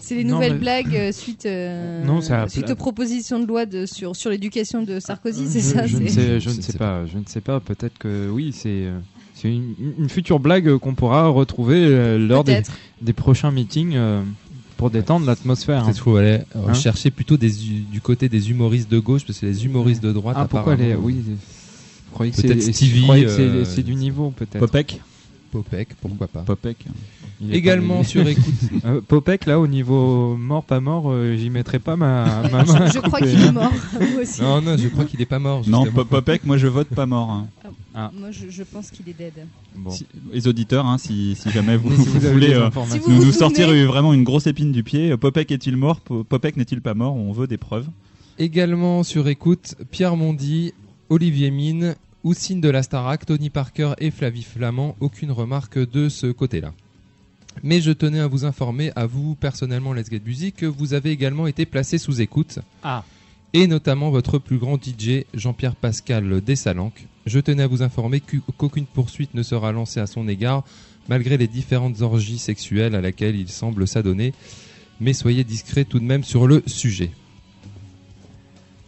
C'est 0.00 0.16
les 0.16 0.24
Non, 0.24 0.34
nouvelles 0.34 0.54
mais- 0.54 0.58
blagues 0.58 0.96
euh, 0.96 1.12
suite, 1.12 1.46
euh, 1.46 2.04
Non, 2.04 2.20
ça 2.20 2.42
a- 2.42 2.48
suite 2.48 2.68
aux 2.70 2.74
propositions 2.74 3.38
de 3.38 3.46
loi 3.46 3.64
de, 3.64 3.86
sur, 3.86 4.16
sur 4.16 4.28
l'éducation 4.30 4.82
de 4.82 4.98
Sarkozy, 4.98 5.46
c'est 5.48 5.60
je, 5.60 5.64
ça 5.66 5.86
je 5.86 5.98
ne 5.98 6.08
c'est- 6.08 6.14
sais, 6.14 6.40
je 6.40 6.50
ne 6.50 6.60
sais 6.60 6.72
pas. 6.76 7.06
Je 7.06 7.16
ne 7.18 7.22
sais 7.26 7.40
pas. 7.40 7.60
Peut-être 7.60 7.96
que 7.96 8.28
oui, 8.28 8.52
c'est 8.52 8.86
euh, 8.86 8.98
c'est 9.34 9.52
une, 9.54 9.74
une 9.98 10.08
future 10.08 10.40
blague 10.40 10.78
qu'on 10.78 10.94
pourra 10.96 11.28
retrouver 11.28 11.76
euh, 11.86 12.18
lors 12.18 12.42
des, 12.42 12.62
des 13.00 13.12
prochains 13.12 13.52
meetings 13.52 13.92
euh, 13.94 14.20
pour 14.76 14.90
détendre 14.90 15.26
l'atmosphère. 15.26 15.84
Peut-être 15.84 15.98
faut 16.00 16.16
aller 16.16 16.40
euh, 16.56 16.66
Hein 16.68 16.74
chercher 16.74 17.12
plutôt 17.12 17.36
des, 17.36 17.50
du 17.52 18.00
côté 18.00 18.28
des 18.28 18.50
humoristes 18.50 18.90
de 18.90 18.98
gauche, 18.98 19.24
parce 19.24 19.38
que 19.38 19.46
les 19.46 19.64
humoristes 19.64 20.02
de 20.02 20.12
droite, 20.12 20.36
Ah, 20.40 20.46
pourquoi 20.48 20.74
les 20.74 20.96
Oui. 20.96 21.22
Vous 21.24 21.36
croyez 22.14 22.32
que 22.32 22.42
Peut-être 22.42 22.62
c'est 22.62 22.72
Stevie, 22.72 23.06
c'est 23.06 23.14
euh, 23.40 23.64
c'est 23.64 23.84
du 23.84 23.94
niveau 23.94 24.30
peut-être. 24.30 24.58
Popek 24.58 25.00
Popek, 25.52 25.88
pourquoi 26.00 26.26
pas. 26.26 26.40
Popek. 26.40 26.78
Également 27.50 28.02
sur 28.04 28.26
écoute. 28.26 28.44
Euh, 28.84 29.00
Popek 29.06 29.44
là 29.46 29.60
au 29.60 29.66
niveau 29.66 30.36
mort 30.36 30.64
pas 30.64 30.80
mort, 30.80 31.10
euh, 31.10 31.36
j'y 31.36 31.50
mettrai 31.50 31.78
pas 31.78 31.96
ma, 31.96 32.42
ma 32.50 32.64
main. 32.64 32.86
je, 32.86 32.94
je 32.94 32.98
crois 33.00 33.18
qu'il 33.20 33.40
est 33.42 33.52
mort, 33.52 33.72
moi 33.92 34.22
aussi. 34.22 34.40
Non, 34.40 34.62
non, 34.62 34.76
je 34.78 34.88
crois 34.88 35.04
qu'il 35.04 35.20
est 35.20 35.26
pas 35.26 35.38
mort. 35.38 35.62
Non. 35.66 35.84
Pop- 35.86 36.08
Popek, 36.08 36.44
moi 36.44 36.56
je 36.56 36.66
vote 36.66 36.88
pas 36.88 37.04
mort. 37.06 37.30
hein. 37.30 37.48
Ah. 37.94 38.10
Moi, 38.18 38.30
je, 38.30 38.48
je 38.48 38.62
pense 38.62 38.90
qu'il 38.90 39.08
est 39.08 39.12
dead. 39.18 39.32
Bon. 39.74 39.90
Si- 39.90 40.06
les 40.32 40.46
auditeurs, 40.48 40.86
hein, 40.86 40.96
si, 40.96 41.34
si 41.34 41.50
jamais 41.50 41.76
vous, 41.76 41.90
Mais 41.90 41.96
si 41.96 42.02
vous 42.04 42.10
vous 42.20 42.24
avez 42.24 42.32
voulez 42.34 42.46
des 42.48 42.54
euh, 42.54 42.66
informations. 42.66 42.94
Si 42.96 43.00
vous 43.04 43.10
nous, 43.10 43.20
vous 43.20 43.26
nous 43.26 43.32
sortir 43.32 43.66
souvenez- 43.66 43.82
euh, 43.82 43.86
vraiment 43.86 44.14
une 44.14 44.22
grosse 44.24 44.46
épine 44.46 44.70
du 44.72 44.82
pied, 44.84 45.10
euh, 45.10 45.16
Popek 45.16 45.50
est-il 45.50 45.76
mort? 45.76 46.00
Po- 46.00 46.22
Popek 46.24 46.56
n'est-il 46.56 46.80
pas 46.80 46.94
mort? 46.94 47.14
On 47.16 47.32
veut 47.32 47.46
des 47.48 47.58
preuves. 47.58 47.88
Également 48.38 49.02
sur 49.02 49.28
écoute, 49.28 49.74
Pierre 49.90 50.16
Mondy, 50.16 50.72
Olivier 51.10 51.50
Mine, 51.50 51.96
Oussine 52.24 52.60
de 52.60 52.70
la 52.70 52.82
Starac, 52.82 53.26
Tony 53.26 53.50
Parker 53.50 53.92
et 53.98 54.10
Flavie 54.10 54.42
Flamand. 54.44 54.94
Aucune 55.00 55.32
remarque 55.32 55.78
de 55.78 56.08
ce 56.08 56.28
côté-là. 56.28 56.72
Mais 57.62 57.80
je 57.80 57.92
tenais 57.92 58.20
à 58.20 58.26
vous 58.26 58.44
informer, 58.44 58.90
à 58.96 59.06
vous 59.06 59.34
personnellement, 59.34 59.92
Let's 59.92 60.10
Get 60.10 60.22
Music, 60.24 60.56
que 60.56 60.66
vous 60.66 60.94
avez 60.94 61.10
également 61.10 61.46
été 61.46 61.66
placé 61.66 61.98
sous 61.98 62.20
écoute. 62.20 62.58
Ah. 62.82 63.04
Et 63.52 63.66
notamment 63.66 64.10
votre 64.10 64.38
plus 64.38 64.58
grand 64.58 64.82
DJ, 64.82 65.24
Jean-Pierre 65.34 65.76
Pascal 65.76 66.40
Dessalanque. 66.40 67.06
Je 67.26 67.38
tenais 67.40 67.64
à 67.64 67.66
vous 67.66 67.82
informer 67.82 68.20
qu'aucune 68.20 68.86
poursuite 68.86 69.34
ne 69.34 69.42
sera 69.42 69.72
lancée 69.72 70.00
à 70.00 70.06
son 70.06 70.26
égard, 70.28 70.64
malgré 71.08 71.36
les 71.36 71.48
différentes 71.48 72.00
orgies 72.00 72.38
sexuelles 72.38 72.94
à 72.94 73.00
laquelle 73.00 73.36
il 73.36 73.48
semble 73.48 73.86
s'adonner. 73.86 74.32
Mais 75.00 75.12
soyez 75.12 75.44
discret 75.44 75.84
tout 75.84 75.98
de 75.98 76.04
même 76.04 76.24
sur 76.24 76.46
le 76.46 76.62
sujet. 76.66 77.10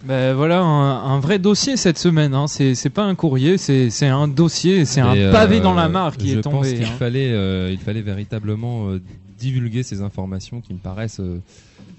Ben 0.04 0.34
voilà 0.34 0.60
un, 0.60 1.14
un 1.14 1.20
vrai 1.20 1.38
dossier 1.38 1.76
cette 1.76 1.98
semaine. 1.98 2.34
Hein. 2.34 2.48
C'est 2.48 2.74
c'est 2.74 2.90
pas 2.90 3.04
un 3.04 3.14
courrier, 3.14 3.56
c'est 3.56 3.88
c'est 3.90 4.08
un 4.08 4.26
dossier, 4.26 4.84
c'est 4.84 5.00
un 5.00 5.14
Et, 5.14 5.30
pavé 5.30 5.58
euh, 5.58 5.62
dans 5.62 5.74
la 5.74 5.88
mare 5.88 6.16
qui 6.16 6.30
je 6.30 6.38
est 6.38 6.42
pense 6.42 6.52
tombé. 6.52 6.74
qu'il 6.74 6.84
hein. 6.84 6.96
fallait, 6.98 7.30
euh, 7.32 7.70
il 7.70 7.78
fallait 7.78 8.02
véritablement 8.02 8.88
euh, 8.88 9.00
divulguer 9.38 9.82
ces 9.84 10.02
informations 10.02 10.60
qui 10.60 10.72
me 10.74 10.78
paraissent 10.78 11.20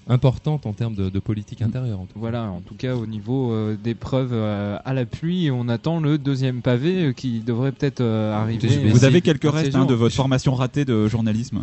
importantes 0.07 0.65
en 0.65 0.73
termes 0.73 0.95
de, 0.95 1.09
de 1.09 1.19
politique 1.19 1.61
intérieure. 1.61 1.99
en 1.99 2.05
tout 2.05 2.13
cas. 2.13 2.19
Voilà, 2.19 2.43
en 2.49 2.59
tout 2.61 2.75
cas 2.75 2.95
au 2.95 3.05
niveau 3.05 3.51
euh, 3.51 3.77
des 3.81 3.95
preuves 3.95 4.31
euh, 4.33 4.77
à 4.83 4.93
l'appui, 4.93 5.49
on 5.51 5.69
attend 5.69 5.99
le 5.99 6.17
deuxième 6.17 6.61
pavé 6.61 7.05
euh, 7.05 7.13
qui 7.13 7.39
devrait 7.39 7.71
peut-être 7.71 8.01
euh, 8.01 8.33
arriver. 8.33 8.89
Vous 8.89 9.05
avez 9.05 9.21
quelques 9.21 9.49
restes 9.51 9.75
hein, 9.75 9.85
de 9.85 9.93
votre 9.93 10.15
formation 10.15 10.55
ratée 10.55 10.83
de 10.85 11.07
journalisme. 11.07 11.61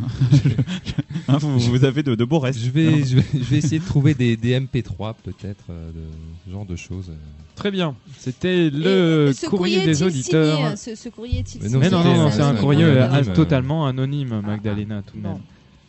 Hein, 1.28 1.38
vous, 1.38 1.58
vous 1.58 1.84
avez 1.84 2.02
de, 2.02 2.14
de 2.14 2.24
beaux 2.24 2.38
restes. 2.38 2.60
Je 2.60 2.70
vais, 2.70 3.04
je, 3.04 3.16
vais, 3.16 3.24
je 3.34 3.38
vais 3.38 3.58
essayer 3.58 3.78
de 3.78 3.84
trouver 3.84 4.14
des, 4.14 4.36
des 4.36 4.58
MP3 4.58 5.14
peut-être, 5.22 5.64
euh, 5.70 5.90
de 5.92 6.00
ce 6.46 6.50
genre 6.52 6.64
de 6.66 6.76
choses. 6.76 7.10
Très 7.56 7.70
bien. 7.70 7.94
C'était 8.16 8.70
le 8.70 9.32
courrier 9.48 9.84
des 9.84 10.02
auditeurs. 10.02 10.56
signé 10.56 10.76
Ce, 10.76 10.94
ce 10.94 11.08
courrier 11.10 11.40
est-il 11.40 11.60
Mais 11.62 11.68
non, 11.68 11.78
non, 11.80 12.02
c'était, 12.02 12.16
non, 12.16 12.30
c'est 12.30 12.40
un 12.40 12.54
courrier 12.54 12.84
anonyme, 12.84 13.32
totalement 13.34 13.86
anonyme, 13.86 14.40
Ah, 14.42 14.46
Magdalena, 14.46 15.02
tout 15.02 15.16
de 15.18 15.22
Bon. 15.22 15.28
même. 15.34 15.38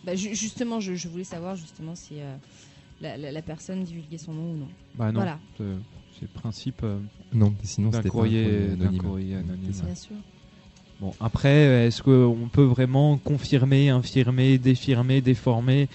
Bah, 0.04 0.16
ju- 0.16 0.34
justement, 0.36 0.80
je, 0.80 0.96
je 0.96 1.08
voulais 1.08 1.24
savoir 1.24 1.56
justement 1.56 1.96
si 1.96 2.20
euh, 2.20 2.36
la, 3.02 3.18
la- 3.18 3.32
la 3.32 3.42
personne 3.42 3.84
divulguait 3.84 4.18
son 4.18 4.34
nom 4.34 4.52
ou 4.54 4.58
non. 4.58 4.68
Bah 4.96 5.08
non. 5.12 5.20
Voilà. 5.20 5.40
c'est- 5.58 5.64
le 6.24 6.28
principe 6.28 6.82
euh, 6.84 7.00
Non, 7.34 7.54
sinon 7.64 7.90
d'un 7.90 7.98
c'était 7.98 8.10
pas 8.10 8.16
un 8.16 8.20
courrier, 8.20 8.46
anonyme. 8.74 9.02
courrier 9.02 9.36
anonyme. 9.36 9.72
Bien 9.86 9.96
sûr. 9.96 10.16
Bon, 11.00 11.12
après, 11.20 11.88
est-ce 11.88 12.04
qu'on 12.04 12.48
peut 12.52 12.62
vraiment 12.64 13.18
confirmer, 13.18 13.90
infirmer, 13.90 14.60
défirmer, 14.60 15.20
déformer? 15.22 15.88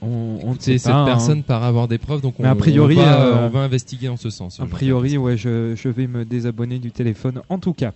On 0.00 0.38
on 0.44 0.50
ne 0.54 0.58
C'est 0.60 0.72
sait 0.74 0.78
cette 0.78 0.92
pas. 0.92 1.02
hein. 1.02 1.06
personne 1.06 1.42
par 1.42 1.64
avoir 1.64 1.88
des 1.88 1.98
preuves, 1.98 2.20
donc 2.20 2.38
on, 2.38 2.44
Mais 2.44 2.48
a 2.48 2.54
priori, 2.54 2.96
on, 2.96 3.02
va, 3.02 3.22
euh, 3.24 3.46
on 3.46 3.50
va 3.50 3.60
investiguer 3.60 4.08
en 4.08 4.16
ce 4.16 4.30
sens. 4.30 4.60
A 4.60 4.66
priori, 4.66 5.16
ouais, 5.16 5.36
je, 5.36 5.74
je 5.74 5.88
vais 5.88 6.06
me 6.06 6.24
désabonner 6.24 6.78
du 6.78 6.92
téléphone. 6.92 7.42
En 7.48 7.58
tout 7.58 7.72
cas, 7.72 7.92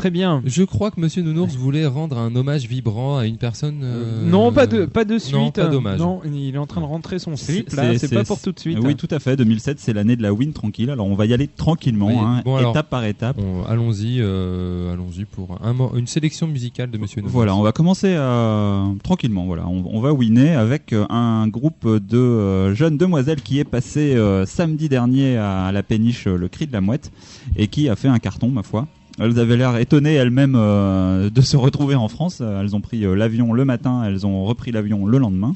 très 0.00 0.10
bien. 0.10 0.40
Je 0.46 0.62
crois 0.62 0.90
que 0.90 0.98
Monsieur 0.98 1.20
Nounours 1.22 1.54
voulait 1.56 1.84
rendre 1.86 2.16
un 2.16 2.34
hommage 2.34 2.66
vibrant 2.66 3.18
à 3.18 3.26
une 3.26 3.36
personne. 3.36 3.80
euh, 3.82 4.26
non, 4.26 4.50
pas 4.50 4.66
de, 4.66 4.86
pas 4.86 5.04
de 5.04 5.18
suite. 5.18 5.34
Non, 5.34 5.50
pas. 5.82 5.96
Non, 5.96 6.22
il 6.24 6.54
est 6.54 6.58
en 6.58 6.66
train 6.66 6.80
de 6.80 6.86
rentrer 6.86 7.18
son 7.18 7.36
slip 7.36 7.66
C'est- 7.68 7.76
là. 7.76 7.92
c'est- 7.98 8.08
C'est 8.08 8.14
pas 8.16 8.24
pour 8.24 8.40
tout 8.40 8.50
de 8.52 8.58
suite. 8.58 8.78
Oui, 8.82 8.96
tout 8.96 9.08
à 9.10 9.18
fait. 9.18 9.36
2007, 9.36 9.78
c'est 9.78 9.92
l'année 9.92 10.16
de 10.16 10.22
la 10.22 10.32
win 10.32 10.54
tranquille. 10.54 10.88
Alors, 10.88 11.06
on 11.06 11.14
va 11.14 11.26
y 11.26 11.34
aller 11.34 11.48
tranquillement, 11.48 12.06
Oui, 12.06 12.14
hein, 12.18 12.40
bon, 12.46 12.56
alors, 12.56 12.70
étape 12.70 12.88
par 12.88 13.04
étape. 13.04 13.36
On- 13.38 13.62
allons-y, 13.64 14.20
euh, 14.20 14.92
allons-y 14.94 15.26
pour 15.26 15.58
un, 15.62 15.74
mo- 15.74 15.92
une 15.94 16.06
sélection 16.06 16.46
musicale 16.46 16.90
de 16.90 16.96
Monsieur 16.96 17.20
Nounours. 17.20 17.34
Voilà, 17.34 17.54
on 17.54 17.62
va 17.62 17.72
commencer 17.72 18.14
euh, 18.16 18.84
tranquillement. 19.02 19.44
Voilà, 19.44 19.66
on, 19.68 19.84
on 19.92 20.00
va 20.00 20.14
winner 20.14 20.54
avec 20.54 20.94
euh, 20.94 21.04
un 21.10 21.46
groupe 21.46 21.86
de 21.86 22.16
euh, 22.16 22.74
jeunes 22.74 22.96
demoiselles 22.96 23.42
qui 23.42 23.58
est 23.58 23.64
passé 23.64 24.14
euh, 24.16 24.46
samedi 24.46 24.88
dernier 24.88 25.36
à 25.36 25.70
la 25.72 25.82
péniche 25.82 26.26
euh, 26.26 26.36
Le 26.38 26.48
Cri 26.48 26.66
de 26.66 26.72
la 26.72 26.80
Mouette 26.80 27.12
et 27.56 27.66
qui 27.66 27.90
a 27.90 27.96
fait 27.96 28.08
un 28.08 28.18
carton, 28.18 28.48
ma 28.48 28.62
foi. 28.62 28.86
Elles 29.20 29.38
avaient 29.38 29.58
l'air 29.58 29.76
étonnées 29.76 30.14
elles-mêmes 30.14 30.56
euh, 30.56 31.28
de 31.28 31.40
se 31.42 31.56
retrouver 31.56 31.94
en 31.94 32.08
France. 32.08 32.40
Elles 32.40 32.74
ont 32.74 32.80
pris 32.80 33.04
euh, 33.04 33.14
l'avion 33.14 33.52
le 33.52 33.66
matin, 33.66 34.02
elles 34.04 34.26
ont 34.26 34.44
repris 34.44 34.72
l'avion 34.72 35.04
le 35.04 35.18
lendemain. 35.18 35.52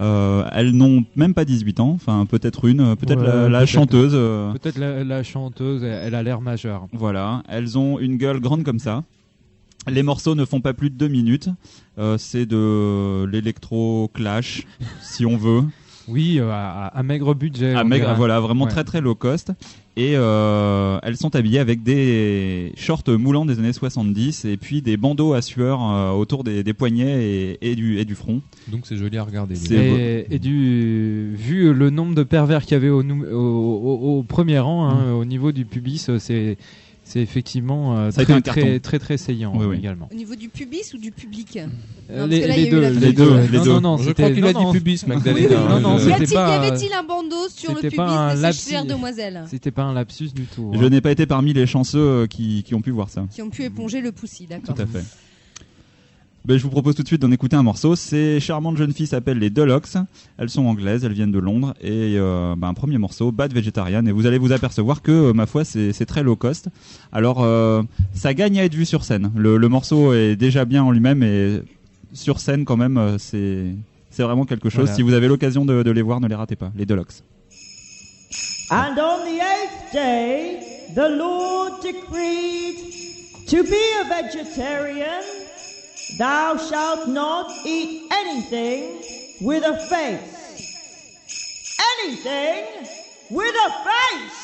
Euh, 0.00 0.48
elles 0.52 0.70
n'ont 0.70 1.04
même 1.14 1.34
pas 1.34 1.44
18 1.44 1.80
ans, 1.80 1.90
enfin 1.90 2.24
peut-être 2.24 2.64
une, 2.66 2.96
peut-être 2.96 3.20
Ouais, 3.20 3.50
la, 3.50 3.66
chanteuse. 3.66 4.12
Peut-être 4.12 4.78
la, 4.78 5.04
la 5.04 5.22
chanteuse, 5.22 5.84
elle 5.84 6.14
a 6.14 6.22
l'air 6.22 6.40
majeure. 6.40 6.86
voilà, 6.94 7.42
elles 7.50 7.76
ont 7.76 7.98
une 7.98 8.16
gueule 8.16 8.40
grande 8.40 8.62
comme 8.62 8.78
ça. 8.78 9.04
Les 9.86 10.02
morceaux 10.02 10.34
ne 10.34 10.46
font 10.46 10.62
pas 10.62 10.72
plus 10.72 10.88
de 10.88 10.94
deux 10.94 11.08
minutes. 11.08 11.50
C'est 12.16 12.46
de 12.46 13.26
l'électro 13.26 14.10
clash, 14.14 14.66
si 15.02 15.26
on 15.26 15.36
veut. 15.36 15.64
Oui, 16.10 16.38
euh, 16.38 16.50
à, 16.50 16.86
à 16.88 17.02
maigre 17.02 17.34
budget. 17.34 17.74
À 17.74 17.84
maigre- 17.84 18.14
voilà, 18.16 18.40
vraiment 18.40 18.64
Ouais. 18.64 18.70
très 18.70 18.84
très 18.84 19.00
low 19.00 19.14
cost. 19.14 19.52
Et 19.96 20.12
euh, 20.14 20.98
elles 21.02 21.16
sont 21.16 21.34
habillées 21.36 21.58
avec 21.58 21.82
des 21.82 22.72
shorts 22.76 23.02
moulants 23.18 23.44
des 23.44 23.58
années 23.58 23.72
70 23.72 24.44
et 24.46 24.56
puis 24.56 24.80
des 24.82 24.96
bandeaux 24.96 25.34
à 25.34 25.42
sueur 25.42 25.80
euh, 25.82 26.10
autour 26.12 26.42
des, 26.44 26.62
des 26.62 26.72
poignets 26.72 27.22
et, 27.24 27.70
et 27.70 27.74
du, 27.74 27.98
et 27.98 28.04
du 28.04 28.14
front. 28.14 28.40
Donc 28.68 28.82
c'est 28.86 28.96
joli 28.96 29.18
à 29.18 29.24
regarder. 29.24 29.56
Et, 29.74 30.26
et 30.30 30.38
du, 30.38 31.34
vu 31.34 31.74
le 31.74 31.90
nombre 31.90 32.14
de 32.14 32.22
pervers 32.22 32.62
qu'il 32.62 32.72
y 32.72 32.76
avait 32.76 32.88
au, 32.88 33.02
nou- 33.02 33.26
au, 33.26 33.36
au- 33.36 34.18
au 34.18 34.22
premier 34.22 34.58
rang, 34.58 34.88
hein, 34.88 35.12
au 35.12 35.24
niveau 35.24 35.52
du 35.52 35.64
pubis, 35.64 36.08
c'est 36.18 36.56
c'est 37.12 37.20
effectivement 37.20 37.98
euh, 37.98 38.10
très, 38.12 38.40
très, 38.40 38.78
très 38.78 38.98
très 39.00 39.16
saillant 39.16 39.52
Oui, 39.56 39.64
euh, 39.64 39.68
oui. 39.70 39.78
également. 39.78 40.08
Au 40.12 40.14
niveau 40.14 40.36
du 40.36 40.48
pubis 40.48 40.94
ou 40.94 40.98
du 40.98 41.10
public? 41.10 41.56
Euh, 42.08 42.20
Non, 42.20 42.26
les, 42.26 42.40
que 42.42 42.46
là, 42.46 42.54
les 42.56 42.62
il 42.62 42.64
y 42.64 42.66
a 42.66 42.68
eu 42.68 42.70
deux, 42.70 42.80
la 42.80 42.90
les 42.90 43.12
deux, 43.12 43.36
Les 43.50 43.58
non, 43.58 43.64
deux. 43.64 43.70
non, 43.72 43.80
non, 43.80 43.96
Je 43.98 44.04
c'était- 44.04 44.22
crois 44.22 44.34
qu'il 44.34 44.44
a 44.46 44.52
non, 44.52 44.58
dit 44.60 44.64
non, 44.66 44.72
pubis, 44.72 45.04
Magdalena. 45.08 45.48
Non, 45.68 45.80
non, 45.80 45.96
Euh, 45.98 46.08
Y 46.20 46.32
pas- 46.32 46.54
avait-il 46.62 46.92
un 46.92 47.02
bandeau 47.02 47.48
sur 47.48 47.74
le 47.74 47.80
pubis 47.80 47.96
des 47.96 48.40
lapsus. 48.42 48.70
chères 48.70 48.84
demoiselles 48.84 49.42
C'était 49.48 49.72
pas 49.72 49.82
un 49.82 49.92
lapsus 49.92 50.28
du 50.32 50.44
tout. 50.44 50.70
Je 50.72 50.84
hein. 50.84 50.88
n'ai 50.88 51.00
pas 51.00 51.10
été 51.10 51.26
parmi 51.26 51.52
les 51.52 51.66
chanceux 51.66 51.98
euh, 51.98 52.26
qui, 52.28 52.62
qui 52.62 52.74
ont 52.76 52.80
pu 52.80 52.90
voir 52.92 53.08
ça. 53.08 53.26
qui 53.30 53.42
ont 53.42 53.50
pu 53.50 53.64
éponger 53.64 54.00
le 54.00 54.12
poussi, 54.12 54.46
d'accord. 54.46 54.74
Tout 54.76 54.82
à 54.82 54.86
fait. 54.86 55.04
Ben, 56.46 56.56
je 56.56 56.62
vous 56.62 56.70
propose 56.70 56.94
tout 56.94 57.02
de 57.02 57.06
suite 57.06 57.20
d'en 57.20 57.30
écouter 57.30 57.56
un 57.56 57.62
morceau. 57.62 57.94
Ces 57.96 58.40
charmantes 58.40 58.78
jeunes 58.78 58.94
filles 58.94 59.06
s'appellent 59.06 59.38
les 59.38 59.50
Deluxe. 59.50 59.98
Elles 60.38 60.48
sont 60.48 60.64
anglaises, 60.66 61.04
elles 61.04 61.12
viennent 61.12 61.30
de 61.30 61.38
Londres. 61.38 61.74
Et 61.82 62.16
euh, 62.16 62.54
ben, 62.56 62.68
un 62.68 62.74
premier 62.74 62.96
morceau, 62.96 63.30
Bad 63.30 63.52
Vegetarian. 63.52 64.06
Et 64.06 64.12
vous 64.12 64.26
allez 64.26 64.38
vous 64.38 64.52
apercevoir 64.52 65.02
que, 65.02 65.12
euh, 65.12 65.32
ma 65.34 65.44
foi, 65.44 65.64
c'est 65.64 66.06
très 66.06 66.22
low 66.22 66.36
cost. 66.36 66.68
Alors, 67.12 67.42
euh, 67.42 67.82
ça 68.14 68.32
gagne 68.32 68.58
à 68.58 68.64
être 68.64 68.74
vu 68.74 68.86
sur 68.86 69.04
scène. 69.04 69.30
Le, 69.36 69.58
le 69.58 69.68
morceau 69.68 70.14
est 70.14 70.34
déjà 70.34 70.64
bien 70.64 70.82
en 70.82 70.90
lui-même. 70.92 71.22
Et 71.22 71.60
sur 72.14 72.40
scène, 72.40 72.64
quand 72.64 72.76
même, 72.78 73.16
c'est 73.18 73.74
c'est 74.08 74.22
vraiment 74.22 74.44
quelque 74.44 74.70
chose. 74.70 74.86
Voilà. 74.86 74.96
Si 74.96 75.02
vous 75.02 75.12
avez 75.12 75.28
l'occasion 75.28 75.64
de, 75.64 75.82
de 75.82 75.90
les 75.90 76.02
voir, 76.02 76.20
ne 76.20 76.26
les 76.26 76.34
ratez 76.34 76.56
pas. 76.56 76.72
Les 76.74 76.86
Deluxe. 76.86 77.22
And 78.70 78.96
on 78.96 79.24
the 79.24 79.40
eighth 79.40 79.92
day, 79.92 80.58
the 80.94 81.16
Lord 81.18 81.82
decreed 81.82 82.76
to 83.46 83.62
be 83.62 83.76
a 84.00 84.22
vegetarian. 84.22 85.39
Thou 86.16 86.56
shalt 86.56 87.08
not 87.08 87.50
eat 87.64 88.08
anything 88.12 89.02
with 89.40 89.64
a 89.64 89.76
face. 89.88 90.36
Anything 92.00 92.86
with 93.30 93.54
a 93.54 93.70
face. 93.84 94.40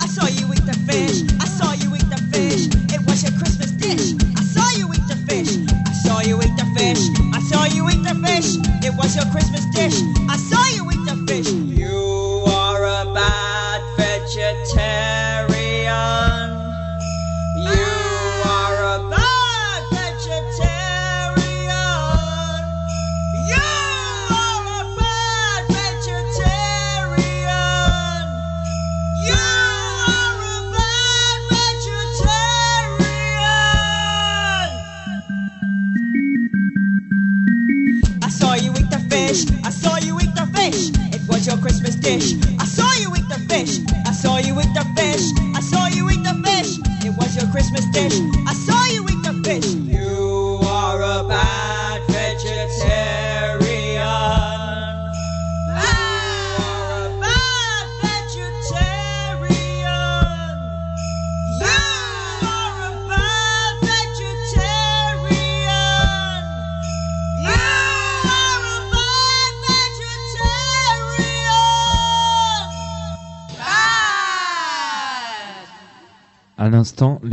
I 0.00 0.06
saw 0.06 0.26
you 0.26 0.52
eat 0.52 0.66
the 0.66 0.78
fish. 0.86 1.22
I 1.40 1.46
saw 1.46 1.72
you 1.72 1.94
eat 1.94 2.08
the 2.10 2.22
fish. 2.32 2.66
It 2.92 3.06
was 3.06 3.22
your 3.22 3.32
Christmas 3.38 3.70
dish. 3.72 4.14
I 4.36 4.42
saw 4.42 4.68
you 4.76 4.92
eat 4.92 5.06
the 5.08 5.16
fish. 5.28 5.56
I 5.86 5.92
saw 5.92 6.20
you 6.20 6.36
eat 6.42 6.56
the 6.56 6.66
fish. 6.76 7.02
I 7.34 7.40
saw 7.40 7.64
you 7.64 7.88
eat 7.88 8.02
the 8.02 8.14
fish. 8.26 8.56
It 8.84 8.94
was 8.96 9.16
your 9.16 9.26
Christmas 9.32 9.64
dish. 9.74 10.00
I 10.28 10.36
saw 10.36 10.64
you 10.74 10.90
eat 10.90 11.04
the 11.06 11.16
fish. 11.26 11.50
You 11.52 12.44
are 12.48 12.84
a 12.84 13.14
bad 13.14 13.80
vegetarian. 13.96 15.15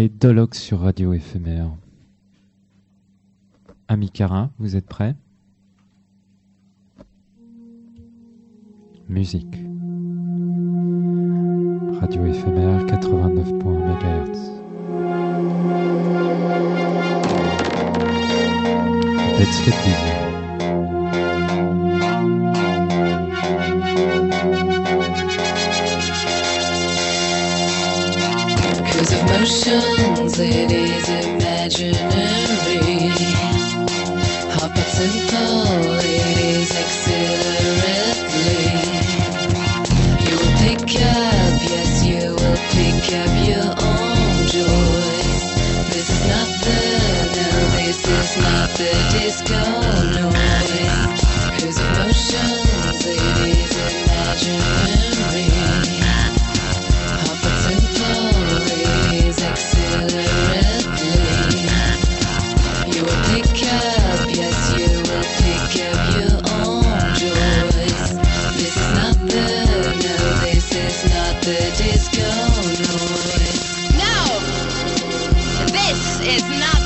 Les 0.03 0.09
sur 0.53 0.81
Radio 0.81 1.13
Éphémère. 1.13 1.71
Ami 3.87 4.09
Cara, 4.09 4.49
vous 4.59 4.75
êtes 4.75 4.85
prêts 4.85 5.15
Musique. 9.07 9.55
Radio 12.01 12.25
Éphémère 12.25 12.85
89.1 12.85 13.63
MHz. 13.79 14.51
Let's 19.39 19.65
get. 19.65 20.12
Emotions, 29.23 30.39
it 30.39 30.71
is 30.71 31.09
imaginary. 31.09 31.95
Hot 34.53 34.71
but 34.75 34.89
simple, 34.97 35.99
it 36.03 36.37
is 36.39 36.71
exhilarately. 36.83 38.67
You 40.27 40.35
will 40.37 40.55
pick 40.65 40.83
up, 41.01 41.55
yes, 41.71 42.03
you 42.05 42.35
will 42.35 42.59
pick 42.75 43.03
up 43.23 43.33
your 43.47 43.69
own 43.79 44.47
joys. 44.51 45.43
This 45.93 46.07
is 46.11 46.23
not 46.27 46.49
the, 46.65 46.79
no, 47.37 47.47
this 47.79 48.01
is 48.05 48.31
not 48.43 48.69
the 48.77 48.91
disco 49.15 49.61
noise. 50.19 51.23
Cause 51.63 51.79
emotions, 51.79 53.05
it 53.07 53.37
is 53.47 53.73
imaginary. 53.77 55.12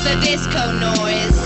The 0.08 0.20
disco 0.20 0.72
noise. 0.72 1.37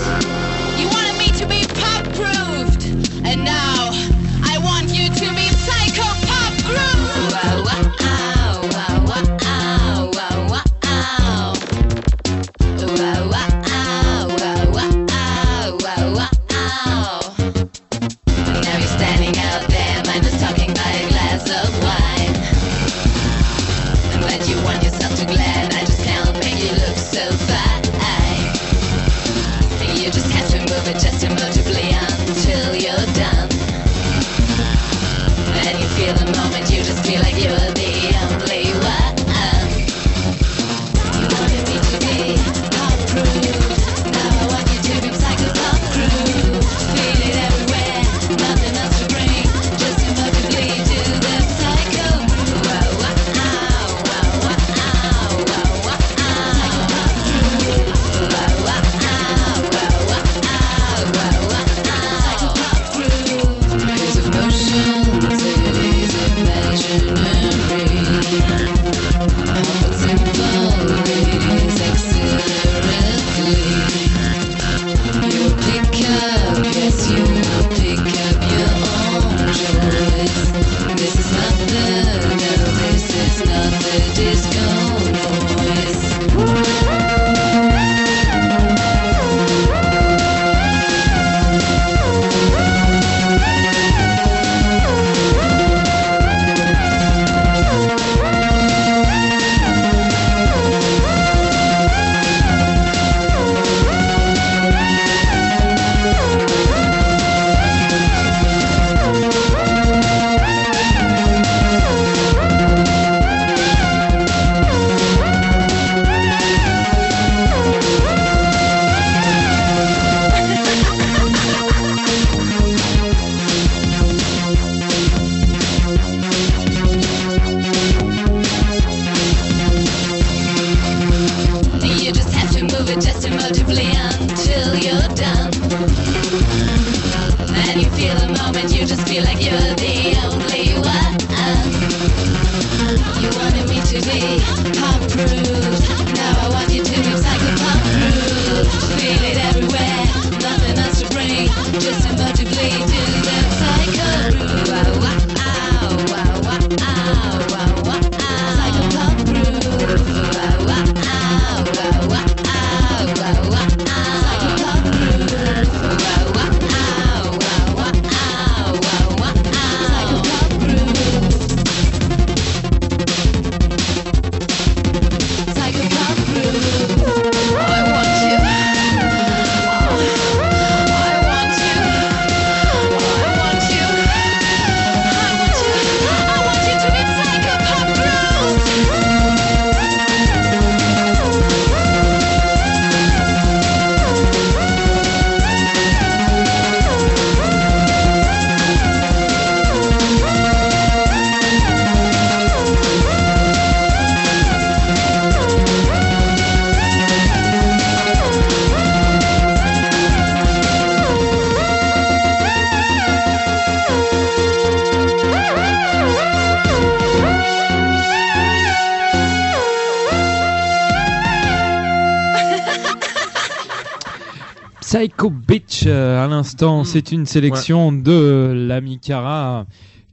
L'instant, 226.43 226.83
c'est 226.83 227.13
une 227.13 227.25
sélection 227.25 227.93
de 227.93 228.51
l'ami 228.53 228.99
Cara 228.99 229.65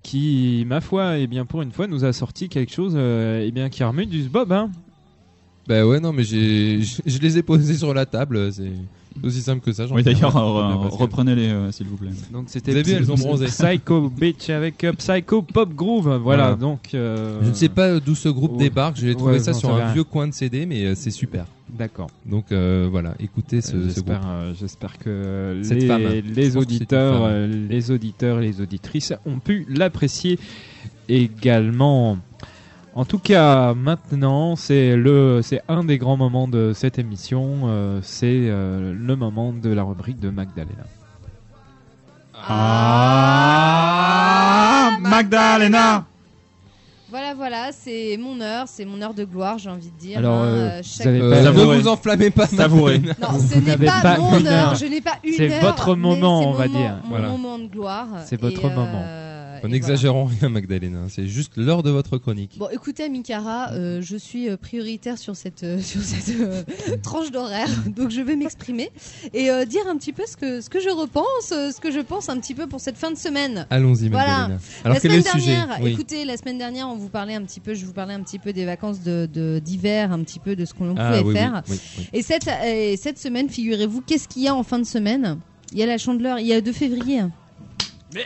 qui, 0.05 0.64
ma 0.69 0.81
foi, 0.81 1.19
et 1.19 1.27
bien 1.27 1.45
pour 1.45 1.61
une 1.61 1.73
fois, 1.73 1.88
nous 1.88 2.05
a 2.05 2.12
sorti 2.12 2.49
quelque 2.49 2.73
chose 2.73 2.95
euh, 2.97 3.45
eh 3.45 3.51
bien 3.51 3.69
qui 3.69 3.83
remue 3.83 4.07
du 4.07 4.23
bob. 4.29 4.53
Hein. 4.53 4.71
Bah 5.70 5.87
ouais, 5.87 6.00
non, 6.00 6.12
mais 6.12 6.24
j'ai, 6.24 6.80
je, 6.83 7.18
les 7.20 7.38
ai 7.38 7.42
posés 7.44 7.74
sur 7.74 7.94
la 7.94 8.04
table. 8.04 8.52
C'est 8.52 8.72
aussi 9.22 9.40
simple 9.40 9.61
que 9.64 9.70
ça. 9.70 9.87
j'en 9.87 9.94
Oui, 9.94 10.02
d'ailleurs, 10.02 10.33
reprenez-les, 10.35 11.48
euh, 11.48 11.70
s'il 11.70 11.87
vous 11.87 11.96
plaît. 11.96 12.11
Donc 12.33 12.46
Vous 12.46 12.50
c'était 12.50 12.72
avez 12.72 12.83
vu, 12.83 12.92
elles 12.94 13.12
ont 13.12 13.14
bronzé. 13.14 13.46
Psycho 13.46 14.09
Bitch 14.11 14.50
avec 14.50 14.83
euh, 14.83 14.92
Psycho 14.94 15.42
Pop 15.42 15.72
Groove. 15.72 16.06
Voilà, 16.06 16.18
Voilà. 16.18 16.54
donc. 16.56 16.92
euh, 16.94 17.38
Je 17.44 17.50
ne 17.50 17.54
sais 17.54 17.68
pas 17.68 18.00
d'où 18.00 18.16
ce 18.16 18.28
groupe 18.28 18.54
ouais. 18.54 18.64
débarque. 18.64 18.96
J'ai 18.96 19.14
trouvé 19.14 19.35
Ouais, 19.35 19.38
ça 19.38 19.52
sur 19.52 19.70
un 19.72 19.76
rien. 19.85 19.92
vieux 19.92 20.02
coin 20.02 20.26
de 20.26 20.35
CD, 20.35 20.66
mais 20.66 20.87
euh, 20.87 20.94
c'est 20.96 21.12
super. 21.12 21.46
D'accord. 21.78 22.11
Donc 22.26 22.46
euh, 22.50 22.88
voilà, 22.90 23.14
écoutez 23.20 23.61
ce, 23.61 23.76
Euh, 23.76 23.90
ce 23.90 24.00
groupe. 24.00 24.09
J'espère, 24.09 24.20
euh, 24.26 24.52
j'espère 24.59 24.98
que 24.98 25.61
Cette 25.62 25.83
les, 25.83 25.87
femme. 25.87 26.02
Les 26.35 26.56
auditeurs, 26.56 27.30
les 27.46 27.90
auditeurs 27.92 28.40
et 28.40 28.42
les 28.46 28.61
auditrices 28.61 29.12
ont 29.24 29.38
pu 29.38 29.66
l'apprécier 29.68 30.37
également. 31.09 32.18
En 32.94 33.05
tout 33.05 33.18
cas, 33.20 33.72
maintenant, 33.74 34.57
c'est 34.57 34.96
le, 34.96 35.40
c'est 35.42 35.62
un 35.68 35.85
des 35.85 35.96
grands 35.96 36.16
moments 36.16 36.48
de 36.48 36.72
cette 36.74 36.98
émission. 36.98 37.62
euh, 37.66 38.00
c'est 38.03 38.26
euh, 38.48 38.92
le 38.92 39.16
moment 39.16 39.53
de 39.53 39.70
la 39.70 39.83
rubrique 39.85 40.18
de 40.18 40.29
Magdalena. 40.31 40.85
Ah, 43.22 44.96
Magdalena 45.00 46.05
Voilà, 47.11 47.35
voilà, 47.35 47.70
c'est 47.72 48.16
mon 48.20 48.40
heure, 48.40 48.66
c'est 48.66 48.85
mon 48.85 49.00
heure 49.03 49.14
de 49.14 49.24
gloire, 49.24 49.59
j'ai 49.59 49.70
envie 49.70 49.90
de 49.90 49.98
dire. 49.98 50.18
Alors, 50.18 50.42
hein, 50.42 50.46
euh, 50.46 50.70
euh, 50.70 50.81
vous 50.83 50.88
chaque- 50.88 51.07
avez 51.07 51.20
Euh, 51.20 51.31
pas- 51.31 51.38
ne 51.40 51.44
Savourez. 51.44 51.79
vous 51.81 51.88
enflammez 51.88 52.31
pas. 52.31 52.46
Savourez. 52.48 52.98
Magdalena. 52.98 53.29
Non, 53.33 53.38
ce 53.38 53.55
Vous 53.55 53.61
n'est 53.61 53.66
n'avez 53.70 53.87
pas, 53.87 54.00
pas 54.03 54.16
mon 54.18 54.38
une 54.38 54.46
heure, 54.48 54.68
heure. 54.70 54.74
je 54.74 54.87
n'ai 54.87 55.00
pas 55.00 55.14
une 55.22 55.35
C'est 55.35 55.53
heure. 55.53 55.61
votre 55.62 55.94
mais 55.94 56.00
moment, 56.03 56.40
c'est 56.42 56.46
on 56.48 56.53
va 56.53 56.66
mon 56.68 56.79
dire. 56.79 56.96
Mon 57.05 57.09
Voilà. 57.11 57.29
moment 57.29 57.59
de 57.59 57.66
gloire. 57.66 58.07
C'est 58.26 58.40
votre 58.40 58.64
Et, 58.64 58.70
moment. 58.74 59.05
En 59.64 59.68
n'exagérons 59.68 60.25
rien, 60.40 60.49
Magdalena. 60.49 61.01
C'est 61.09 61.27
juste 61.27 61.53
l'heure 61.57 61.83
de 61.83 61.90
votre 61.90 62.18
chronique. 62.18 62.57
Bon, 62.59 62.68
écoutez, 62.73 63.05
Amikara, 63.05 63.73
euh, 63.73 64.01
je 64.03 64.16
suis 64.16 64.49
euh, 64.49 64.57
prioritaire 64.57 65.18
sur 65.18 65.37
cette, 65.37 65.62
euh, 65.62 65.79
sur 65.83 66.01
cette 66.03 66.35
euh, 66.40 66.62
tranche 67.03 67.31
d'horaire, 67.31 67.68
donc 67.87 68.11
je 68.11 68.20
vais 68.20 68.37
m'exprimer 68.37 68.90
et 69.35 69.49
dire 69.66 69.83
un 69.88 69.96
petit 69.96 70.12
peu 70.12 70.23
ce 70.27 70.37
que, 70.37 70.61
ce 70.61 70.70
que 70.70 70.81
je 70.81 70.88
repense, 70.90 71.25
ce 71.49 71.81
que 71.81 71.90
je 71.90 72.01
pense 72.01 72.29
un 72.29 72.38
petit 72.38 72.55
peu 72.55 72.66
pour 72.66 72.81
cette 72.81 72.96
fin 72.96 73.11
de 73.11 73.16
semaine. 73.16 73.66
Allons-y, 73.70 74.09
Voilà. 74.09 74.49
Magdalena. 74.49 74.61
Alors, 74.85 74.94
la 74.94 75.01
quel 75.01 75.11
semaine 75.11 75.20
est 75.20 75.35
le 75.35 75.40
sujet 75.40 75.57
dernière, 75.57 75.79
Oui. 75.83 75.92
écoutez, 75.92 76.25
la 76.25 76.37
semaine 76.37 76.59
dernière, 76.59 76.88
on 76.88 76.96
vous 76.96 77.09
parlait 77.09 77.35
un 77.35 77.42
petit 77.42 77.61
peu, 77.61 77.75
je 77.75 77.85
vous 77.85 77.92
parlais 77.92 78.14
un 78.14 78.23
petit 78.23 78.38
peu 78.38 78.53
des 78.53 78.64
vacances 78.64 79.01
de 79.03 79.29
de- 79.33 79.59
d'hiver, 79.59 80.12
un 80.12 80.20
petit 80.23 80.38
peu 80.38 80.57
de 80.57 80.64
ce 80.64 80.73
qu'on 80.75 80.94
Ah, 80.96 81.11
pouvait 81.18 81.23
oui, 81.25 81.35
faire. 81.35 81.62
oui, 81.68 81.79
oui. 81.99 82.09
Et 82.12 82.23
cette, 82.23 82.49
et 82.66 82.96
cette 82.96 83.18
semaine, 83.18 83.49
figurez-vous, 83.49 84.01
qu'est-ce 84.03 84.29
qu'il 84.29 84.42
y 84.42 84.48
a 84.48 84.54
en 84.54 84.63
fin 84.63 84.79
de 84.79 84.85
semaine? 84.85 85.38
Il 85.73 85.79
y 85.79 85.83
a 85.83 85.87
la 85.87 85.98
chandeleur, 85.98 86.38
il 86.38 86.46
y 86.46 86.52
a 86.52 86.61
2 86.61 86.73
février. 86.73 87.21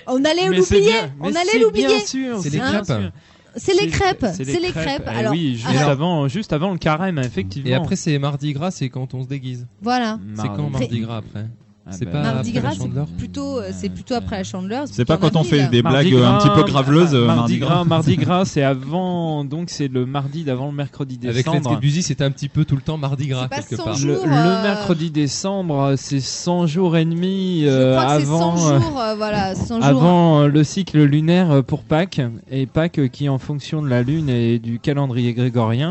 On 0.06 0.24
allait 0.24 0.48
l'oublier, 0.48 0.92
on 1.20 1.26
allait 1.34 1.58
l'oublier. 1.60 1.86
bien 1.88 1.98
sûr, 2.00 2.38
C'est 2.40 2.50
les 2.50 2.58
bien 2.58 2.82
crêpes. 2.82 3.12
C'est 3.56 3.74
les 3.80 3.86
crêpes, 3.88 4.26
c'est 4.34 4.44
les 4.60 4.70
crêpes. 4.72 5.04
Eh 5.06 5.16
Alors, 5.16 5.32
oui, 5.32 5.54
juste 5.56 5.68
alors- 5.68 5.90
avant, 5.90 6.26
juste 6.28 6.52
avant 6.52 6.72
le 6.72 6.78
carême, 6.78 7.18
effectivement. 7.18 7.70
Et 7.70 7.74
après, 7.74 7.94
c'est 7.94 8.18
Mardi 8.18 8.52
Gras, 8.52 8.72
c'est 8.72 8.88
quand 8.88 9.14
on 9.14 9.22
se 9.22 9.28
déguise. 9.28 9.66
Voilà. 9.80 10.18
C'est 10.36 10.48
quand 10.48 10.70
Mardi. 10.70 11.00
Gras 11.00 11.18
après 11.18 11.46
C'est 11.90 12.06
bah, 12.06 12.12
pas 12.12 12.22
Mardi 12.22 12.56
après 12.56 12.76
Gras, 12.76 12.86
c'est 13.06 13.16
plutôt, 13.18 13.58
euh, 13.58 13.70
c'est 13.72 13.90
plutôt 13.90 14.14
après 14.14 14.38
la 14.38 14.44
chandeleur. 14.44 14.86
C'est 14.90 15.04
pas 15.04 15.18
quand 15.18 15.36
on 15.36 15.44
fait 15.44 15.68
des 15.68 15.82
Mardi 15.82 16.10
blagues 16.10 16.22
un 16.22 16.30
Gras, 16.30 16.38
petit 16.38 16.48
peu 16.54 16.64
graveleuses, 16.64 17.14
euh, 17.14 17.26
Mardi 17.26 17.58
Gras. 17.58 17.84
Mardi 17.84 18.16
Gras, 18.18 18.44
c'est 18.46 18.62
avant, 18.62 19.44
donc 19.44 19.68
c'est 19.68 19.88
le 19.88 20.06
mardi 20.06 20.44
d'avant 20.44 20.66
le 20.66 20.72
mercredi 20.72 21.18
Avec 21.22 21.44
décembre. 21.44 21.70
Get 21.72 21.80
Busy, 21.80 22.02
c'était 22.02 22.24
un 22.24 22.30
petit 22.30 22.48
peu 22.48 22.64
tout 22.64 22.76
le 22.76 22.80
temps 22.80 22.96
Mardi 22.96 23.26
Gras 23.26 23.48
quelque 23.48 23.76
100 23.76 23.84
part. 23.84 23.98
Le, 24.02 24.14
euh, 24.24 24.62
mercredi 24.62 25.10
décembre, 25.10 25.94
c'est 25.98 26.20
100 26.20 26.66
jours 26.66 26.96
et 26.96 27.04
demi 27.04 27.64
Je 27.64 27.92
crois 27.92 28.16
que 28.16 28.20
c'est 28.20 28.26
100 28.26 28.34
avant, 28.34 28.56
jours, 28.56 29.02
voilà, 29.18 29.54
100 29.54 29.76
jours. 29.76 29.84
avant 29.84 30.46
le 30.46 30.64
cycle 30.64 31.02
lunaire 31.02 31.62
pour 31.64 31.82
Pâques. 31.82 32.22
Et 32.50 32.64
Pâques 32.64 33.10
qui, 33.10 33.28
en 33.28 33.38
fonction 33.38 33.82
de 33.82 33.88
la 33.88 34.02
lune 34.02 34.30
et 34.30 34.58
du 34.58 34.78
calendrier 34.78 35.34
grégorien, 35.34 35.90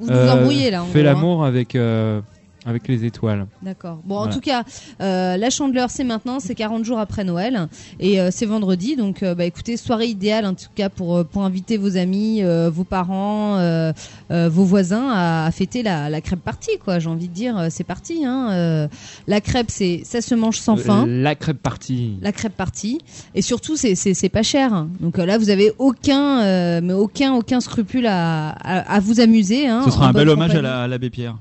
Vous 0.00 0.06
vous 0.06 0.12
embrouillez 0.12 0.70
là. 0.72 0.82
en 0.82 0.86
fait 0.86 1.00
hein. 1.00 1.04
l'amour 1.04 1.44
avec, 1.44 1.76
euh, 1.76 2.20
avec 2.68 2.86
les 2.86 3.04
étoiles. 3.04 3.46
D'accord. 3.62 3.98
Bon, 4.04 4.16
en 4.18 4.28
tout 4.28 4.40
cas, 4.40 4.62
euh, 5.00 5.36
la 5.36 5.50
chandeleur, 5.50 5.88
c'est 5.90 6.04
maintenant, 6.04 6.38
c'est 6.38 6.54
40 6.54 6.84
jours 6.84 6.98
après 6.98 7.24
Noël. 7.24 7.68
Et 7.98 8.20
euh, 8.20 8.28
c'est 8.30 8.46
vendredi. 8.46 8.94
Donc, 8.94 9.22
euh, 9.22 9.34
bah, 9.34 9.44
écoutez, 9.46 9.76
soirée 9.76 10.06
idéale, 10.06 10.44
en 10.46 10.54
tout 10.54 10.68
cas, 10.74 10.88
pour, 10.90 11.24
pour 11.24 11.42
inviter 11.44 11.78
vos 11.78 11.96
amis, 11.96 12.42
euh, 12.42 12.70
vos 12.70 12.84
parents, 12.84 13.56
euh, 13.56 13.92
euh, 14.30 14.48
vos 14.48 14.64
voisins 14.64 15.08
à, 15.10 15.46
à 15.46 15.50
fêter 15.50 15.82
la, 15.82 16.10
la 16.10 16.20
crêpe 16.20 16.42
partie, 16.42 16.78
quoi. 16.84 16.98
J'ai 16.98 17.08
envie 17.08 17.28
de 17.28 17.34
dire, 17.34 17.66
c'est 17.70 17.84
parti. 17.84 18.24
Hein. 18.24 18.50
Euh, 18.52 18.88
la 19.26 19.40
crêpe, 19.40 19.70
c'est 19.70 20.02
ça 20.04 20.20
se 20.20 20.34
mange 20.34 20.58
sans 20.58 20.76
fin. 20.76 21.06
La 21.06 21.34
crêpe 21.34 21.62
partie. 21.62 22.18
La 22.20 22.32
crêpe 22.32 22.56
partie. 22.56 23.00
Et 23.34 23.42
surtout, 23.42 23.76
c'est- 23.76 24.28
pas 24.28 24.42
cher. 24.42 24.86
Donc 25.00 25.18
euh, 25.18 25.24
là, 25.24 25.38
vous 25.38 25.48
avez 25.48 25.72
aucun, 25.78 26.42
euh, 26.42 26.80
mais 26.82 26.92
aucun, 26.92 27.32
aucun 27.32 27.60
scrupule 27.60 28.06
à, 28.06 28.50
à, 28.50 28.94
à 28.96 29.00
vous 29.00 29.20
amuser. 29.20 29.66
Hein, 29.66 29.80
Ce 29.86 29.90
sera 29.90 30.08
un 30.08 30.12
bel 30.12 30.28
hommage 30.28 30.50
à 30.50 30.56
compagnie. 30.56 30.62
la- 30.70 30.82
à 30.82 30.86
l'abbé 30.88 31.08
Pierre. 31.08 31.36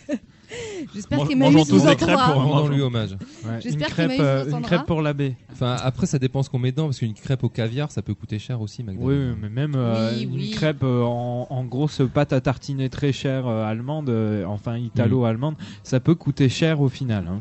J'espère 0.94 1.18
Mange- 1.18 1.28
qu'Emmaüs 1.28 1.52
mangeons 1.52 1.64
nous 1.72 1.78
tous 1.80 1.86
des 1.86 1.96
crêpes 1.96 2.02
entendra. 2.16 2.32
pour- 2.32 2.42
Rendons-lui 2.42 2.80
hommage. 2.80 3.12
Ouais, 3.44 3.60
J'espère 3.60 3.88
une 3.88 3.94
crêpe, 3.94 4.10
qu'Emmaüs 4.10 4.18
nous 4.18 4.24
euh, 4.24 4.42
une 4.44 4.48
entendra. 4.54 4.68
crêpe 4.76 4.86
pour 4.86 5.02
l'abbé. 5.02 5.36
Enfin, 5.52 5.76
après, 5.82 6.06
ça 6.06 6.18
dépend 6.18 6.42
ce 6.42 6.50
qu'on 6.50 6.58
met 6.58 6.70
dedans, 6.70 6.84
parce 6.84 6.98
qu'une 6.98 7.14
crêpe 7.14 7.44
au 7.44 7.48
caviar, 7.48 7.90
ça 7.90 8.02
peut 8.02 8.14
coûter 8.14 8.38
cher 8.38 8.60
aussi, 8.60 8.82
Oui, 8.82 8.94
Magdalena. 8.94 9.32
oui, 9.32 9.38
mais 9.42 9.48
même 9.48 9.72
euh, 9.76 10.12
Oui, 10.14 10.22
une 10.22 10.32
oui. 10.34 10.50
crêpe 10.50 10.82
euh, 10.82 11.02
en, 11.02 11.46
en 11.50 11.64
grosse 11.64 12.02
pâte 12.14 12.32
à 12.32 12.40
tartiner 12.40 12.88
très 12.88 13.12
chère 13.12 13.46
euh, 13.46 13.64
allemande, 13.66 14.08
euh, 14.08 14.44
enfin 14.46 14.76
italo-allemande, 14.78 15.54
ça 15.82 16.00
peut 16.00 16.14
coûter 16.14 16.48
cher 16.48 16.80
au 16.80 16.88
final. 16.88 17.26
hein, 17.28 17.40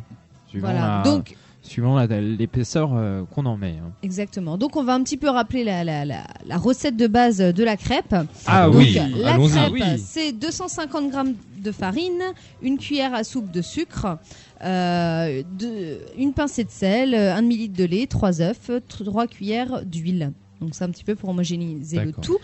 suivant 0.49 0.67
Voilà. 0.67 1.01
la- 1.03 1.11
Donc, 1.11 1.35
suivant 1.61 1.95
la- 1.95 2.05
l'épaisseur 2.21 2.91
euh, 2.93 3.23
qu'on 3.33 3.45
en 3.45 3.57
met. 3.57 3.75
hein. 3.83 3.91
Exactement. 4.03 4.57
Donc 4.57 4.75
on 4.75 4.83
va 4.83 4.93
un 4.93 5.01
petit 5.03 5.17
peu 5.17 5.29
rappeler 5.29 5.63
la, 5.63 5.83
la, 5.83 6.05
la, 6.05 6.23
la 6.45 6.57
recette 6.57 6.95
de 6.95 7.07
base 7.07 7.37
de 7.39 7.63
la 7.63 7.75
crêpe. 7.75 8.15
Ah 8.45 8.65
Donc, 8.67 8.75
oui, 8.75 8.93
la 9.17 9.33
allons-y. 9.33 9.51
crêpe, 9.51 9.71
Oui. 9.73 9.81
c'est 9.97 10.31
250 10.31 11.09
grammes 11.09 11.33
de 11.65 11.71
farine, 11.71 12.21
une 12.61 12.77
cuillère 12.77 13.13
à 13.13 13.23
soupe 13.23 13.51
de 13.51 13.61
sucre, 13.61 14.17
euh, 14.63 15.43
de- 15.57 15.97
une 16.17 16.33
pincée 16.33 16.63
de 16.63 16.69
sel, 16.71 17.13
un 17.15 17.41
demi-litre 17.41 17.75
de 17.75 17.83
lait, 17.85 18.07
trois 18.07 18.41
œufs, 18.41 18.69
tr- 18.69 19.03
trois 19.03 19.27
cuillères 19.27 19.83
d'huile. 19.85 20.31
Donc 20.61 20.69
c'est 20.73 20.85
un 20.85 20.89
petit 20.89 21.03
peu 21.03 21.15
pour 21.15 21.29
homogénéiser 21.29 21.99
le 21.99 22.13
tout. 22.13 22.37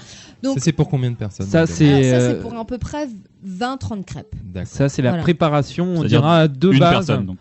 Donc 0.43 0.55
Ça, 0.59 0.65
c'est 0.65 0.73
pour 0.73 0.89
combien 0.89 1.11
de 1.11 1.15
personnes 1.15 1.45
Ça, 1.47 1.65
c'est- 1.65 2.03
ça 2.03 2.15
euh, 2.17 2.41
pour 2.41 2.53
à 2.57 2.65
peu 2.65 2.77
près 2.77 3.07
20-30 3.43 4.05
crêpes. 4.05 4.35
Ça, 4.65 4.89
c'est 4.89 5.01
la 5.01 5.11
Voilà. 5.11 5.23
préparation, 5.23 5.85
on 5.95 6.03
dira 6.03 6.47
de 6.49 6.71
Une 6.73 6.79
base. 6.79 6.91
personne, 7.07 7.25
donc. 7.25 7.37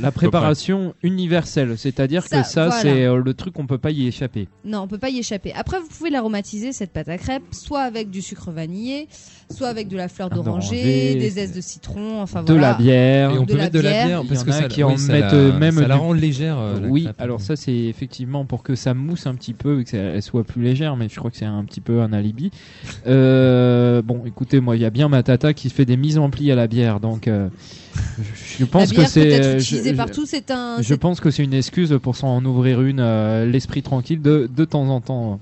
La 0.00 0.12
préparation 0.12 0.94
universelle, 1.02 1.76
c'est-à-dire 1.78 2.22
que 2.28 2.42
ça, 2.44 2.66
voilà. 2.68 2.70
c'est 2.82 3.04
euh, 3.04 3.20
le 3.22 3.34
truc 3.34 3.54
qu'on 3.54 3.66
peut 3.66 3.78
pas 3.78 3.90
y 3.90 4.06
échapper. 4.06 4.48
Non, 4.64 4.80
on 4.80 4.86
peut 4.88 4.98
pas 4.98 5.08
y 5.10 5.18
échapper. 5.18 5.52
Après, 5.54 5.80
vous 5.80 5.88
pouvez 5.88 6.10
l'aromatiser 6.10 6.72
cette 6.72 6.92
pâte 6.92 7.08
à 7.08 7.18
crêpes, 7.18 7.42
soit 7.52 7.82
avec 7.82 8.10
du 8.10 8.22
sucre 8.22 8.50
vanillé, 8.50 9.08
soit 9.50 9.68
avec 9.68 9.88
de 9.88 9.96
la 9.96 10.08
fleur 10.08 10.30
d'oranger, 10.30 10.76
d'oranger, 10.76 11.14
des 11.16 11.30
zestes 11.30 11.56
de 11.56 11.60
citron, 11.60 12.20
enfin 12.22 12.42
de 12.42 12.52
voilà. 12.52 12.72
la 12.72 12.74
bière. 12.78 13.30
Et 13.32 13.38
on 13.38 13.42
de 13.42 13.46
peut 13.52 13.56
la 13.56 13.62
mettre 13.64 13.74
de 13.74 13.80
la 13.80 13.90
bière. 13.90 14.06
bière 14.06 14.20
Il 14.22 14.26
y 14.26 14.28
parce 14.28 14.42
en 14.42 14.44
que 14.44 14.50
a 14.50 14.52
ça, 14.54 14.68
qui 14.68 14.84
oui, 14.84 14.92
en 14.92 14.96
ça 14.96 15.12
mettent, 15.12 15.22
la, 15.22 15.34
euh, 15.34 15.58
même 15.58 15.74
ça 15.74 15.88
la 15.88 15.94
du- 15.94 16.00
rend 16.00 16.12
légère. 16.12 16.58
euh, 16.58 16.80
la 16.80 16.88
oui, 16.88 17.02
crêpe. 17.04 17.20
alors 17.20 17.40
ça 17.40 17.56
c'est 17.56 17.74
effectivement 17.76 18.44
pour 18.44 18.62
que 18.62 18.74
ça 18.74 18.94
mousse 18.94 19.26
un 19.26 19.34
petit 19.34 19.54
peu 19.54 19.80
et 19.80 19.84
que 19.84 19.90
ça- 19.90 19.96
elle 19.98 20.22
soit 20.22 20.44
plus 20.44 20.62
légère, 20.62 20.96
mais 20.96 21.08
je 21.08 21.18
crois 21.18 21.30
que 21.30 21.36
c'est 21.36 21.44
un 21.44 21.64
petit 21.64 21.80
peu 21.80 22.00
un 22.02 22.12
alibi. 22.12 22.50
Euh, 23.06 24.02
bon, 24.02 24.22
écoutez, 24.26 24.60
moi 24.60 24.76
il 24.76 24.82
y 24.82 24.84
a 24.84 24.90
bien 24.90 25.08
ma 25.08 25.22
tata 25.22 25.54
qui 25.54 25.70
fait 25.70 25.84
des 25.84 25.96
mises 25.96 26.18
en 26.18 26.30
pli 26.30 26.50
à 26.50 26.54
la 26.54 26.66
bière, 26.66 27.00
donc 27.00 27.28
euh, 27.28 27.48
je, 28.58 28.64
pense 28.64 28.82
la 28.82 28.94
bière 28.94 29.04
que 29.04 29.10
c'est. 29.10 29.44
euh, 29.44 29.54
utilisée 29.58 29.84
je- 29.84 29.90
je- 29.90 29.96
partout, 29.96 30.26
c'est 30.26 30.50
un. 30.50 30.76
Je 30.78 30.82
c'est- 30.82 30.96
pense 30.96 31.20
que 31.20 31.30
c'est 31.30 31.44
une 31.44 31.54
excuse 31.54 31.98
pour 32.02 32.16
s'en 32.16 32.44
ouvrir 32.44 32.82
une, 32.82 33.00
euh, 33.00 33.46
l'esprit 33.46 33.82
tranquille 33.82 34.20
de, 34.22 34.48
de 34.54 34.64
temps 34.64 34.88
en 34.88 35.00
temps. 35.00 35.40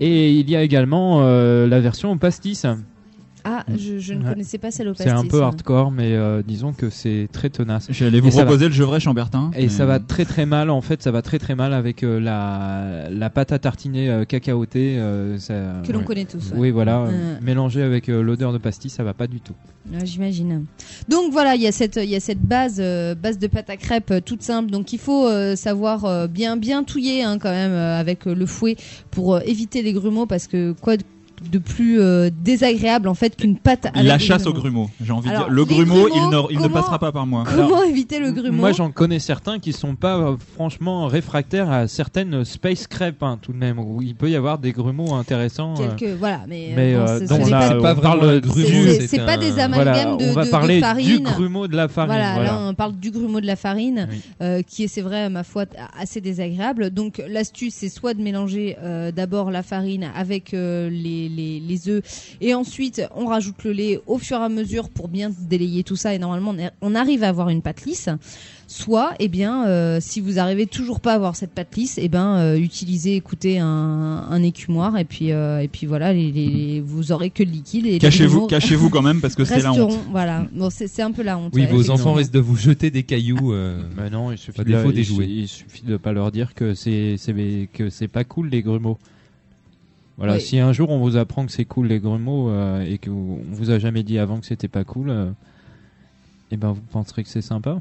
Et 0.00 0.32
il 0.32 0.50
y 0.50 0.56
a 0.56 0.62
également 0.62 1.22
euh, 1.22 1.66
la 1.66 1.80
version 1.80 2.16
pastis. 2.18 2.66
Ah, 3.46 3.64
je, 3.76 3.98
je 3.98 4.14
ne 4.14 4.22
Ouais. 4.24 4.30
connaissais 4.30 4.56
pas 4.58 4.70
celle 4.70 4.88
au 4.88 4.94
C'est 4.94 5.10
un 5.10 5.24
peu 5.26 5.42
hein. 5.42 5.46
hardcore, 5.48 5.90
mais 5.90 6.14
euh, 6.14 6.42
disons 6.46 6.72
que 6.72 6.88
c'est 6.88 7.28
très 7.30 7.50
tenace. 7.50 7.86
J'allais 7.90 8.20
vous 8.20 8.28
Et 8.28 8.30
ça 8.30 8.38
va- 8.38 8.44
proposer 8.46 8.68
le 8.68 8.72
Gevrey 8.74 9.00
Chambertin. 9.00 9.50
Et 9.56 9.64
mais- 9.64 9.68
ça 9.68 9.84
va 9.84 9.98
très 10.00 10.24
très 10.24 10.46
mal, 10.46 10.70
en 10.70 10.80
fait, 10.80 11.02
ça 11.02 11.10
va 11.10 11.20
très 11.20 11.38
très 11.38 11.54
mal 11.54 11.74
avec 11.74 12.02
euh, 12.02 12.18
la, 12.20 13.10
la 13.10 13.30
pâte 13.30 13.52
à 13.52 13.58
tartiner 13.58 14.08
euh, 14.08 14.24
cacaotée. 14.24 14.96
euh, 14.98 15.38
ça- 15.38 15.82
Que 15.86 15.92
l'on 15.92 15.98
ouais. 15.98 16.04
connaît 16.04 16.24
tous. 16.24 16.52
ouais. 16.52 16.56
Oui, 16.58 16.70
voilà, 16.70 17.00
Euh. 17.00 17.08
euh, 17.10 17.36
mélangé 17.42 17.82
avec 17.82 18.08
euh, 18.08 18.22
l'odeur 18.22 18.52
de 18.52 18.58
pastis, 18.58 18.92
ça 18.92 19.04
va 19.04 19.12
pas 19.14 19.26
du 19.26 19.40
tout. 19.40 19.54
Ouais, 19.92 20.06
J'imagine. 20.06 20.64
Donc 21.10 21.30
voilà, 21.30 21.54
il 21.54 21.60
y 21.60 21.66
a 21.66 21.72
cette, 21.72 21.96
il 22.02 22.08
y 22.08 22.16
a 22.16 22.20
cette 22.20 22.40
base, 22.40 22.76
euh, 22.80 23.14
base 23.14 23.38
de 23.38 23.46
pâte 23.46 23.68
à 23.68 23.76
crêpes 23.76 24.10
euh, 24.10 24.20
toute 24.24 24.42
simple. 24.42 24.70
Donc 24.70 24.92
il 24.94 24.98
faut 24.98 25.26
euh, 25.26 25.54
savoir 25.54 26.06
euh, 26.06 26.26
bien, 26.26 26.56
bien 26.56 26.82
touiller 26.84 27.22
hein, 27.22 27.38
quand 27.38 27.50
même 27.50 27.72
euh, 27.72 28.00
avec 28.00 28.26
euh, 28.26 28.34
le 28.34 28.46
fouet 28.46 28.76
pour 29.10 29.34
euh, 29.34 29.40
éviter 29.44 29.82
les 29.82 29.92
grumeaux 29.92 30.24
parce 30.26 30.46
que 30.46 30.72
quoi 30.72 30.96
de- 30.96 31.02
de 31.50 31.58
plus 31.58 32.00
euh, 32.00 32.30
désagréable 32.42 33.08
en 33.08 33.14
fait 33.14 33.36
qu'une 33.36 33.56
pâte 33.56 33.86
avec 33.86 34.04
La 34.04 34.18
chasse 34.18 34.46
au 34.46 34.52
grumeaux. 34.52 34.84
grumeau. 34.84 34.90
J'ai 35.04 35.12
envie 35.12 35.28
de 35.28 35.34
Alors, 35.34 35.46
dire. 35.46 35.52
Le 35.54 35.62
les 35.62 35.66
grumeau, 35.68 36.08
grumeaux, 36.08 36.08
il, 36.14 36.30
ne, 36.30 36.42
il 36.52 36.58
ne 36.58 36.62
comment- 36.64 36.74
passera 36.80 36.98
pas 36.98 37.12
par 37.12 37.26
moi. 37.26 37.44
Comment 37.54 37.82
éviter 37.88 38.18
le 38.18 38.32
grumeau 38.32 38.52
Moi, 38.58 38.72
j'en 38.72 38.90
connais 38.90 39.18
certains 39.18 39.58
qui 39.58 39.72
sont 39.72 39.94
pas 39.96 40.16
euh, 40.16 40.36
franchement 40.54 41.06
réfractaires 41.06 41.70
à 41.70 41.88
certaines 41.88 42.44
space 42.44 42.86
crêpes, 42.86 43.22
hein, 43.22 43.38
tout 43.40 43.52
de 43.52 43.58
même, 43.58 43.78
où 43.78 44.00
il 44.02 44.14
peut 44.14 44.30
y 44.30 44.36
avoir 44.36 44.58
des 44.58 44.72
grumeaux 44.72 45.14
intéressants. 45.14 45.74
euh, 45.80 45.88
Quelques, 45.96 46.16
voilà, 46.18 46.40
mais, 46.48 46.70
euh, 46.70 46.74
mais 46.76 46.94
bon, 46.94 47.06
ce- 47.06 47.24
ce 47.26 47.28
donc 47.28 47.44
n'est 47.44 47.50
là, 47.50 47.58
pas- 47.60 47.66
c'est 47.68 47.74
pas 47.74 47.90
on 47.90 47.94
vraiment 47.94 48.00
parle 48.02 48.28
un 48.30 48.34
du- 48.34 48.40
grumeau, 48.48 48.92
c'est- 49.06 49.24
pas 49.26 49.36
des 49.36 49.50
Voilà, 49.50 49.64
amalgames 49.64 50.16
de, 50.18 50.24
on 50.24 50.32
va 50.32 50.40
de- 50.42 50.46
de 50.46 50.50
parler 50.50 50.80
farine. 50.80 51.16
du 51.16 51.22
grumeau 51.22 51.68
de 51.68 51.76
la 51.76 51.88
farine. 51.88 52.12
Voilà, 52.14 52.32
voilà. 52.34 52.50
là 52.50 52.58
on 52.68 52.74
parle 52.74 52.94
du 52.96 53.10
grumeau 53.10 53.40
de 53.40 53.46
la 53.46 53.56
farine, 53.56 54.08
Oui. 54.10 54.20
euh, 54.42 54.62
qui 54.62 54.84
est 54.84 54.88
c'est 54.88 55.00
vrai 55.02 55.28
ma 55.30 55.44
foi 55.44 55.64
assez 55.98 56.20
désagréable. 56.20 56.90
Donc 56.90 57.22
l'astuce 57.28 57.74
c'est 57.74 57.88
soit 57.88 58.14
de 58.14 58.22
mélanger 58.22 58.76
euh, 58.82 59.10
d'abord 59.12 59.50
la 59.50 59.62
farine 59.62 60.10
avec 60.14 60.54
euh, 60.54 60.88
les, 60.90 61.28
les, 61.34 61.60
les 61.60 61.88
œufs 61.88 62.02
et 62.40 62.54
ensuite 62.54 63.02
on 63.14 63.26
rajoute 63.26 63.64
le 63.64 63.72
lait 63.72 64.00
au 64.06 64.18
fur 64.18 64.38
et 64.38 64.42
à 64.44 64.48
mesure 64.48 64.88
pour 64.88 65.08
bien 65.08 65.30
délayer 65.48 65.82
tout 65.84 65.96
ça 65.96 66.14
et 66.14 66.18
normalement 66.18 66.54
on 66.80 66.94
arrive 66.94 67.22
à 67.24 67.28
avoir 67.28 67.48
une 67.50 67.62
pâte 67.62 67.84
lisse. 67.84 68.08
Soit, 68.66 69.12
eh 69.18 69.28
bien, 69.28 69.66
euh, 69.66 69.98
si 70.00 70.22
vous 70.22 70.38
arrivez 70.38 70.64
toujours 70.66 71.00
pas 71.00 71.12
à 71.12 71.16
avoir 71.16 71.36
cette 71.36 71.50
pâte 71.52 71.76
lisse, 71.76 71.98
eh 72.00 72.08
ben, 72.08 72.36
euh, 72.38 72.56
utilisez, 72.58 73.14
écoutez, 73.14 73.58
un, 73.58 73.66
un 73.66 74.42
écumoire 74.42 74.96
et 74.96 75.04
puis 75.04 75.32
euh, 75.32 75.60
et 75.60 75.68
puis 75.68 75.86
voilà, 75.86 76.14
les, 76.14 76.32
les- 76.32 76.80
vous 76.80 77.12
aurez 77.12 77.28
que 77.28 77.42
le 77.42 77.50
liquide 77.50 77.86
et 77.86 77.98
Cachez-vous, 77.98 78.46
cachez-vous 78.46 78.88
quand 78.88 79.02
même 79.02 79.20
parce 79.20 79.34
que 79.34 79.44
c'est 79.44 79.60
la 79.60 79.72
honte. 79.72 79.98
Voilà, 80.10 80.46
bon, 80.52 80.70
c'est 80.70 81.02
un 81.02 81.12
peu 81.12 81.22
la 81.22 81.36
honte. 81.36 81.52
Oui, 81.54 81.62
ouais, 81.62 81.66
vos 81.66 81.90
enfants 81.90 82.14
risquent 82.14 82.32
de 82.32 82.38
vous 82.40 82.56
jeter 82.56 82.90
des 82.90 83.02
cailloux. 83.02 83.52
euh, 83.52 83.82
Mais 83.98 84.08
non, 84.08 84.32
il 84.32 84.38
suffit, 84.38 84.58
de, 84.60 84.64
défaut 84.64 84.92
des 84.92 85.00
il, 85.00 85.04
jouets. 85.04 85.28
il 85.28 85.46
suffit 85.46 85.84
de 85.84 85.98
pas 85.98 86.12
leur 86.12 86.32
dire 86.32 86.54
que 86.54 86.74
c'est 86.74 87.16
c'est 87.18 87.34
que 87.70 87.90
c'est 87.90 88.08
pas 88.08 88.24
cool 88.24 88.48
les 88.48 88.62
grumeaux. 88.62 88.98
Voilà, 90.16 90.34
Oui. 90.34 90.40
si 90.40 90.58
un 90.60 90.72
jour 90.72 90.90
on 90.90 90.98
vous 90.98 91.16
apprend 91.16 91.44
que 91.44 91.50
c'est 91.52 91.64
cool 91.64 91.88
les 91.88 91.98
grumeaux 91.98 92.48
euh, 92.50 92.82
et 92.84 92.98
que 92.98 93.10
vous- 93.10 93.40
a 93.70 93.78
jamais 93.78 94.02
dit 94.04 94.18
avant 94.18 94.38
que 94.38 94.46
c'était 94.46 94.68
pas 94.68 94.84
cool, 94.84 95.10
euh, 95.10 95.30
eh 96.52 96.56
ben 96.56 96.70
vous 96.72 96.82
penserez 96.92 97.24
que 97.24 97.28
c'est 97.28 97.42
sympa. 97.42 97.80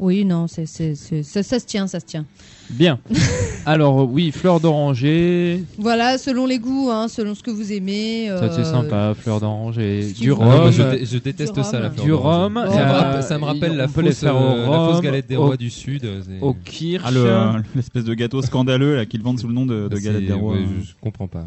Oui, 0.00 0.24
non, 0.24 0.46
c'est, 0.46 0.66
c'est, 0.66 0.94
c'est- 0.94 1.22
ça, 1.24 1.42
ça 1.42 1.58
se 1.58 1.66
tient, 1.66 1.86
ça 1.88 1.98
se 1.98 2.04
tient. 2.06 2.24
Bien. 2.70 3.00
Alors, 3.66 4.08
oui, 4.10 4.30
fleur 4.30 4.60
d'oranger. 4.60 5.64
Voilà, 5.78 6.18
selon 6.18 6.46
les 6.46 6.58
goûts, 6.58 6.88
hein, 6.90 7.08
selon 7.08 7.34
ce 7.34 7.42
que 7.42 7.50
vous 7.50 7.72
aimez. 7.72 8.28
Ça, 8.28 8.50
c'est 8.52 8.60
euh, 8.60 8.64
sympa, 8.64 9.14
fleur 9.18 9.40
d'oranger. 9.40 10.12
Du 10.12 10.30
vous- 10.30 10.38
Ah, 10.42 10.60
rhum. 10.60 10.72
je, 10.72 10.82
dé- 10.82 11.04
je 11.04 11.18
déteste 11.18 11.54
Du 11.54 11.64
ça, 11.64 11.80
la 11.80 11.88
rhum. 11.88 11.94
fleur 11.94 12.04
Du 12.04 12.10
d'orange. 12.10 12.52
rhum. 12.54 12.54
Ça, 12.68 13.12
euh, 13.12 13.16
me 13.16 13.22
ça 13.22 13.38
me 13.38 13.44
rappelle 13.44 13.76
la 13.76 13.88
fausse, 13.88 14.22
euh, 14.22 14.26
la 14.26 14.32
rhum, 14.78 15.00
galette 15.00 15.26
des 15.26 15.36
au- 15.36 15.46
rois 15.46 15.56
du 15.56 15.70
Sud. 15.70 16.04
euh, 16.04 16.22
c'est- 16.24 16.40
Au 16.40 16.54
kirsch. 16.54 17.02
Ah, 17.06 17.10
le- 17.10 17.62
l'espèce 17.74 18.04
de 18.04 18.14
gâteau 18.14 18.40
scandaleux 18.42 18.96
là 18.96 19.04
qu'ils 19.06 19.22
vendent 19.22 19.40
sous 19.40 19.48
le 19.48 19.54
nom 19.54 19.66
de, 19.66 19.88
de 19.88 19.96
c'est- 19.96 20.02
galette 20.02 20.26
des 20.26 20.32
rois. 20.32 20.52
ouais, 20.54 20.60
je, 20.80 20.86
je 20.88 20.92
comprends 21.00 21.26
pas. 21.28 21.46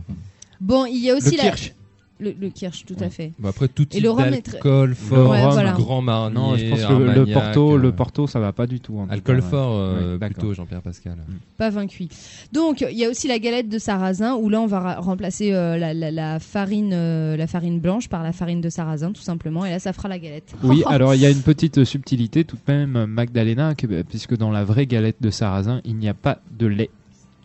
Bon, 0.60 0.86
il 0.86 0.98
y 1.04 1.10
a 1.10 1.16
aussi 1.16 1.32
Le 1.32 1.38
la. 1.38 1.44
kirsch. 1.44 1.74
Le, 2.22 2.34
le 2.40 2.50
kirsch, 2.50 2.86
tout 2.86 2.96
à 3.00 3.10
fait. 3.10 3.32
Bon, 3.40 3.50
après, 3.50 3.68
tout 3.68 3.82
Et 3.84 3.86
type 3.88 4.04
le 4.04 4.12
rhum 4.12 4.26
est 4.26 4.42
très- 4.42 4.52
d'alcool 4.54 4.94
fort, 4.94 5.32
Ouais, 5.32 5.42
voilà. 5.42 5.72
grand 5.72 6.02
marnier, 6.04 6.36
Non, 6.36 6.56
je 6.56 6.70
pense 6.70 6.86
que 6.86 6.94
le, 6.94 7.26
Porto, 7.26 7.74
euh, 7.74 7.78
le 7.78 7.92
Porto, 7.92 8.28
ça 8.28 8.40
va 8.40 8.54
pas 8.54 8.68
du 8.68 8.80
tout. 8.80 9.00
en 9.00 9.10
Alcool 9.10 9.38
cas, 9.42 9.48
fort, 9.48 9.72
euh, 9.76 10.18
Ouais, 10.20 10.28
plutôt, 10.28 10.54
Jean-Pierre 10.54 10.84
Pascal. 10.84 11.18
Pas 11.58 11.72
vaincu. 11.72 12.08
Donc, 12.54 12.86
il 12.90 12.96
y 12.98 13.04
a 13.06 13.10
aussi 13.10 13.28
la 13.28 13.40
galette 13.40 13.70
de 13.70 13.80
sarrasin 13.80 14.36
où 14.36 14.50
là, 14.50 14.62
on 14.62 14.68
va 14.68 15.00
remplacer 15.00 15.52
euh, 15.52 15.78
la, 15.78 15.94
la- 15.96 16.12
la 16.12 16.40
farine, 16.40 16.92
euh, 16.94 17.36
la 17.36 17.48
farine 17.48 17.80
blanche 17.80 18.08
par 18.08 18.22
la 18.22 18.32
farine 18.34 18.62
de 18.62 18.70
sarrasin, 18.70 19.12
tout 19.12 19.22
simplement. 19.24 19.66
Et 19.66 19.72
là, 19.72 19.80
ça 19.80 19.92
fera 19.92 20.08
la 20.08 20.20
galette. 20.20 20.54
Oui, 20.64 20.84
alors 20.88 21.16
il 21.16 21.22
y 21.22 21.26
a 21.26 21.30
une 21.32 21.42
petite 21.42 21.84
subtilité 21.84 22.44
tout 22.44 22.56
de 22.68 22.72
même, 22.72 23.06
Magdalena, 23.08 23.74
que- 23.74 24.04
puisque 24.04 24.38
dans 24.38 24.52
la 24.52 24.64
vraie 24.64 24.86
galette 24.86 25.18
de 25.22 25.32
sarrasin, 25.32 25.82
il 25.86 25.96
n'y 25.96 26.08
a 26.08 26.14
pas 26.14 26.40
de 26.58 26.68
lait. 26.68 26.90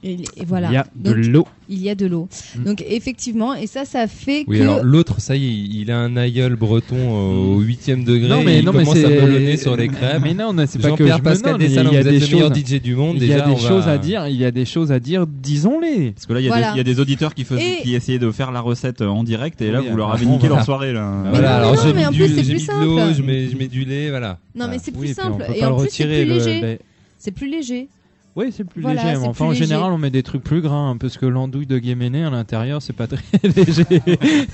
Et, 0.09 0.19
et 0.37 0.45
voilà. 0.47 0.69
Il 0.69 0.75
y 0.75 0.77
a 0.77 0.87
de 0.95 1.11
l'eau. 1.13 1.47
Il 1.69 1.83
y 1.83 1.91
a 1.91 1.97
de 1.97 2.07
l'eau. 2.07 2.29
Mm. 2.57 2.63
Donc, 2.65 2.85
effectivement, 2.89 3.55
et 3.55 3.67
ça, 3.67 3.85
ça 3.85 4.07
fait 4.07 4.45
Oui, 4.47 4.59
que. 4.59 4.63
alors 4.63 4.85
l'autre, 4.85 5.21
ça 5.21 5.35
y 5.35 5.47
est, 5.47 5.51
il 5.81 5.91
a 5.91 5.99
un 5.99 6.17
aïeul 6.17 6.55
breton 6.55 6.95
euh, 6.97 7.57
au 7.57 7.61
huitième 7.61 8.05
degré. 8.05 8.29
Non, 8.29 8.45
mais- 8.45 8.61
il 8.61 8.65
non, 8.65 8.73
mais 8.73 8.85
commence 8.85 8.99
à 8.99 9.01
c'est- 9.01 9.21
melonner 9.21 9.57
sur 9.57 9.77
les 9.77 9.89
crèmes. 9.89 10.23
Mais 10.23 10.35
non, 10.35 10.53
mais 10.53 10.67
c'est 10.69 10.79
pas 10.79 10.93
que 10.93 11.05
je 11.05 11.17
Pascal 11.19 11.57
il 11.61 11.73
y 11.73 11.79
a- 11.79 11.83
il 11.83 11.87
y 11.89 11.91
des 11.91 12.21
le 12.21 12.27
meilleur 12.27 12.55
choses- 12.55 12.65
DJ 12.65 12.81
du 12.81 12.95
monde. 12.95 13.17
Il 13.17 13.25
y 13.25 13.27
déjà, 13.27 13.45
a 13.45 13.49
des 13.49 13.55
va- 13.55 13.69
choses 13.69 13.89
à 13.89 13.99
dire, 13.99 14.29
il 14.29 14.37
y 14.37 14.45
a 14.45 14.53
des 14.53 14.65
choses 14.65 14.93
à 14.93 15.01
dire, 15.01 15.27
disons-les. 15.27 16.13
Parce 16.13 16.27
que 16.27 16.33
là, 16.35 16.41
il 16.41 16.45
y, 16.45 16.47
a 16.47 16.51
Voilà. 16.51 16.67
des- 16.69 16.75
il 16.75 16.79
y 16.79 16.81
a 16.81 16.85
des 16.85 17.01
auditeurs 17.01 17.35
qui, 17.35 17.43
faisaient, 17.45 17.79
Et- 17.81 17.83
qui 17.83 17.95
essayaient 17.97 18.21
de 18.21 18.31
faire 18.31 18.53
la 18.53 18.61
recette 18.61 19.03
en 19.03 19.25
direct 19.25 19.61
et 19.61 19.73
là, 19.73 19.81
Oui, 19.81 19.89
vous 19.91 19.97
leur 19.97 20.07
alors, 20.07 20.19
avez 20.21 20.27
niqué 20.27 20.47
leur 20.47 20.63
soirée. 20.65 20.93
Là. 20.93 21.25
Voilà, 21.31 21.41
Mais 21.41 21.47
alors 21.49 21.75
non, 21.75 21.81
j'ai 21.85 21.93
mais 21.95 22.07
en 22.07 22.13
mis, 22.13 22.19
de 22.19 22.25
l'eau, 22.27 22.59
simple. 22.59 23.15
je 23.17 23.23
mets, 23.57 23.67
du 23.67 23.85
lait, 23.85 24.11
voilà. 24.11 24.39
Non, 24.55 24.69
mais 24.71 24.77
c'est 24.81 24.93
plus 24.93 25.15
simple. 25.15 25.45
Et 25.55 25.65
en 25.65 25.71
le 25.71 25.77
plus, 25.83 25.89
c'est 25.91 26.05
retirer, 26.05 26.25
plus 26.27 26.35
léger. 26.35 26.79
C'est 27.19 27.31
plus 27.33 27.51
léger. 27.51 27.89
Oui, 28.37 28.53
c'est 28.55 28.65
plus 28.65 28.83
Voilà, 28.83 29.03
léger. 29.03 29.17
mais 29.19 29.27
enfin, 29.27 29.47
en 29.47 29.51
léger. 29.51 29.65
général, 29.65 29.93
on 29.93 29.99
met 29.99 30.11
des 30.11 30.23
trucs 30.23 30.43
plus 30.45 30.61
gras, 30.61 30.77
hein, 30.77 30.97
parce 30.99 31.17
que 31.17 31.25
l'andouille 31.27 31.67
de 31.67 31.79
Guéméné 31.79 32.23
à 32.23 32.29
l'intérieur, 32.31 32.83
c'est 32.83 32.93
pas 32.93 33.07
très 33.07 33.23
léger. 33.43 33.85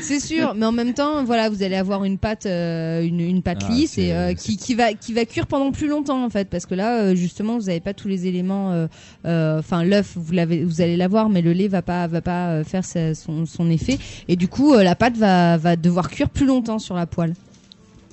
C'est 0.00 0.20
sûr, 0.20 0.54
mais 0.54 0.64
en 0.64 0.72
même 0.72 0.94
temps, 0.94 1.24
voilà, 1.24 1.50
vous 1.50 1.62
allez 1.62 1.74
avoir 1.74 2.04
une 2.04 2.18
pâte, 2.18 2.46
euh, 2.46 3.02
une, 3.02 3.20
une 3.20 3.42
pâte 3.42 3.64
Ah, 3.68 3.72
lisse 3.72 3.98
et 3.98 4.12
euh, 4.12 4.32
qui, 4.32 4.56
qui 4.56 4.74
va 4.74 4.92
qui 4.94 5.12
va 5.12 5.24
cuire 5.24 5.46
pendant 5.46 5.70
plus 5.72 5.88
longtemps 5.88 6.24
en 6.24 6.30
fait, 6.30 6.48
parce 6.48 6.66
que 6.66 6.74
là, 6.74 7.00
euh, 7.02 7.14
justement, 7.14 7.58
vous 7.58 7.64
n'avez 7.66 7.80
pas 7.80 7.94
tous 7.94 8.08
les 8.08 8.26
éléments. 8.26 8.86
Enfin, 9.24 9.84
l'œuf, 9.84 10.12
vous 10.16 10.32
l'avez, 10.32 10.64
vous 10.64 10.80
allez 10.80 10.96
l'avoir, 10.96 11.28
mais 11.28 11.42
le 11.42 11.52
lait 11.52 11.68
va 11.68 11.82
pas 11.82 12.06
va 12.06 12.20
pas 12.20 12.62
faire 12.64 12.84
sa- 12.84 13.14
son, 13.14 13.44
son 13.44 13.68
effet, 13.70 13.98
et 14.28 14.36
du 14.36 14.48
coup, 14.48 14.74
la 14.76 14.94
pâte 14.94 15.16
va 15.16 15.56
va 15.56 15.76
devoir 15.76 16.08
cuire 16.10 16.30
plus 16.30 16.46
longtemps 16.46 16.78
sur 16.78 16.94
la 16.94 17.06
poêle. 17.06 17.34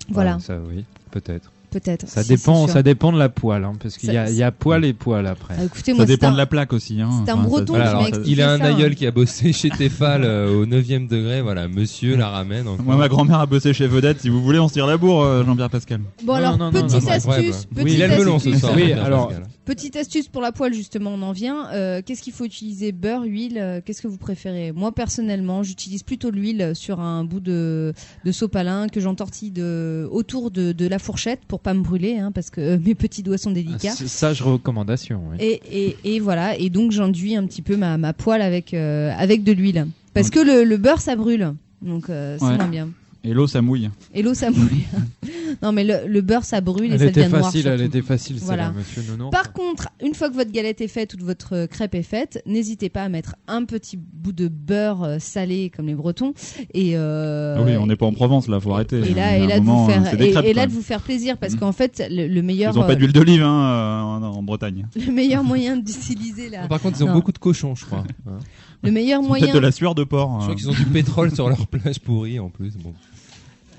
Voilà, 0.09 0.35
Ouais, 0.35 0.41
ça, 0.41 0.57
oui, 0.67 0.83
peut-être. 1.11 1.51
Peut-être. 1.69 2.07
Ça 2.07 2.23
Si, 2.23 2.29
dépend, 2.29 2.67
ça 2.67 2.83
dépend 2.83 3.11
de 3.11 3.17
la 3.19 3.29
poêle, 3.29 3.63
hein, 3.63 3.73
parce 3.81 3.97
qu'il 3.97 4.11
y, 4.13 4.17
a- 4.17 4.29
y 4.29 4.51
poêle 4.51 4.85
et 4.85 4.93
poêle 4.93 5.27
après. 5.27 5.55
Ah, 5.59 5.63
écoutez, 5.65 5.91
Ça 5.91 5.97
moi, 5.97 6.05
dépend 6.05 6.27
un- 6.27 6.31
de 6.31 6.37
la 6.37 6.45
plaque 6.45 6.73
aussi. 6.73 7.01
Hein. 7.01 7.09
c'est 7.25 7.31
un 7.31 7.35
Enfin, 7.35 7.43
ça- 7.43 7.49
breton 7.49 7.73
Voilà, 7.73 7.99
il 8.25 8.41
a 8.41 8.51
un 8.53 8.57
ça, 8.57 8.65
aïeul 8.65 8.91
hein. 8.91 8.95
qui 8.95 9.07
a 9.07 9.11
bossé 9.11 9.53
chez 9.53 9.69
Tefal 9.69 10.23
euh, 10.23 10.61
au 10.61 10.65
9ème 10.65 11.07
degré, 11.07 11.41
voilà, 11.41 11.67
monsieur 11.67 12.15
la 12.17 12.29
ramène. 12.29 12.67
encore. 12.67 12.85
Moi, 12.85 12.95
ma 12.95 13.07
grand-mère 13.07 13.39
a 13.39 13.45
bossé 13.45 13.73
chez 13.73 13.87
Vedette. 13.87 14.21
Si 14.21 14.29
vous 14.29 14.41
voulez, 14.41 14.59
on 14.59 14.67
se 14.67 14.73
tire 14.73 14.87
la 14.87 14.97
bourre, 14.97 15.23
euh, 15.23 15.43
Jean-Pierre 15.45 15.69
Pascal. 15.69 16.01
Bon 16.23 16.33
Non, 16.33 16.33
alors, 16.33 16.71
petite 16.71 17.07
astuce, 17.09 17.25
bah. 17.71 17.81
petite 17.83 17.93
il 17.93 18.03
a 18.03 18.07
le 18.07 18.17
melon 18.17 18.39
ce 18.39 18.53
soir. 18.57 18.73
Oui, 18.75 18.91
alors- 18.93 19.27
Pascal. 19.27 19.47
Petite 19.65 19.95
astuce 19.95 20.27
pour 20.27 20.41
la 20.41 20.51
poêle 20.51 20.73
justement, 20.73 21.11
on 21.11 21.21
en 21.23 21.31
vient. 21.31 21.69
Euh, 21.73 22.01
Qu'est-ce 22.05 22.21
qu'il 22.21 22.33
faut 22.33 22.45
utiliser? 22.45 22.91
Beurre, 22.91 23.23
huile 23.23 23.57
euh, 23.57 23.81
Qu'est-ce 23.83 24.01
que 24.01 24.07
vous 24.07 24.17
préférez? 24.17 24.71
Moi 24.71 24.91
personnellement, 24.91 25.63
j'utilise 25.63 26.03
plutôt 26.03 26.29
l'huile 26.29 26.71
sur 26.75 26.99
un 26.99 27.23
bout 27.23 27.39
de, 27.39 27.93
de 28.23 28.31
sopalin 28.31 28.87
que 28.87 28.99
j'entortille 28.99 29.51
de, 29.51 30.07
autour 30.11 30.51
de, 30.51 30.71
de 30.71 30.87
la 30.87 30.99
fourchette 30.99 31.41
pour 31.47 31.59
pas 31.61 31.73
me 31.73 31.81
brûler, 31.81 32.17
hein, 32.19 32.31
parce 32.31 32.49
que 32.51 32.61
euh, 32.61 32.77
mes 32.79 32.93
petits 32.95 33.23
doigts 33.23 33.37
sont 33.39 33.51
délicats. 33.51 33.91
Sage 33.95 34.41
recommandation. 34.41 35.21
oui. 35.31 35.37
Et, 35.39 35.61
et, 35.71 35.97
et 36.15 36.19
voilà, 36.19 36.57
et 36.57 36.69
donc 36.69 36.91
j'enduis 36.91 37.35
un 37.35 37.45
petit 37.47 37.61
peu 37.63 37.75
ma, 37.75 37.97
ma 37.97 38.13
poêle 38.13 38.41
avec, 38.43 38.73
euh, 38.73 39.11
avec 39.17 39.43
de 39.43 39.51
l'huile. 39.51 39.87
Parce 40.13 40.29
que 40.29 40.39
le, 40.39 40.63
le 40.63 40.77
beurre 40.77 41.01
ça 41.01 41.15
brûle, 41.15 41.53
donc 41.81 42.09
euh, 42.09 42.37
c'est 42.39 42.45
Ouais. 42.45 42.55
moins 42.55 42.67
bien. 42.67 42.89
Et 43.27 43.33
l'eau, 43.33 43.47
ça 43.47 43.61
mouille. 43.61 43.89
Et 44.13 44.21
l'eau 44.21 44.33
ça 44.35 44.51
mouille. 44.51 44.85
non 45.63 45.71
mais 45.71 45.83
le, 45.83 46.07
le 46.07 46.21
beurre 46.21 46.43
ça 46.43 46.61
brûle 46.61 46.91
et 46.91 46.93
Elle 46.93 46.99
ça 46.99 47.05
était 47.05 47.21
devient 47.23 47.31
noir. 47.33 47.45
facile, 47.45 47.67
elle 47.67 47.81
était 47.81 48.01
facile, 48.01 48.37
Voilà. 48.41 48.63
là, 48.65 48.73
monsieur 48.77 49.01
Nounours. 49.09 49.31
Par 49.31 49.51
contre, 49.53 49.87
une 50.03 50.13
fois 50.13 50.29
que 50.29 50.35
votre 50.35 50.51
galette 50.51 50.81
est 50.81 50.87
faite 50.87 51.13
ou 51.13 51.17
que 51.17 51.23
votre 51.23 51.53
euh, 51.55 51.67
crêpe 51.67 51.95
est 51.95 52.03
faite, 52.03 52.41
n'hésitez 52.45 52.89
pas 52.89 53.01
à 53.03 53.09
mettre 53.09 53.35
un 53.47 53.63
petit 53.65 53.97
bout 53.97 54.31
de 54.33 54.47
beurre 54.47 55.03
euh, 55.03 55.17
salé 55.19 55.71
comme 55.75 55.87
les 55.87 55.95
Bretons 55.95 56.33
et 56.73 56.91
euh, 56.97 57.55
Ah 57.57 57.63
oui, 57.65 57.75
on 57.77 57.87
n'est 57.87 57.95
pas 57.95 58.05
en 58.05 58.13
Provence 58.13 58.47
là, 58.47 58.59
faut 58.59 58.73
arrêter. 58.73 58.97
et 58.99 59.13
là 59.13 59.37
et 59.37 59.59
de 59.59 59.65
vous 59.65 59.87
faire 59.87 60.13
et, 60.21 60.31
crêpes, 60.31 60.45
et 60.45 60.53
là 60.53 60.67
de 60.67 60.71
vous 60.71 60.81
faire 60.83 61.01
plaisir 61.01 61.37
parce 61.37 61.53
Mhm. 61.53 61.59
qu'en 61.59 61.71
fait 61.71 62.03
le, 62.11 62.27
le 62.27 62.41
meilleur 62.41 62.73
Ils 62.75 62.79
ont 62.79 62.85
pas 62.85 62.95
d'huile 62.95 63.13
d'olive 63.13 63.41
hein, 63.41 64.03
en, 64.03 64.21
en 64.23 64.43
Bretagne. 64.43 64.87
le 64.95 65.11
meilleur 65.11 65.43
moyen 65.43 65.77
d'utiliser 65.77 66.49
la 66.49 66.67
Par 66.67 66.79
contre, 66.81 66.97
ils 66.99 67.03
ont 67.03 67.07
Non. 67.07 67.13
beaucoup 67.13 67.31
de 67.31 67.37
cochons, 67.39 67.73
je 67.75 67.85
crois. 67.85 68.03
Hein. 68.27 68.37
le 68.83 68.91
meilleur 68.91 69.19
Peut-être 69.21 69.29
moyen 69.29 69.53
de 69.53 69.59
la 69.59 69.71
sueur 69.71 69.95
de 69.95 70.03
porc. 70.03 70.37
Je 70.41 70.45
crois 70.45 70.55
qu'ils 70.55 70.69
ont 70.69 70.73
du 70.73 70.85
pétrole 70.85 71.33
sur 71.33 71.47
leur 71.49 71.65
plage 71.67 71.99
pourrie 71.99 72.39
en 72.39 72.49
plus. 72.49 72.75
Bon, 72.77 72.93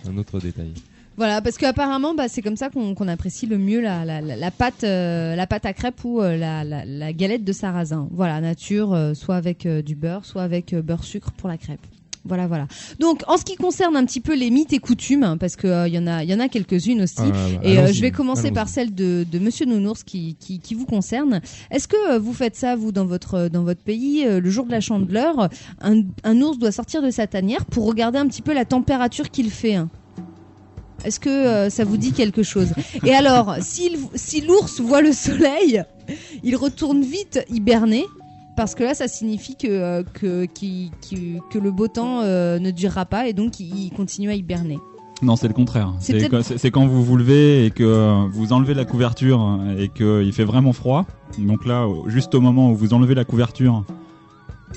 un 0.09 0.17
autre 0.19 0.41
détail. 0.41 0.73
voilà 1.17 1.41
parce 1.41 1.59
qu'apparemment 1.59 2.15
bah, 2.15 2.29
c'est 2.29 2.43
comme 2.43 2.57
ça 2.57 2.71
qu'on 2.71 3.09
apprécie 3.09 3.47
le 3.47 3.59
mieux 3.59 3.81
la, 3.81 4.05
la, 4.05 4.51
pâte 4.51 4.85
euh, 4.85 5.35
la 5.35 5.47
pâte 5.47 5.67
à 5.67 5.73
crêpe 5.73 6.05
ou 6.05 6.21
euh, 6.21 6.37
la, 6.37 7.13
galette 7.13 7.45
de 7.45 7.53
sarrasin 7.53 8.09
voilà 8.13 8.41
nature 8.41 8.93
euh, 8.93 9.15
soit 9.15 9.37
avec 9.37 9.67
du 9.67 9.95
beurre 9.95 10.25
soit 10.25 10.43
avec 10.43 10.75
beurre 10.75 11.05
sucre 11.05 11.33
pour 11.33 11.49
la 11.49 11.59
crêpe 11.59 11.81
voilà, 12.27 12.47
voilà. 12.47 12.67
Donc, 12.99 13.23
en 13.29 13.37
ce 13.37 13.45
qui 13.45 13.57
concerne 13.57 13.97
un 13.97 14.05
petit 14.05 14.21
peu 14.21 14.35
les 14.35 14.51
mythes 14.51 14.73
et 14.73 14.79
coutumes, 14.79 15.23
hein, 15.23 15.37
parce 15.37 15.57
que 15.57 15.67
euh, 15.67 15.89
y 15.89 15.99
en 15.99 16.07
a, 16.07 16.23
il 16.25 16.31
y 16.31 16.35
en 16.35 16.41
a 16.41 16.49
quelques-unes 16.49 17.03
aussi. 17.03 17.15
Ah, 17.21 17.31
bah, 17.31 17.61
Et 17.63 17.79
euh, 17.79 17.93
je 17.93 18.01
vais 18.01 18.11
commencer 18.11 18.51
par 18.51 18.69
celle 18.69 18.95
de, 18.95 19.25
de 19.31 19.39
Monsieur 19.39 19.67
Nounours 19.67 20.03
qui, 20.05 20.37
qui, 20.39 20.59
qui 20.61 20.75
vous 20.75 20.87
concerne. 20.87 21.41
Est-ce 21.71 21.89
que 21.89 22.13
euh, 22.15 22.19
vous 22.19 22.33
faites 22.35 22.57
ça 22.57 22.77
vous 22.77 22.93
dans 22.93 23.07
votre 23.07 23.49
dans 23.49 23.63
votre 23.63 23.81
pays 23.83 24.25
le 24.27 24.51
jour 24.51 24.67
de 24.67 24.71
la 24.73 24.81
Chandeleur 24.81 25.49
un, 25.81 26.03
un 26.25 26.41
ours 26.43 26.59
doit 26.59 26.73
sortir 26.73 27.03
de 27.03 27.11
sa 27.11 27.27
tanière 27.27 27.65
pour 27.65 27.87
regarder 27.87 28.19
un 28.19 28.27
petit 28.27 28.43
peu 28.43 28.53
la 28.55 28.65
température 28.65 29.31
qu'il 29.31 29.51
fait. 29.51 29.75
hein? 29.75 29.89
Est-ce 31.05 31.21
que 31.21 31.29
euh, 31.29 31.71
ça 31.71 31.85
vous 31.85 31.99
dit 31.99 32.13
quelque 32.13 32.43
chose? 32.43 32.73
Et 33.05 33.15
alors, 33.15 33.57
si 33.61 34.41
l'ours 34.41 34.81
voit 34.81 35.03
le 35.03 35.13
soleil, 35.13 35.83
il 36.43 36.57
retourne 36.57 37.03
vite 37.03 37.45
hiberner. 37.51 38.05
Parce 38.57 38.75
que 38.75 38.83
là, 38.85 38.95
ça 38.95 39.07
signifie 39.07 39.55
que, 39.57 39.67
euh, 39.69 40.03
que, 40.15 40.47
que 40.47 41.59
le 41.59 41.71
beau 41.71 41.89
temps 41.89 42.21
euh, 42.23 42.59
ne 42.59 42.71
durera 42.71 43.05
pas 43.05 43.29
et 43.29 43.33
donc 43.35 43.61
il 43.61 43.91
continue 43.91 44.31
à 44.31 44.35
hiberner. 44.35 44.79
Non, 45.23 45.37
c'est 45.37 45.49
le 45.49 45.55
contraire. 45.55 45.93
C'est 45.99 46.71
quand, 46.71 46.87
vous 46.87 47.03
vous 47.05 47.17
levez 47.17 47.67
et 47.67 47.71
que 47.71 48.27
vous 48.31 48.53
enlevez 48.53 48.75
la 48.75 48.85
couverture 48.85 49.59
et 49.79 49.89
qu'il 49.89 50.33
fait 50.33 50.45
vraiment 50.45 50.73
froid. 50.75 51.07
Donc 51.39 51.65
là, 51.67 51.87
juste 52.07 52.35
au 52.35 52.41
moment 52.41 52.71
où 52.71 52.75
vous 52.77 52.93
enlevez 52.93 53.15
la 53.15 53.25
couverture, 53.25 53.85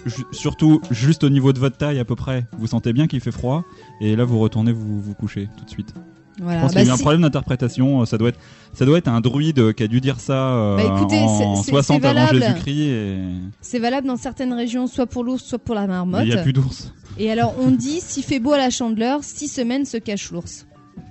ju- 0.06 0.24
surtout 0.32 0.80
juste 0.92 1.24
au 1.26 1.30
niveau 1.30 1.52
de 1.52 1.60
votre 1.60 1.78
taille 1.78 2.00
à 2.00 2.06
peu 2.06 2.16
près, 2.16 2.46
vous 2.58 2.68
sentez 2.68 2.94
bien 2.94 3.08
qu'il 3.08 3.20
fait 3.20 3.32
froid 3.32 3.64
et 4.00 4.16
là 4.16 4.24
vous 4.24 4.40
retournez 4.40 4.72
vous 4.72 5.02
vous 5.02 5.14
coucher 5.14 5.50
tout 5.58 5.66
de 5.66 5.70
suite. 5.70 5.94
Voilà. 6.42 6.60
Je 6.60 6.64
pense 6.66 6.74
Bah, 6.74 6.80
qu'il 6.80 6.88
y 6.88 6.90
a 6.90 6.92
eu 6.92 6.94
un 6.94 6.98
si- 6.98 7.02
problème 7.04 7.22
d'interprétation. 7.22 8.02
euh, 8.02 8.06
Ça 8.06 8.18
doit 8.18 8.30
être, 8.30 8.40
ça 8.74 8.86
doit 8.86 8.98
être 8.98 9.08
un 9.08 9.22
druide 9.22 9.74
qui 9.74 9.84
a 9.84 9.88
dû 9.88 10.00
dire 10.02 10.20
ça 10.20 10.34
euh, 10.54 10.78
Bah, 10.78 10.84
écoutez, 10.98 11.20
en 11.20 11.56
c'est- 11.58 11.64
c'est- 11.64 11.70
60 11.72 12.02
c'est 12.02 12.08
avant. 12.08 12.28
Jésus-Christ. 12.28 12.80
Et... 12.90 13.18
C'est 13.62 13.80
valable 13.80 14.08
dans 14.08 14.18
certaines 14.18 14.54
régions, 14.54 14.88
soit 14.88 15.06
pour 15.06 15.24
l'ours, 15.24 15.44
soit 15.44 15.60
pour 15.60 15.76
la 15.76 15.88
marmotte. 15.88 16.22
il 16.24 16.30
n'y 16.30 16.34
a 16.36 16.42
plus 16.42 16.54
d'ours. 16.54 16.94
Et 17.18 17.30
alors, 17.32 17.54
on 17.60 17.72
dit, 17.72 18.00
s'il 18.02 18.24
fait 18.24 18.40
beau 18.40 18.54
à 18.54 18.58
la 18.58 18.70
chandeleur, 18.70 19.24
six 19.24 19.50
semaines 19.50 19.84
se 19.86 19.98
cache 19.98 20.32
l'ours. 20.32 20.66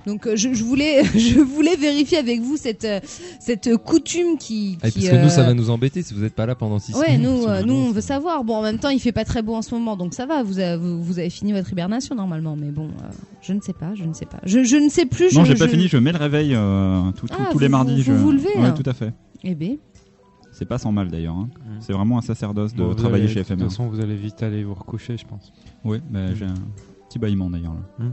Donc, 0.07 0.27
euh, 0.27 0.37
je, 0.37 0.53
je 0.55 0.65
voulais, 0.65 1.05
je 1.17 1.39
voulais 1.41 1.77
vérifier 1.77 2.19
avec 2.19 2.41
vous 2.41 2.57
cette, 2.57 2.85
euh, 2.85 3.01
cette 3.41 3.77
coutume 3.77 4.39
qui. 4.39 4.79
Ah, 4.83 4.91
qui, 4.91 5.01
parce 5.01 5.11
que 5.11 5.23
nous, 5.23 5.29
ça 5.29 5.43
euh, 5.43 5.47
va 5.47 5.55
nous 5.55 5.71
embêter 5.71 6.03
si 6.03 6.15
vous 6.15 6.21
n'êtes 6.21 6.35
pas 6.35 6.47
là 6.47 6.55
pendant 6.55 6.79
6 6.79 6.95
Ouais, 6.95 7.07
semaines. 7.07 7.23
nous, 7.23 7.45
euh, 7.47 7.61
le 7.61 7.67
nous, 7.67 7.73
long, 7.75 7.87
on 7.89 7.93
veut 7.93 8.01
savoir. 8.01 8.45
Bon, 8.45 8.57
en 8.57 8.63
même 8.63 8.79
temps, 8.79 8.89
il 8.91 9.01
fait 9.01 9.13
pas 9.13 9.25
très 9.25 9.43
beau 9.43 9.55
en 9.55 9.63
ce 9.63 9.75
moment, 9.75 9.97
donc 9.97 10.15
ça 10.15 10.27
va. 10.27 10.43
Vous 10.43 10.59
avez, 10.59 10.77
vous, 10.77 11.03
vous 11.03 11.19
avez 11.19 11.31
fini 11.31 11.53
votre 11.53 11.71
hibernation 11.73 12.15
normalement, 12.15 12.57
mais 12.57 12.71
bon, 12.71 12.89
euh, 12.89 13.09
je 13.43 13.53
ne 13.53 13.61
sais 13.61 13.73
pas, 13.75 13.95
je 13.95 14.05
ne 14.05 14.13
sais 14.15 14.27
pas. 14.27 14.39
Je, 14.45 14.65
je 14.65 14.77
ne 14.77 14.89
sais 14.89 15.07
plus. 15.07 15.35
Non, 15.35 15.45
je- 15.45 15.53
j'ai 15.53 15.59
pas 15.59 15.67
je- 15.67 15.71
fini. 15.71 15.89
Je 15.89 15.97
mets 15.99 16.13
le 16.13 16.19
réveil 16.19 16.55
euh, 16.55 17.11
tout- 17.13 17.27
tout- 17.29 17.35
Ah, 17.39 17.49
tous 17.53 17.59
les 17.59 17.69
mardis. 17.69 17.97
vous- 17.97 18.03
je... 18.03 18.13
vous 18.13 18.19
vous 18.25 18.33
levez, 18.33 18.57
Ouais, 18.59 18.75
tout 18.75 18.89
à 18.89 18.95
fait. 18.95 19.13
Eh 19.45 19.55
ben, 19.55 19.77
C'est 20.53 20.65
pas 20.67 20.79
sans 20.79 20.91
mal 20.91 21.09
d'ailleurs. 21.09 21.37
hein. 21.37 21.49
C'est 21.81 21.93
vraiment 21.93 22.19
un 22.19 22.23
sacerdoce 22.23 22.75
de 22.75 22.83
Bon, 22.83 22.95
travailler 22.95 23.25
allez- 23.25 23.33
chez 23.33 23.41
De 23.41 23.45
FM1. 23.45 23.59
toute 23.59 23.69
façon, 23.71 23.87
vous 23.89 24.01
allez 24.01 24.17
vite 24.17 24.43
aller 24.43 24.65
vous 24.65 24.75
recoucher, 24.75 25.17
je 25.17 25.25
pense. 25.25 25.53
Oui, 25.85 25.99
mais 26.11 26.35
j'ai 26.35 26.47
un 26.47 26.55
petit 27.09 27.19
bâillement 27.21 27.49
d'ailleurs. 27.49 27.75
là. 28.01 28.07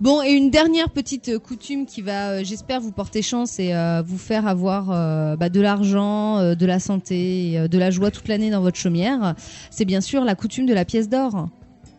Bon, 0.00 0.22
et 0.22 0.30
une 0.30 0.48
dernière 0.48 0.88
petite 0.88 1.28
euh, 1.28 1.38
coutume 1.38 1.84
qui 1.84 2.00
va, 2.00 2.30
euh, 2.30 2.40
j'espère, 2.42 2.80
vous 2.80 2.90
porter 2.90 3.20
chance 3.20 3.58
et 3.58 3.74
euh, 3.74 4.00
vous 4.00 4.16
faire 4.16 4.46
avoir 4.46 4.86
bah, 5.36 5.50
de 5.50 5.60
l'argent, 5.60 6.54
de 6.54 6.66
la 6.66 6.80
santé, 6.80 7.68
de 7.68 7.78
la 7.78 7.90
joie 7.90 8.10
toute 8.10 8.26
l'année 8.26 8.48
dans 8.48 8.62
votre 8.62 8.78
chaumière, 8.78 9.34
c'est 9.70 9.84
bien 9.84 10.00
sûr 10.00 10.24
la 10.24 10.34
coutume 10.34 10.64
de 10.64 10.72
la 10.72 10.86
pièce 10.86 11.10
d'or. 11.10 11.50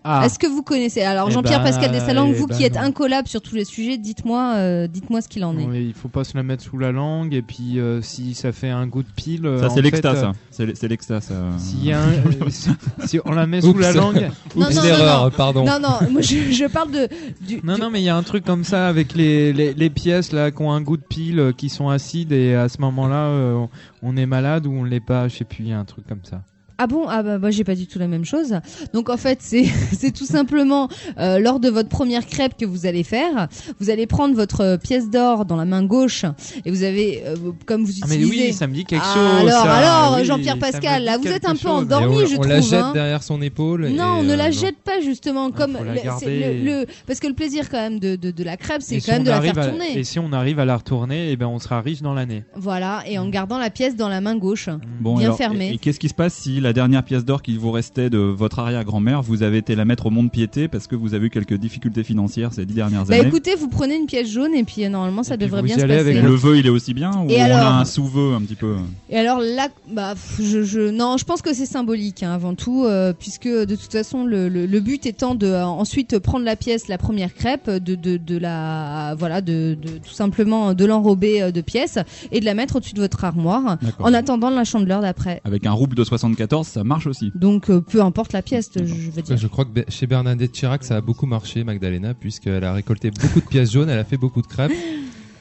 Ah. 0.04 0.24
Est-ce 0.26 0.40
que 0.40 0.48
vous 0.48 0.64
connaissez 0.64 1.04
Alors 1.04 1.28
Eh 1.30 1.32
Jean-Pierre 1.34 1.60
ben, 1.64 1.72
Pascal 1.72 1.92
Desalangue, 1.92 2.32
eh 2.36 2.40
vous 2.40 2.48
ben 2.48 2.56
qui 2.58 2.64
êtes 2.64 2.74
non. 2.76 2.82
incollable 2.82 3.28
sur 3.28 3.40
tous 3.42 3.54
les 3.54 3.66
sujets, 3.66 3.98
dites-moi, 4.00 4.54
euh, 4.56 4.88
dites-moi 4.88 5.22
ce 5.22 5.28
qu'il 5.28 5.46
en 5.46 5.56
est. 5.60 5.64
Oui, 5.66 5.86
il 5.90 5.94
faut 5.94 6.08
pas 6.08 6.24
se 6.24 6.36
la 6.36 6.42
mettre 6.42 6.64
sous 6.64 6.80
la 6.80 6.92
langue 6.92 7.36
et 7.36 7.44
puis 7.44 7.80
euh, 7.80 8.02
si 8.02 8.34
ça 8.34 8.52
fait 8.52 8.70
un 8.72 8.88
goût 8.88 9.04
de 9.04 9.08
pile. 9.16 9.46
euh, 9.46 9.60
Ça, 9.62 9.70
c'est 9.70 9.82
l'extase, 9.84 10.18
euh, 10.18 10.22
ça. 10.22 10.32
C'est 10.50 10.76
c'est 10.76 10.88
l'extase. 10.88 11.32
un- 11.32 11.36
euh, 11.54 12.50
si, 12.50 12.70
si 13.06 13.20
on 13.26 13.32
la 13.32 13.46
met 13.46 13.62
sous 13.62 13.68
Oups. 13.70 13.80
la 13.82 13.92
langue. 13.94 14.32
Non, 14.56 14.66
Oups, 14.66 14.76
non, 14.76 14.84
non. 15.24 15.30
pardon. 15.38 15.66
Non, 15.66 15.80
non, 15.80 16.10
moi 16.12 16.22
je, 16.22 16.52
je 16.52 16.66
parle 16.66 16.92
de. 16.92 17.08
Du, 17.46 17.62
Non, 17.64 17.76
du- 17.76 17.82
non, 17.82 17.90
mais 17.92 18.02
il 18.02 18.06
y 18.06 18.10
a 18.10 18.16
un 18.18 18.24
truc 18.24 18.44
comme 18.44 18.64
ça 18.64 18.88
avec 18.88 19.14
les, 19.14 19.54
les, 19.54 19.74
les 19.74 19.90
pièces 19.92 20.32
là 20.32 20.50
qui 20.52 20.62
ont 20.64 20.72
un 20.72 20.82
goût 20.82 20.98
de 20.98 21.04
pile, 21.08 21.54
qui 21.56 21.70
sont 21.70 21.90
acides 21.90 22.32
et 22.32 22.56
à 22.56 22.70
ce 22.70 22.82
moment-là, 22.82 23.26
euh, 23.28 23.66
on 24.02 24.18
est 24.18 24.26
malade 24.26 24.66
ou 24.66 24.72
on 24.74 24.84
l'est 24.84 25.00
pas. 25.00 25.28
Je 25.28 25.38
sais 25.38 25.46
plus, 25.46 25.64
il 25.66 25.70
y 25.70 25.74
a 25.74 25.80
un 25.80 25.86
truc 25.86 26.08
comme 26.08 26.24
ça. 26.24 26.42
Ah 26.84 26.88
bon? 26.88 27.06
Ah 27.08 27.22
bah 27.22 27.38
moi 27.38 27.52
j'ai 27.52 27.64
pas 27.64 27.76
du 27.76 27.86
tout 27.86 28.00
la 28.00 28.08
même 28.08 28.26
chose. 28.26 28.56
Donc 28.94 29.10
en 29.10 29.18
fait 29.18 29.38
c'est 29.42 29.66
c'est 29.92 30.12
tout 30.12 30.26
simplement 30.26 30.88
euh, 31.20 31.38
lors 31.38 31.60
de 31.60 31.70
votre 31.70 31.90
première 31.90 32.26
crêpe 32.26 32.54
que 32.58 32.66
vous 32.66 32.88
allez 32.88 33.04
faire, 33.04 33.48
vous 33.80 33.90
allez 33.92 34.08
prendre 34.08 34.34
votre 34.36 34.78
pièce 34.78 35.10
d'or 35.12 35.46
dans 35.46 35.58
la 35.58 35.66
main 35.66 35.84
gauche 35.84 36.26
et 36.66 36.72
vous 36.72 36.82
avez 36.84 37.22
euh, 37.28 37.36
comme 37.68 37.84
vous 37.84 37.92
Ah, 38.02 38.08
utilisez. 38.08 38.18
mais 38.18 38.48
oui, 38.48 38.54
ça 38.54 38.66
me 38.66 38.74
dit 38.74 38.86
quelque 38.86 39.04
Ah, 39.06 39.14
chose. 39.14 39.50
alors 39.50 39.64
ça. 39.64 39.74
alors 39.74 40.18
Oui, 40.18 40.26
Jean-Pierre 40.26 40.58
Pascal 40.58 41.04
là 41.04 41.18
vous 41.20 41.28
êtes 41.28 41.46
un 41.46 41.52
peu 41.54 41.60
chose. 41.60 41.84
endormi 41.84 42.16
Et 42.22 42.24
on, 42.24 42.26
je 42.26 42.32
on 42.34 42.38
trouve. 42.40 42.48
la 42.48 42.62
jette 42.62 42.74
hein. 42.74 42.92
derrière 42.94 43.22
son 43.22 43.42
épaule. 43.44 43.86
et, 43.86 43.92
Non, 43.92 44.18
on 44.20 44.24
ne 44.24 44.34
euh, 44.34 44.36
la 44.36 44.46
non. 44.50 44.52
jette 44.52 44.78
pas 44.84 45.00
justement 45.02 45.52
comme 45.52 45.76
faut 45.78 45.84
la 45.84 45.94
le- 45.94 46.00
c'est 46.00 46.06
garder. 46.06 46.54
le, 46.64 46.64
le- 46.82 46.86
parce 47.06 47.20
que 47.20 47.28
le 47.28 47.34
plaisir 47.36 47.70
quand 47.70 47.78
même 47.78 48.00
de, 48.00 48.16
de, 48.16 48.32
de 48.32 48.44
la 48.44 48.58
crêpe 48.58 48.82
c'est 48.82 48.96
Et 48.96 48.98
quand 49.02 49.04
si 49.06 49.12
même 49.12 49.22
on 49.22 49.26
de 49.26 49.30
la 49.30 49.42
faire 49.42 49.58
à- 49.60 49.68
tourner. 49.68 50.00
Et 50.00 50.04
si 50.04 50.18
on 50.18 50.34
arrive 50.34 50.60
à 50.60 50.66
la 50.66 50.78
retourner, 50.78 51.32
eh 51.32 51.36
ben 51.36 51.46
on 51.48 51.60
sera 51.60 51.80
riche 51.82 52.02
dans 52.02 52.14
l'année. 52.16 52.44
Voilà 52.56 53.04
et 53.08 53.20
en 53.20 53.30
gardant 53.30 53.60
la 53.60 53.70
pièce 53.70 53.96
dans 53.96 54.10
la 54.10 54.20
main 54.22 54.36
gauche, 54.36 54.70
Bon, 55.00 55.16
bien 55.18 55.34
fermée. 55.34 55.70
Et, 55.70 55.74
et 55.74 55.78
qu'est-ce 55.78 56.00
qui 56.00 56.10
se 56.10 56.14
passe 56.14 56.34
si 56.34 56.60
la 56.60 56.71
dernière 56.74 57.04
pièce 57.04 57.26
d'or 57.26 57.42
qu'il 57.42 57.60
vous 57.60 57.72
restait 57.72 58.10
de 58.10 58.18
votre 58.18 58.60
arrière-grand-mère, 58.60 59.22
vous 59.22 59.44
avez 59.44 59.58
été 59.58 59.76
la 59.76 59.86
mettre 59.86 60.06
au 60.08 60.10
monde 60.10 60.32
piété 60.32 60.68
parce 60.68 60.88
que 60.88 60.96
vous 60.96 61.14
avez 61.14 61.28
eu 61.28 61.30
quelques 61.30 61.54
difficultés 61.56 62.04
financières 62.04 62.54
ces 62.54 62.66
dix 62.66 62.74
dernières 62.74 63.06
Bah 63.06 63.16
années 63.16 63.28
écoutez, 63.28 63.56
vous 63.56 63.68
prenez 63.68 63.96
une 63.96 64.06
pièce 64.06 64.30
jaune 64.30 64.54
et 64.54 64.64
puis 64.64 64.86
euh, 64.86 64.90
normalement 64.90 65.24
ça 65.24 65.36
Et 65.36 65.38
devrait 65.38 65.62
vous 65.62 65.68
bien 65.68 65.76
y 65.78 65.80
se 65.80 65.84
allez 65.86 65.98
passer. 65.98 66.10
avec 66.10 66.24
le 66.24 66.36
vœu, 66.36 66.58
il 66.58 66.66
est 66.66 66.70
aussi 66.70 66.94
bien 66.94 67.12
ou 67.26 67.30
Et 67.30 67.38
on 67.40 67.44
alors 67.46 67.58
a 67.60 67.80
un 67.80 67.86
sous-vœu 67.86 68.34
un 68.36 68.42
petit 68.42 68.56
peu? 68.56 68.76
Et 69.10 69.18
alors 69.18 69.40
là, 69.40 69.68
bah, 69.92 70.14
je, 70.40 70.64
je, 70.64 70.90
non, 70.90 71.18
je 71.18 71.26
pense 71.26 71.42
que 71.42 71.54
c'est 71.54 71.66
symbolique 71.66 72.24
hein, 72.24 72.32
avant 72.34 72.56
tout, 72.56 72.84
euh, 72.86 73.14
puisque 73.18 73.48
de 73.48 73.76
toute 73.76 73.92
façon 73.92 74.26
le, 74.26 74.50
le, 74.50 74.66
le 74.66 74.80
but 74.80 75.06
étant 75.06 75.36
de 75.36 75.48
euh, 75.48 75.66
ensuite 75.66 76.20
prendre 76.20 76.46
la 76.46 76.56
pièce, 76.56 76.88
la 76.88 76.98
première 76.98 77.34
crêpe, 77.34 77.70
de, 77.70 77.96
de, 77.96 78.18
de 78.18 78.38
la, 78.38 79.16
voilà, 79.18 79.42
de, 79.42 79.78
de 79.82 79.98
tout 79.98 80.14
simplement 80.14 80.74
de 80.74 80.86
l'enrober 80.86 81.52
de 81.52 81.62
pièces 81.62 81.98
et 82.32 82.40
de 82.40 82.46
la 82.46 82.54
mettre 82.54 82.76
au-dessus 82.78 82.94
de 82.94 83.02
votre 83.02 83.24
armoire 83.24 83.78
en 84.00 84.14
attendant 84.14 84.50
la 84.50 84.64
chandeleur 84.64 85.02
d'après. 85.02 85.42
Avec 85.46 85.66
un 85.66 85.72
rouble 85.72 85.96
de 85.96 86.04
74, 86.04 86.61
ça 86.64 86.84
marche 86.84 87.08
aussi. 87.08 87.32
Donc 87.36 87.70
euh, 87.70 87.82
peu 87.82 88.02
importe 88.02 88.34
la 88.34 88.42
pièce, 88.42 88.70
je, 88.76 88.86
je 88.86 89.12
veux 89.12 89.22
dire. 89.22 89.38
Je 89.38 89.48
crois 89.48 89.66
que 89.66 89.82
chez 89.90 90.08
Bernadette 90.08 90.52
Chirac, 90.52 90.84
ça 90.84 90.98
a 90.98 91.02
beaucoup 91.02 91.26
marché, 91.26 91.64
Magdalena, 91.64 92.14
puisqu'elle 92.14 92.64
a 92.64 92.74
récolté 92.74 93.12
beaucoup 93.12 93.40
de 93.42 93.46
pièces 93.46 93.72
jaunes, 93.74 93.90
elle 93.90 94.00
a 94.00 94.04
fait 94.04 94.18
beaucoup 94.18 94.42
de 94.42 94.48
crêpes. 94.48 94.72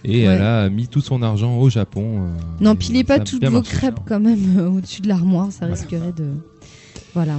Et 0.02 0.26
Ouais. 0.26 0.34
elle 0.34 0.42
a 0.42 0.70
mis 0.70 0.88
tout 0.88 1.02
son 1.02 1.20
argent 1.22 1.58
au 1.58 1.68
Japon. 1.68 2.22
euh, 2.24 2.28
N'empilez 2.64 3.04
pas 3.04 3.18
toutes 3.20 3.44
vos 3.44 3.50
marché. 3.50 3.70
crêpes 3.76 4.00
quand 4.08 4.18
même 4.20 4.58
euh, 4.58 4.68
au-dessus 4.70 5.02
de 5.02 5.08
l'armoire, 5.08 5.52
ça 5.52 5.66
Voilà. 5.66 5.74
risquerait 5.74 6.12
de. 6.12 6.24
Voilà. 7.14 7.38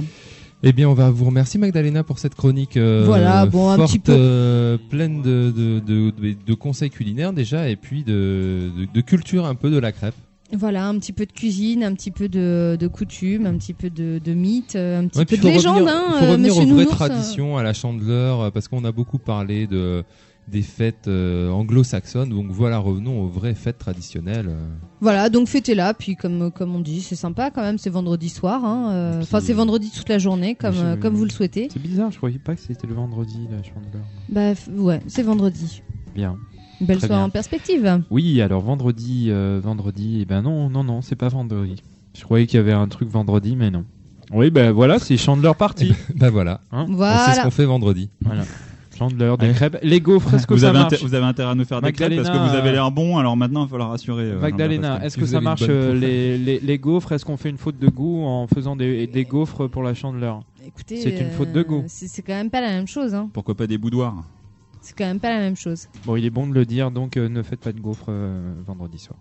Eh 0.62 0.72
bien, 0.72 0.88
on 0.88 0.94
va 0.94 1.10
vous 1.10 1.24
remercier 1.24 1.58
Magdalena 1.58 2.04
pour 2.04 2.20
cette 2.20 2.36
chronique 2.36 2.76
euh, 2.76 3.02
Voilà, 3.04 3.46
bon, 3.46 3.68
un 3.68 3.76
forte, 3.78 3.90
petit 3.90 3.98
peu. 3.98 4.12
euh, 4.16 4.78
pleine 4.90 5.22
de, 5.22 5.50
de, 5.56 5.80
de, 5.80 6.10
de- 6.12 6.36
de 6.46 6.54
conseils 6.54 6.90
culinaires 6.90 7.32
déjà, 7.32 7.68
et 7.68 7.74
puis 7.74 8.04
de, 8.04 8.70
de, 8.78 8.86
de 8.94 9.00
culture 9.00 9.44
un 9.44 9.56
peu 9.56 9.68
de 9.68 9.78
la 9.78 9.90
crêpe. 9.90 10.14
Voilà, 10.54 10.86
un 10.86 10.98
petit 10.98 11.12
peu 11.12 11.24
de 11.24 11.32
cuisine, 11.32 11.82
un 11.82 11.94
petit 11.94 12.10
peu 12.10 12.28
de, 12.28 12.76
de 12.78 12.86
coutume, 12.86 13.46
un 13.46 13.56
petit 13.56 13.72
peu 13.72 13.88
de, 13.88 14.20
de 14.22 14.34
mythe, 14.34 14.76
euh, 14.76 15.00
un 15.00 15.06
petit 15.08 15.18
Ouais, 15.18 15.24
peu 15.24 15.36
de 15.38 15.42
légende, 15.48 15.76
revenir, 15.78 15.94
hein, 15.94 16.04
faut 16.18 16.24
euh, 16.26 16.30
revenir 16.32 16.54
Monsieur 16.54 16.70
aux 16.72 16.74
vraies 16.74 16.84
euh. 16.84 16.88
traditions, 16.90 17.56
à 17.56 17.62
la 17.62 17.72
chandeleur, 17.72 18.52
parce 18.52 18.68
qu'on 18.68 18.84
a 18.84 18.92
beaucoup 18.92 19.18
parlé 19.18 19.66
de 19.66 20.04
des 20.48 20.62
fêtes 20.62 21.06
euh, 21.06 21.50
anglo-saxonnes. 21.50 22.28
Donc 22.30 22.46
voilà, 22.50 22.78
revenons 22.78 23.22
aux 23.22 23.28
vraies 23.28 23.54
fêtes 23.54 23.78
traditionnelles. 23.78 24.50
Voilà, 25.00 25.30
donc 25.30 25.46
fêtez-la, 25.48 25.94
puis 25.94 26.16
comme, 26.16 26.50
comme 26.50 26.74
on 26.74 26.80
dit, 26.80 27.00
c'est 27.00 27.14
sympa 27.16 27.50
quand 27.52 27.62
même, 27.62 27.78
c'est 27.78 27.90
vendredi 27.90 28.28
soir, 28.28 28.64
hein, 28.64 28.90
euh, 28.92 29.22
enfin 29.22 29.40
c'est 29.40 29.52
vendredi 29.52 29.90
toute 29.90 30.08
la 30.08 30.18
journée, 30.18 30.54
comme, 30.56 30.74
Je- 30.74 30.96
comme 30.96 31.14
vous 31.14 31.24
le 31.24 31.30
souhaitez. 31.30 31.68
C'est 31.72 31.80
bizarre, 31.80 32.10
je 32.10 32.16
croyais 32.16 32.40
pas 32.40 32.56
que 32.56 32.60
c'était 32.60 32.88
le 32.88 32.94
vendredi 32.94 33.46
la 33.50 33.62
chandeleur. 33.62 34.04
Bah 34.28 34.52
ouais, 34.76 35.00
c'est 35.06 35.22
vendredi. 35.22 35.80
Bien. 36.14 36.36
Une 36.82 36.86
belle 36.88 36.98
Très 36.98 37.06
soirée 37.06 37.20
bien. 37.20 37.26
en 37.26 37.30
perspective. 37.30 38.02
Oui, 38.10 38.40
alors 38.42 38.60
vendredi, 38.60 39.28
euh, 39.30 39.60
vendredi, 39.62 40.18
eh 40.22 40.24
ben 40.24 40.42
non, 40.42 40.68
non, 40.68 40.82
non, 40.82 41.00
c'est 41.00 41.14
pas 41.14 41.28
vendredi. 41.28 41.76
Je 42.18 42.24
croyais 42.24 42.46
qu'il 42.46 42.56
y 42.56 42.60
avait 42.60 42.72
un 42.72 42.88
truc 42.88 43.08
vendredi, 43.08 43.54
mais 43.54 43.70
non. 43.70 43.84
Oui, 44.32 44.50
ben 44.50 44.72
voilà, 44.72 44.98
c'est 44.98 45.16
Chandler 45.16 45.52
Party. 45.56 45.94
Bah 46.16 46.30
voilà, 46.30 46.60
Hein 46.72 46.86
on 46.88 46.88
sait 46.88 46.92
ce 46.92 46.96
Voilà. 46.96 47.42
qu'on 47.44 47.50
fait 47.52 47.64
vendredi. 47.66 48.10
voilà. 48.24 48.42
Chandler, 48.98 49.34
des 49.38 49.50
crêpes. 49.52 49.78
Les 49.82 50.00
gaufres, 50.00 50.34
est-ce 50.34 50.46
que 50.46 50.54
Vous 50.54 50.60
ça 50.60 50.70
avez, 50.70 50.78
marche 50.80 50.92
inté- 50.94 51.02
vous 51.06 51.14
avez 51.14 51.24
intérêt 51.24 51.50
à 51.52 51.54
nous 51.54 51.64
faire 51.64 51.80
des 51.80 51.92
crêpes 51.92 52.14
parce 52.16 52.28
que 52.28 52.32
Magdalena, 52.34 52.50
vous 52.52 52.56
avez 52.58 52.68
euh, 52.70 52.72
l'air 52.72 52.90
bon, 52.90 53.16
alors 53.16 53.36
maintenant 53.36 53.60
il 53.62 53.66
va 53.66 53.70
falloir 53.70 53.90
rassurer. 53.90 54.24
euh, 54.24 54.40
Magdalena, 54.40 55.04
est-ce 55.04 55.16
que 55.16 55.20
vous 55.20 55.28
ça 55.28 55.36
avez 55.36 55.44
une 55.44 55.48
marche 55.48 55.60
bonne 55.60 55.70
euh, 55.70 55.94
les, 55.94 56.36
les, 56.36 56.58
les 56.60 56.78
gaufres? 56.78 57.12
Est-ce 57.12 57.24
qu'on 57.24 57.36
fait 57.38 57.48
une 57.50 57.58
faute 57.58 57.78
de 57.78 57.88
goût 57.88 58.24
en 58.24 58.46
faisant 58.48 58.74
des, 58.76 59.06
des 59.06 59.24
gaufres 59.24 59.68
pour 59.68 59.82
la 59.84 59.94
chandeleur 59.94 60.42
Écoutez, 60.66 61.00
C'est 61.00 61.18
une 61.20 61.30
faute 61.30 61.52
de 61.52 61.62
goût. 61.62 61.84
C'est 61.86 62.06
c'est 62.08 62.22
quand 62.22 62.34
même 62.34 62.50
pas 62.50 62.60
la 62.60 62.68
même 62.68 62.86
chose. 62.88 63.14
Hein. 63.14 63.30
Pourquoi 63.32 63.54
pas 63.54 63.66
des 63.66 63.78
boudoirs? 63.78 64.24
C'est 64.82 64.96
quand 64.98 65.04
même 65.06 65.20
pas 65.20 65.30
la 65.30 65.38
même 65.38 65.56
chose. 65.56 65.86
Bon, 66.04 66.16
il 66.16 66.24
est 66.24 66.30
bon 66.30 66.46
de 66.46 66.52
le 66.54 66.66
dire, 66.66 66.90
donc 66.90 67.16
euh, 67.16 67.28
ne 67.28 67.42
faites 67.42 67.60
pas 67.60 67.72
de 67.72 67.80
gaufres 67.80 68.06
euh, 68.08 68.52
vendredi 68.66 68.98
soir. 68.98 69.16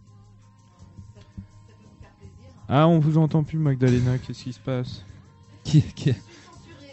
Ah, 2.68 2.88
on 2.88 2.99
vous 2.99 3.18
entend 3.18 3.43
plus, 3.43 3.57
Magdalena. 3.57 4.18
Qu'est-ce 4.18 4.43
qui 4.43 4.53
se 4.53 4.59
passe? 4.59 5.03
Qui- 5.64 5.82
qui- 5.95 6.14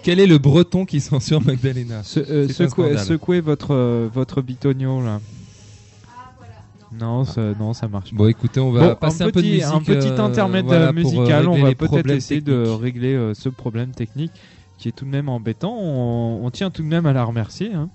Quel 0.02 0.20
est 0.20 0.26
le 0.26 0.38
breton 0.38 0.84
qui 0.84 1.00
censure 1.00 1.40
Magdalena? 1.44 2.02
Se- 2.02 2.20
euh, 2.20 2.46
C'est 2.48 2.64
un 2.64 2.68
secouez, 2.68 2.84
scandale. 2.88 3.06
secouez 3.06 3.40
votre, 3.40 3.72
euh, 3.74 4.08
votre 4.12 4.42
bitonio 4.42 5.02
là. 5.02 5.20
Non, 6.92 7.24
ça, 7.24 7.52
non, 7.58 7.74
ça 7.74 7.86
marche 7.86 8.10
pas. 8.10 8.16
Bon, 8.16 8.26
écoutez, 8.28 8.60
on 8.60 8.70
va 8.72 8.90
Bon, 8.90 8.94
passer 8.96 9.22
un 9.22 9.26
un, 9.26 9.30
peu 9.30 9.40
de 9.42 9.46
petit, 9.46 9.50
musique. 9.52 9.64
un 9.72 9.80
petit 9.82 10.08
euh, 10.08 10.24
intermède 10.24 10.64
voilà, 10.64 10.86
pour, 10.92 10.94
musical. 10.94 11.46
on 11.48 11.52
va 11.60 11.68
les 11.68 11.74
peut-être 11.74 11.90
problèmes 11.90 12.16
essayer 12.16 12.40
de 12.40 12.64
techniques. 12.64 12.80
régler 12.82 13.14
euh, 13.14 13.34
ce 13.34 13.48
problème 13.50 13.90
technique 13.92 14.32
qui 14.78 14.88
est 14.88 14.92
tout 14.92 15.04
de 15.04 15.10
même 15.10 15.28
embêtant. 15.28 15.76
On, 15.78 16.44
on 16.44 16.50
tient 16.50 16.70
tout 16.70 16.82
de 16.82 16.88
même 16.88 17.04
à 17.06 17.12
la 17.12 17.24
remercier. 17.24 17.72
hein. 17.74 17.90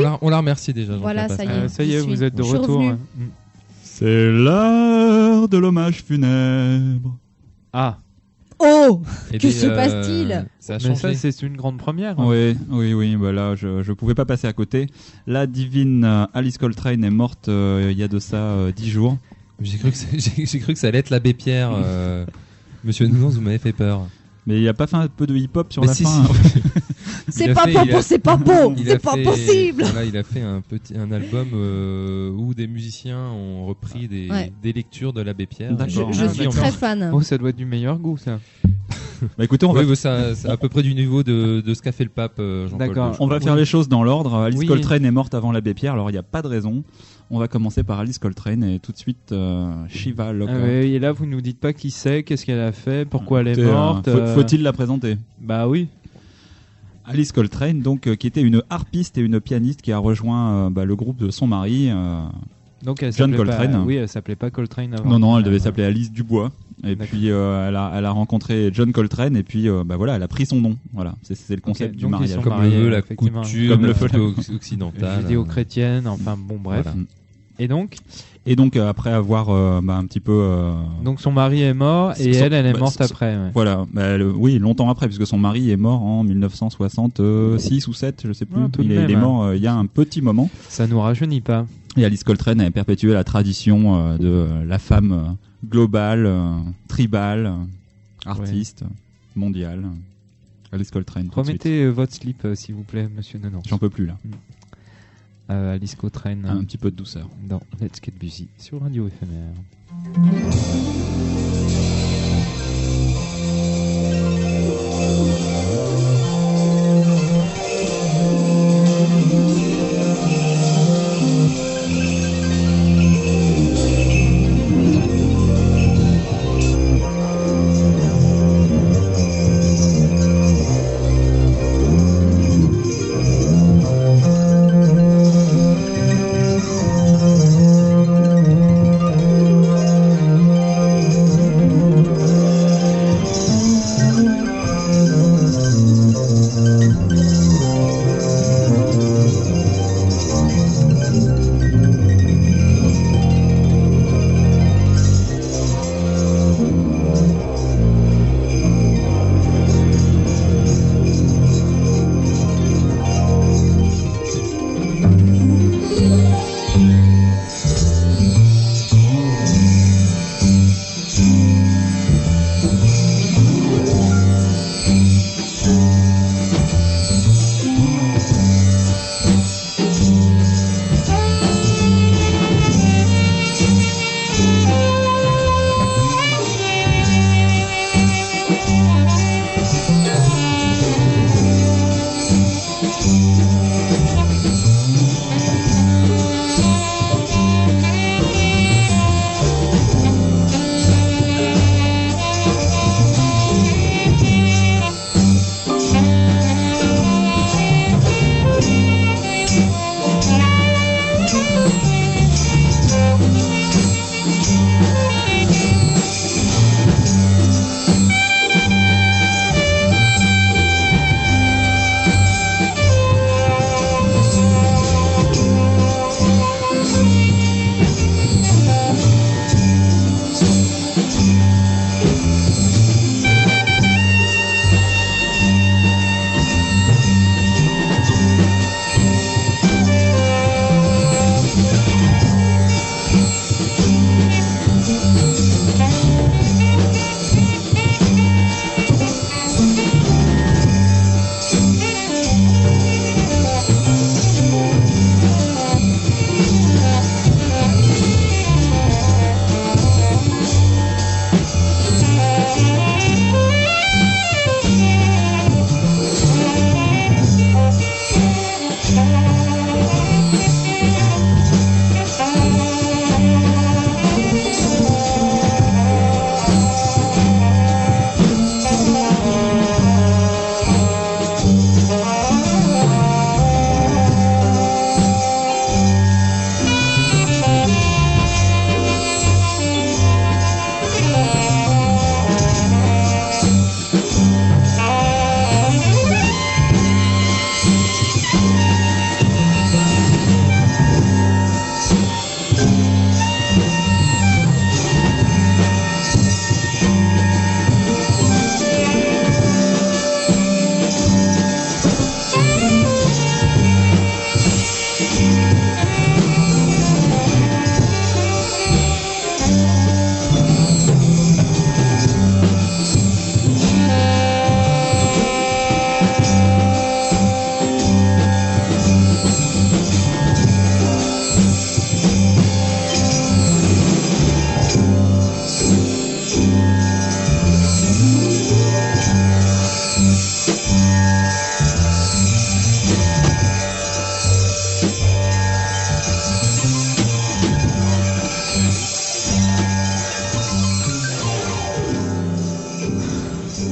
On, 0.00 0.02
la, 0.02 0.18
on 0.22 0.28
la 0.28 0.36
remercie 0.38 0.72
déjà. 0.72 0.96
Voilà, 0.96 1.28
ça 1.28 1.44
y 1.44 1.48
est. 1.48 1.50
Euh, 1.50 1.68
ça 1.68 1.84
y 1.84 1.92
est, 1.94 2.00
vous 2.00 2.22
êtes 2.22 2.34
de 2.34 2.42
Je 2.42 2.56
retour. 2.56 2.82
hein. 2.82 2.98
C'est 3.82 4.30
l'heure 4.30 5.48
de 5.48 5.56
l'hommage 5.58 6.02
funèbre. 6.02 7.16
Ah, 7.72 7.98
Oh 8.58 9.02
Eh 9.32 9.38
Que 9.38 9.50
se 9.50 9.66
euh, 9.66 9.76
passe-t-il? 9.76 10.46
mais 10.88 10.94
ça, 10.94 11.14
c'est 11.14 11.42
une 11.42 11.56
grande 11.56 11.76
première. 11.78 12.18
hein. 12.18 12.24
Oui, 12.26 12.56
oui, 12.70 12.94
oui, 12.94 13.16
bah 13.16 13.30
là, 13.32 13.54
je, 13.54 13.82
je 13.82 13.92
pouvais 13.92 14.14
pas 14.14 14.24
passer 14.24 14.46
à 14.46 14.52
côté. 14.54 14.86
La 15.26 15.46
divine 15.46 16.04
euh, 16.04 16.24
Alice 16.32 16.56
Coltrane 16.56 17.04
est 17.04 17.10
morte 17.10 17.48
euh, 17.48 17.88
il 17.92 17.98
y 17.98 18.02
a 18.02 18.08
de 18.08 18.18
ça 18.18 18.36
euh, 18.36 18.72
dix 18.72 18.88
jours. 18.90 19.18
J'ai 19.60 19.76
cru, 19.78 19.90
cru 20.60 20.72
que 20.72 20.78
ça 20.78 20.88
allait 20.88 20.98
être 20.98 21.10
l'abbé 21.10 21.34
Pierre. 21.34 21.70
euh, 21.74 22.24
Monsieur 22.84 23.06
Nounours, 23.06 23.34
vous 23.34 23.42
m'avez 23.42 23.58
fait 23.58 23.72
peur. 23.72 24.06
Mais 24.46 24.60
il 24.60 24.68
a 24.68 24.74
pas 24.74 24.86
fait 24.86 24.96
un 24.96 25.08
peu 25.08 25.26
de 25.26 25.36
hip-hop 25.36 25.70
sur 25.72 25.82
Mais 25.82 25.88
la 25.88 25.94
si, 25.94 26.04
fin 26.04 26.24
si. 26.24 26.58
hein. 26.58 26.80
C'est 27.28 27.52
pas 27.54 27.64
il 27.68 27.76
a- 27.76 28.02
c'est 28.02 28.18
pas 28.18 28.38
Il 28.76 28.86
c'est 28.86 28.98
pas 29.02 29.12
fait- 29.14 29.22
possible. 29.22 29.82
Voilà, 29.84 30.04
il 30.04 30.16
a 30.16 30.22
fait 30.22 30.42
un 30.42 30.60
petit 30.60 30.94
un 30.96 31.10
album 31.12 31.48
euh, 31.54 32.30
où 32.30 32.54
des 32.54 32.66
musiciens 32.66 33.18
ont 33.30 33.66
repris 33.66 34.08
des, 34.08 34.28
Ouais. 34.30 34.52
des 34.62 34.72
lectures 34.72 35.12
de 35.12 35.22
l'abbé 35.22 35.46
Pierre. 35.46 35.76
Je, 35.88 36.00
je 36.12 36.24
Ah, 36.24 36.28
suis 36.28 36.48
très 36.48 36.70
fan. 36.70 37.10
Oh, 37.12 37.20
ça 37.22 37.36
doit 37.38 37.50
être 37.50 37.56
du 37.56 37.66
meilleur 37.66 37.98
goût, 37.98 38.16
ça. 38.16 38.38
Bah 39.38 39.44
écoutez, 39.44 39.64
on 39.66 39.72
va, 39.72 39.82
Oui, 39.82 39.96
ça, 39.96 40.34
c'est 40.34 40.48
à 40.48 40.56
peu 40.58 40.68
près 40.68 40.82
du 40.82 40.94
niveau 40.94 41.22
de, 41.22 41.62
de 41.62 41.74
ce 41.74 41.80
qu'a 41.80 41.90
fait 41.92 42.04
le 42.04 42.10
pape 42.10 42.34
euh, 42.38 42.68
Jean-Paul 42.68 42.88
D'accord. 42.88 43.16
On 43.20 43.26
va 43.26 43.38
Oui. 43.38 43.42
faire 43.44 43.56
les 43.56 43.64
choses 43.64 43.88
dans 43.88 44.04
l'ordre. 44.04 44.34
Alice 44.34 44.60
Oui. 44.60 44.66
Coltrane 44.66 45.04
est 45.06 45.10
morte 45.10 45.34
avant 45.34 45.52
l'abbé 45.52 45.72
Pierre, 45.74 45.94
alors 45.94 46.10
il 46.10 46.12
n'y 46.12 46.18
a 46.18 46.22
pas 46.22 46.42
de 46.42 46.48
raison. 46.48 46.84
On 47.30 47.38
va 47.38 47.48
commencer 47.48 47.82
par 47.82 47.98
Alice 47.98 48.18
Coltrane 48.18 48.62
et 48.62 48.78
tout 48.78 48.92
de 48.92 48.98
suite 48.98 49.32
euh, 49.32 49.72
Shiva. 49.88 50.28
Ah 50.32 50.32
ouais, 50.44 50.90
et 50.90 50.98
là, 51.00 51.12
vous 51.12 51.26
nous 51.26 51.40
dites 51.40 51.58
pas 51.58 51.72
qui 51.72 51.90
c'est, 51.90 52.22
qu'est-ce 52.22 52.44
qu'elle 52.46 52.60
a 52.60 52.72
fait, 52.72 53.08
pourquoi 53.08 53.40
elle 53.40 53.48
est 53.48 53.58
euh, 53.58 53.72
morte. 53.72 54.08
faut- 54.10 54.16
euh, 54.16 54.34
Faut-il 54.34 54.62
la 54.62 54.72
présenter? 54.72 55.16
Bah 55.40 55.66
oui. 55.66 55.88
Alice 57.06 57.32
Coltrane, 57.32 57.80
donc, 57.80 58.06
euh, 58.06 58.16
qui 58.16 58.26
était 58.26 58.42
une 58.42 58.62
harpiste 58.70 59.16
et 59.18 59.20
une 59.20 59.40
pianiste 59.40 59.82
qui 59.82 59.92
a 59.92 59.98
rejoint 59.98 60.66
euh, 60.66 60.70
bah, 60.70 60.84
le 60.84 60.96
groupe 60.96 61.16
de 61.18 61.30
son 61.30 61.46
mari. 61.46 61.88
euh, 61.90 62.22
Donc 62.82 63.02
elle 63.02 63.12
John 63.12 63.30
pas- 63.30 63.36
Coltrane. 63.38 63.82
Oui, 63.86 63.94
elle 63.96 64.08
s'appelait 64.08 64.36
pas 64.36 64.50
Coltrane 64.50 64.94
avant. 64.94 65.08
Non, 65.08 65.18
non, 65.18 65.38
elle 65.38 65.44
devait 65.44 65.56
Euh, 65.56 65.60
s'appeler 65.60 65.84
Alice 65.84 66.10
Dubois. 66.12 66.52
Et 66.84 66.94
puis 66.94 67.30
euh, 67.30 67.68
elle, 67.68 67.76
a, 67.76 67.90
elle 67.94 68.04
a 68.04 68.10
rencontré 68.10 68.68
John 68.72 68.92
Coltrane 68.92 69.34
et 69.34 69.42
puis 69.42 69.66
euh, 69.66 69.82
bah 69.82 69.96
voilà, 69.96 70.16
elle 70.16 70.22
a 70.22 70.28
pris 70.28 70.44
son 70.44 70.60
nom. 70.60 70.76
Voilà, 70.92 71.14
c'est 71.22 71.54
le 71.54 71.62
concept 71.62 71.96
du 71.96 72.06
mariage. 72.06 72.38
Comme 72.42 72.52
mariés, 72.52 72.76
le 72.76 72.82
veut 72.82 72.90
la 72.90 73.00
coutume, 73.02 73.68
Comme 73.68 73.86
le 73.86 73.92
occ- 73.94 74.54
occidentale. 74.54 75.20
Judéo-chrétienne, 75.22 76.06
enfin 76.06 76.36
bon, 76.38 76.58
bref. 76.62 76.82
Voilà. 76.84 76.98
Et 77.58 77.66
donc 77.66 77.96
Et 78.48 78.54
donc 78.54 78.76
euh, 78.76 78.88
après 78.88 79.10
avoir 79.10 79.50
euh, 79.50 79.80
bah, 79.82 79.96
un 79.96 80.04
petit 80.06 80.20
peu, 80.20 80.32
euh, 80.32 80.72
Donc 81.02 81.20
son 81.20 81.32
mari 81.32 81.62
est 81.62 81.74
mort 81.74 82.12
et 82.18 82.32
Son- 82.34 82.44
elle, 82.44 82.52
elle 82.52 82.66
est 82.66 82.72
bah, 82.72 82.78
morte 82.78 82.94
son- 82.98 83.04
après. 83.04 83.36
ouais. 83.36 83.50
voilà, 83.52 83.84
bah, 83.92 84.02
elle- 84.04 84.22
oui, 84.22 84.58
longtemps 84.60 84.88
après, 84.88 85.06
puisque 85.08 85.26
son 85.26 85.36
mari 85.38 85.70
est 85.70 85.76
mort 85.76 86.02
en 86.02 86.22
1966 86.22 87.88
ou 87.88 87.92
7, 87.92 88.22
je 88.26 88.32
sais 88.32 88.44
plus. 88.46 88.60
Il, 88.78 88.92
est, 88.92 88.96
même, 88.96 89.10
il 89.10 89.12
est 89.12 89.16
mort 89.16 89.52
il 89.52 89.60
y 89.60 89.66
a 89.66 89.74
un 89.74 89.86
petit 89.86 90.22
moment. 90.22 90.48
Ça 90.68 90.86
nous 90.86 91.00
rajeunit 91.00 91.40
pas. 91.40 91.66
Et 91.96 92.04
Alice 92.04 92.22
Coltrane 92.24 92.60
a 92.60 92.70
perpétué 92.70 93.12
la 93.12 93.24
tradition 93.24 94.16
de 94.18 94.46
la 94.66 94.78
femme 94.78 95.36
globale, 95.68 96.30
tribale, 96.88 97.52
artiste, 98.24 98.84
mondiale. 99.34 99.84
Alice 100.72 100.90
Coltrane. 100.90 101.30
Remettez 101.34 101.88
votre 101.88 102.12
slip, 102.12 102.46
s'il 102.54 102.74
vous 102.74 102.82
plaît, 102.82 103.08
monsieur 103.16 103.38
Nonon. 103.38 103.62
J'en 103.66 103.78
peux 103.78 103.88
plus 103.88 104.06
là. 104.06 104.16
Euh, 105.50 105.74
Alice 105.74 105.94
Coltrane. 105.94 106.44
Un 106.46 106.64
petit 106.64 106.78
peu 106.78 106.90
de 106.90 106.96
douceur. 106.96 107.28
Dans 107.42 107.60
Let's 107.80 108.00
Get 108.04 108.12
Busy 108.18 108.48
sur 108.58 108.80
Radio 108.80 109.06
éphémère. 109.06 109.52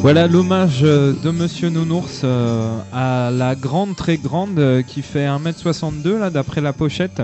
Voilà 0.04 0.26
l'hommage 0.28 0.80
euh, 0.82 1.14
de 1.22 1.30
Monsieur 1.30 1.70
Nounours 1.70 2.20
euh, 2.24 2.78
à 2.92 3.30
la 3.30 3.54
grande, 3.54 3.96
très 3.96 4.18
grande, 4.18 4.58
euh, 4.58 4.82
qui 4.82 5.00
fait 5.00 5.24
1m62 5.26 6.18
là 6.18 6.28
d'après 6.28 6.60
la 6.60 6.74
pochette, 6.74 7.22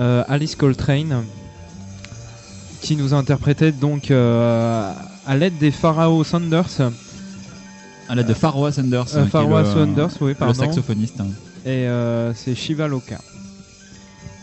euh, 0.00 0.24
Alice 0.26 0.56
Coltrane, 0.56 1.22
qui 2.80 2.96
nous 2.96 3.14
interprétait 3.14 3.70
donc 3.70 4.10
à 4.10 5.36
l'aide 5.38 5.58
des 5.58 5.70
Pharaoh 5.70 6.24
Sanders. 6.24 6.90
À 8.08 8.16
l'aide 8.16 8.26
de 8.26 8.34
Pharaoh 8.34 8.72
Sanders. 8.72 9.16
Hein, 9.16 9.26
Pharaoh 9.30 9.60
le- 9.60 9.64
Sanders, 9.64 10.10
oui, 10.20 10.30
Le 10.30 10.34
pardon. 10.34 10.54
saxophoniste. 10.54 11.20
hein. 11.20 11.28
Et 11.64 11.86
c'est 12.34 12.56
Shiva 12.56 12.88
Loka. 12.88 13.18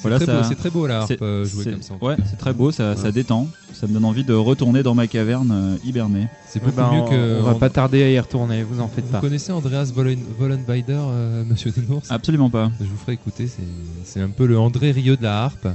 Voilà, 0.09 0.17
très 0.17 0.25
ça- 0.25 0.41
beau- 0.41 0.47
c'est 0.47 0.55
très 0.55 0.69
beau, 0.69 0.87
la 0.87 0.99
harpe, 1.01 1.11
euh, 1.21 1.45
jouée 1.45 1.65
comme 1.65 1.81
ça, 1.81 1.93
Ouais, 2.01 2.15
c'est 2.29 2.37
très 2.37 2.53
beau, 2.53 2.71
ça, 2.71 2.95
détend. 3.11 3.47
Ça 3.73 3.87
me 3.87 3.93
donne 3.93 4.05
envie 4.05 4.23
de 4.23 4.33
retourner 4.33 4.83
dans 4.83 4.95
ma 4.95 5.07
caverne 5.07 5.51
euh, 5.51 5.77
hibernée. 5.83 6.27
C'est 6.47 6.59
Eh 6.61 6.65
beaucoup 6.65 6.77
ben, 6.77 6.91
mieux 6.93 7.01
on- 7.01 7.09
que. 7.09 7.39
On 7.41 7.43
va 7.43 7.55
pas 7.55 7.69
tarder 7.69 8.03
à 8.03 8.09
y 8.09 8.19
retourner, 8.19 8.63
vous 8.63 8.79
en 8.79 8.87
faites 8.87 9.05
Vous 9.05 9.11
pas. 9.11 9.19
connaissez 9.19 9.51
Andreas 9.51 9.91
Vollen- 9.95 10.23
Vollenweider, 10.39 10.93
euh, 10.97 11.43
monsieur 11.49 11.73
Nounours 11.75 12.09
Absolument 12.09 12.49
pas. 12.49 12.71
Je 12.79 12.85
vous 12.85 12.97
ferai 12.97 13.13
écouter, 13.13 13.47
c'est- 13.47 13.61
c'est 14.05 14.21
un 14.21 14.29
peu 14.29 14.45
le 14.45 14.57
André 14.57 14.91
Rieu 14.91 15.17
de 15.17 15.23
la 15.23 15.43
harpe. 15.43 15.67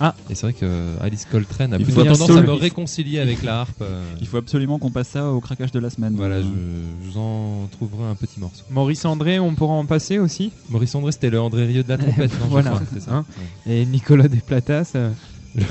Ah. 0.00 0.14
Et 0.28 0.34
c'est 0.34 0.42
vrai 0.46 0.52
que 0.52 0.64
euh, 0.64 0.96
Alice 1.00 1.24
Coltrane 1.30 1.72
a 1.72 1.78
Il 1.78 1.84
plutôt 1.84 2.00
faut 2.00 2.06
tendance 2.06 2.30
à 2.30 2.42
me 2.42 2.52
réconcilier 2.52 3.20
avec 3.20 3.42
la 3.44 3.60
harpe. 3.60 3.80
euh, 3.80 4.02
Il 4.20 4.26
faut 4.26 4.38
absolument 4.38 4.78
qu'on 4.80 4.90
passe 4.90 5.08
ça 5.08 5.30
au 5.30 5.40
craquage 5.40 5.70
de 5.70 5.78
la 5.78 5.88
semaine. 5.88 6.14
Voilà, 6.16 6.40
je, 6.42 6.46
je 6.46 7.10
vous 7.10 7.18
en 7.18 7.68
trouverai 7.70 8.04
un 8.10 8.14
petit 8.16 8.40
morceau. 8.40 8.64
Maurice 8.70 9.04
André, 9.04 9.38
on 9.38 9.54
pourra 9.54 9.74
en 9.74 9.86
passer 9.86 10.18
aussi? 10.18 10.50
Maurice 10.68 10.94
André, 10.96 11.12
c'était 11.12 11.30
le 11.30 11.40
André 11.40 11.66
Rieu 11.66 11.84
de 11.84 11.88
la 11.88 11.98
trompette, 11.98 12.32
non, 12.40 12.46
je 12.46 12.50
Voilà. 12.50 12.70
crois, 12.70 12.82
c'est 12.92 13.00
ça. 13.02 13.12
Hein 13.14 13.24
Et 13.66 13.86
Nicolas 13.86 14.26
Desplatas. 14.28 14.92
euh, 14.96 15.10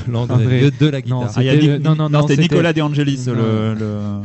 L'André 0.09 0.35
André- 0.45 0.59
Rieu 0.61 0.71
de 0.71 0.87
la 0.87 1.01
guitare. 1.01 1.19
Non, 1.19 1.27
Ah, 1.35 1.41
il 1.41 1.45
y 1.45 1.49
a 1.49 1.51
c'était 1.53 1.63
Nic- 1.65 1.71
le- 1.73 1.77
non, 1.79 1.95
non, 1.95 2.09
non, 2.09 2.19
non, 2.21 2.27
c'était 2.27 2.41
Nicolas 2.43 2.71
De 2.71 2.81
Angelis, 2.81 3.23
le, 3.27 3.73
le- 3.73 4.19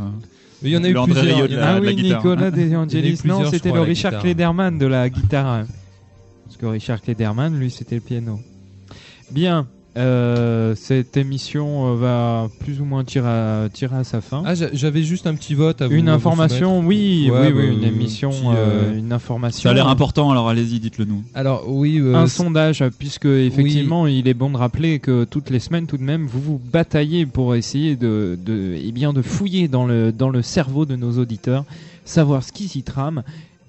Mais 0.63 0.69
il 0.71 0.73
y 0.73 0.77
en 0.77 0.85
a 0.85 0.89
eu 0.89 0.93
le 0.93 1.01
André 1.01 1.15
plusieurs, 1.21 1.37
Rieu 1.39 1.47
il 1.49 1.53
y 1.53 1.55
de 1.57 1.59
en 1.61 1.63
a- 1.63 1.65
la, 1.65 1.75
Ah 1.75 1.81
de 1.81 1.85
la 1.85 1.91
oui, 1.91 1.97
guitare. 1.97 2.19
Nicolas 2.25 2.51
De 2.53 2.61
Il 2.61 2.69
y 2.69 2.77
en 2.77 2.79
a 2.79 2.83
eu 2.83 2.85
Angelis. 2.85 3.17
plusieurs, 3.17 3.39
Non, 3.41 3.45
je 3.47 3.51
c'était 3.51 3.69
crois, 3.71 3.79
le 3.79 3.83
à 3.83 3.87
la 3.87 3.89
Richard 3.89 4.11
guitare. 4.13 4.23
Klederman 4.23 4.79
de 4.79 4.87
la 4.87 5.11
guitare. 5.11 5.65
Parce 6.45 6.57
que 6.57 6.67
Richard 6.67 7.01
Klederman, 7.03 7.59
lui, 7.59 7.73
c'était 7.73 7.97
le 7.97 8.01
piano. 8.01 8.39
Bien. 9.33 9.67
Euh, 9.99 10.75
cette 10.75 11.17
émission 11.17 11.89
euh, 11.93 11.97
va 11.97 12.49
plus 12.61 12.81
ou 12.81 12.85
moins 12.85 13.05
tirer 13.05 13.29
à, 13.29 13.69
tirer 13.73 13.97
à 13.97 14.05
sa 14.05 14.21
fin. 14.21 14.43
Ah, 14.47 14.55
j'a- 14.55 14.69
j'avais 14.73 15.03
juste 15.03 15.27
un 15.27 15.35
petit 15.35 15.55
vote 15.55 15.83
à 15.83 15.89
vous. 15.89 15.95
une 15.95 16.07
vous 16.07 16.11
information, 16.13 16.81
oui, 16.81 17.29
Ouais, 17.33 17.53
oui, 17.53 17.63
oui, 17.69 17.75
une 17.77 17.85
émission, 17.85 18.31
petit, 18.31 18.47
euh, 18.57 18.97
une 18.99 19.13
information. 19.13 19.63
Ça 19.63 19.71
a 19.71 19.75
l'air 19.75 19.89
important, 19.89 20.31
alors 20.31 20.49
allez-y, 20.49 20.79
dites-le 20.81 21.05
nous. 21.05 21.23
Alors 21.35 21.65
oui, 21.69 21.99
euh, 22.01 22.15
un 22.15 22.27
sondage, 22.29 22.85
puisque 22.99 23.27
effectivement, 23.27 24.07
il 24.07 24.29
est 24.29 24.35
bon 24.35 24.51
de 24.51 24.57
rappeler 24.57 24.99
que 25.01 25.25
toutes 25.25 25.51
les 25.51 25.59
semaines, 25.61 25.87
tout 25.87 25.99
de 25.99 26.03
même, 26.05 26.27
vous 26.27 26.41
vous 26.41 26.61
bataillez 26.73 27.27
pour 27.27 27.55
essayer 27.55 27.97
de, 27.97 28.39
de, 28.43 28.75
eh 28.83 28.93
bien, 28.93 29.13
de 29.13 29.23
fouiller 29.23 29.69
dans 29.69 29.87
le, 29.87 30.13
dans 30.13 30.31
le 30.31 30.43
cerveau 30.43 30.87
de 30.87 30.97
nos 30.97 31.19
auditeurs, 31.19 31.65
savoir 32.05 32.43
ce 32.45 32.53
qui 32.53 32.69
s'y 32.69 32.83
trame. 32.83 33.23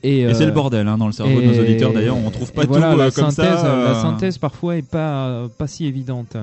Et, 0.04 0.22
Et 0.22 0.34
c'est 0.34 0.44
euh, 0.44 0.48
le 0.48 0.52
bordel 0.54 0.88
hein, 0.88 0.98
dans 0.98 1.08
le 1.08 1.12
cerveau 1.14 1.42
de 1.42 1.46
nos 1.46 1.60
auditeurs. 1.60 1.92
D'ailleurs, 1.94 2.16
on 2.18 2.30
trouve 2.32 2.52
pas 2.54 2.64
tout 2.64 2.70
voilà, 2.70 2.94
euh, 2.94 2.98
la 2.98 3.12
comme 3.12 3.32
synthèse, 3.32 3.60
ça. 3.60 3.66
euh, 3.76 3.94
La 3.94 4.02
synthèse 4.02 4.38
parfois 4.38 4.78
est 4.78 4.82
pas, 4.88 5.48
pas 5.58 5.68
si 5.68 5.86
évidente. 5.86 6.38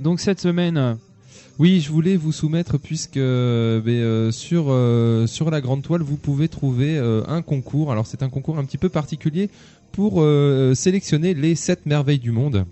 Donc 0.00 0.18
cette 0.20 0.40
semaine, 0.40 0.96
Oui, 1.58 1.80
je 1.80 1.90
voulais 1.92 2.16
vous 2.16 2.32
soumettre 2.32 2.78
puisque 2.78 3.16
euh, 3.18 3.80
euh, 3.86 4.30
sur 4.32 4.66
euh, 4.70 5.26
sur 5.26 5.50
la 5.50 5.60
grande 5.60 5.82
toile 5.82 6.00
vous 6.02 6.16
pouvez 6.16 6.48
trouver 6.48 6.96
euh, 6.98 7.22
un 7.28 7.42
concours. 7.42 7.92
Alors 7.92 8.06
c'est 8.06 8.22
un 8.22 8.28
concours 8.30 8.58
un 8.58 8.64
petit 8.64 8.78
peu 8.78 8.88
particulier 8.88 9.50
pour 9.92 10.14
euh, 10.22 10.74
sélectionner 10.74 11.34
les 11.34 11.54
7 11.54 11.84
merveilles 11.86 12.18
du 12.18 12.30
monde. 12.32 12.64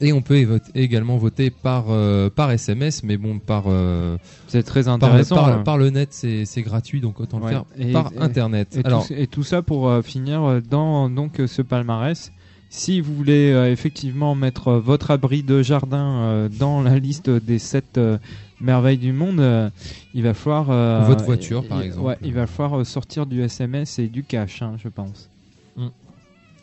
et 0.00 0.12
on 0.12 0.20
peut 0.20 0.60
également 0.74 1.16
voter 1.16 1.50
par 1.50 1.86
euh, 1.88 2.28
par 2.30 2.50
SMS, 2.52 3.02
mais 3.02 3.16
bon 3.16 3.38
par 3.38 3.64
euh, 3.66 4.16
C'est 4.46 4.62
très 4.62 4.86
intéressant. 4.86 5.34
par- 5.36 5.48
hein. 5.48 5.62
par 5.64 5.78
le 5.78 5.90
net 5.90 6.08
c'est 6.12 6.44
c'est 6.44 6.62
gratuit 6.62 7.00
donc 7.00 7.18
autant 7.20 7.38
Ouais. 7.40 7.44
le 7.44 7.48
faire 7.50 7.64
Et- 7.78 7.92
par 7.92 8.12
et- 8.14 8.18
internet. 8.18 8.76
Et, 8.76 8.84
Alors 8.86 9.06
tout, 9.06 9.14
et 9.16 9.26
tout 9.26 9.42
ça 9.42 9.62
pour 9.62 9.88
euh, 9.88 10.02
finir 10.02 10.42
euh, 10.44 10.60
dans 10.60 11.08
donc 11.10 11.40
euh, 11.40 11.46
ce 11.46 11.62
palmarès. 11.62 12.30
Si 12.70 13.00
vous 13.00 13.14
voulez 13.14 13.50
euh, 13.52 13.72
effectivement 13.72 14.34
mettre 14.34 14.68
euh, 14.68 14.80
votre 14.80 15.10
abri 15.10 15.42
de 15.42 15.62
jardin 15.62 16.20
euh, 16.20 16.48
dans 16.48 16.82
la 16.82 16.98
liste 16.98 17.30
des 17.30 17.58
sept 17.58 17.96
euh, 17.96 18.18
merveilles 18.60 18.98
du 18.98 19.12
monde, 19.12 19.40
euh, 19.40 19.70
il 20.14 20.22
va 20.22 20.34
falloir 20.34 20.70
euh, 20.70 21.06
Votre 21.06 21.24
voiture, 21.24 21.66
par 21.66 21.80
exemple. 21.80 22.06
Ouais, 22.06 22.18
il 22.22 22.34
va 22.34 22.46
falloir 22.46 22.84
sortir 22.84 23.24
du 23.24 23.40
SMS 23.40 23.98
et 23.98 24.08
du 24.08 24.22
cash, 24.22 24.60
hein, 24.60 24.76
je 24.82 24.88
pense. 24.88 25.30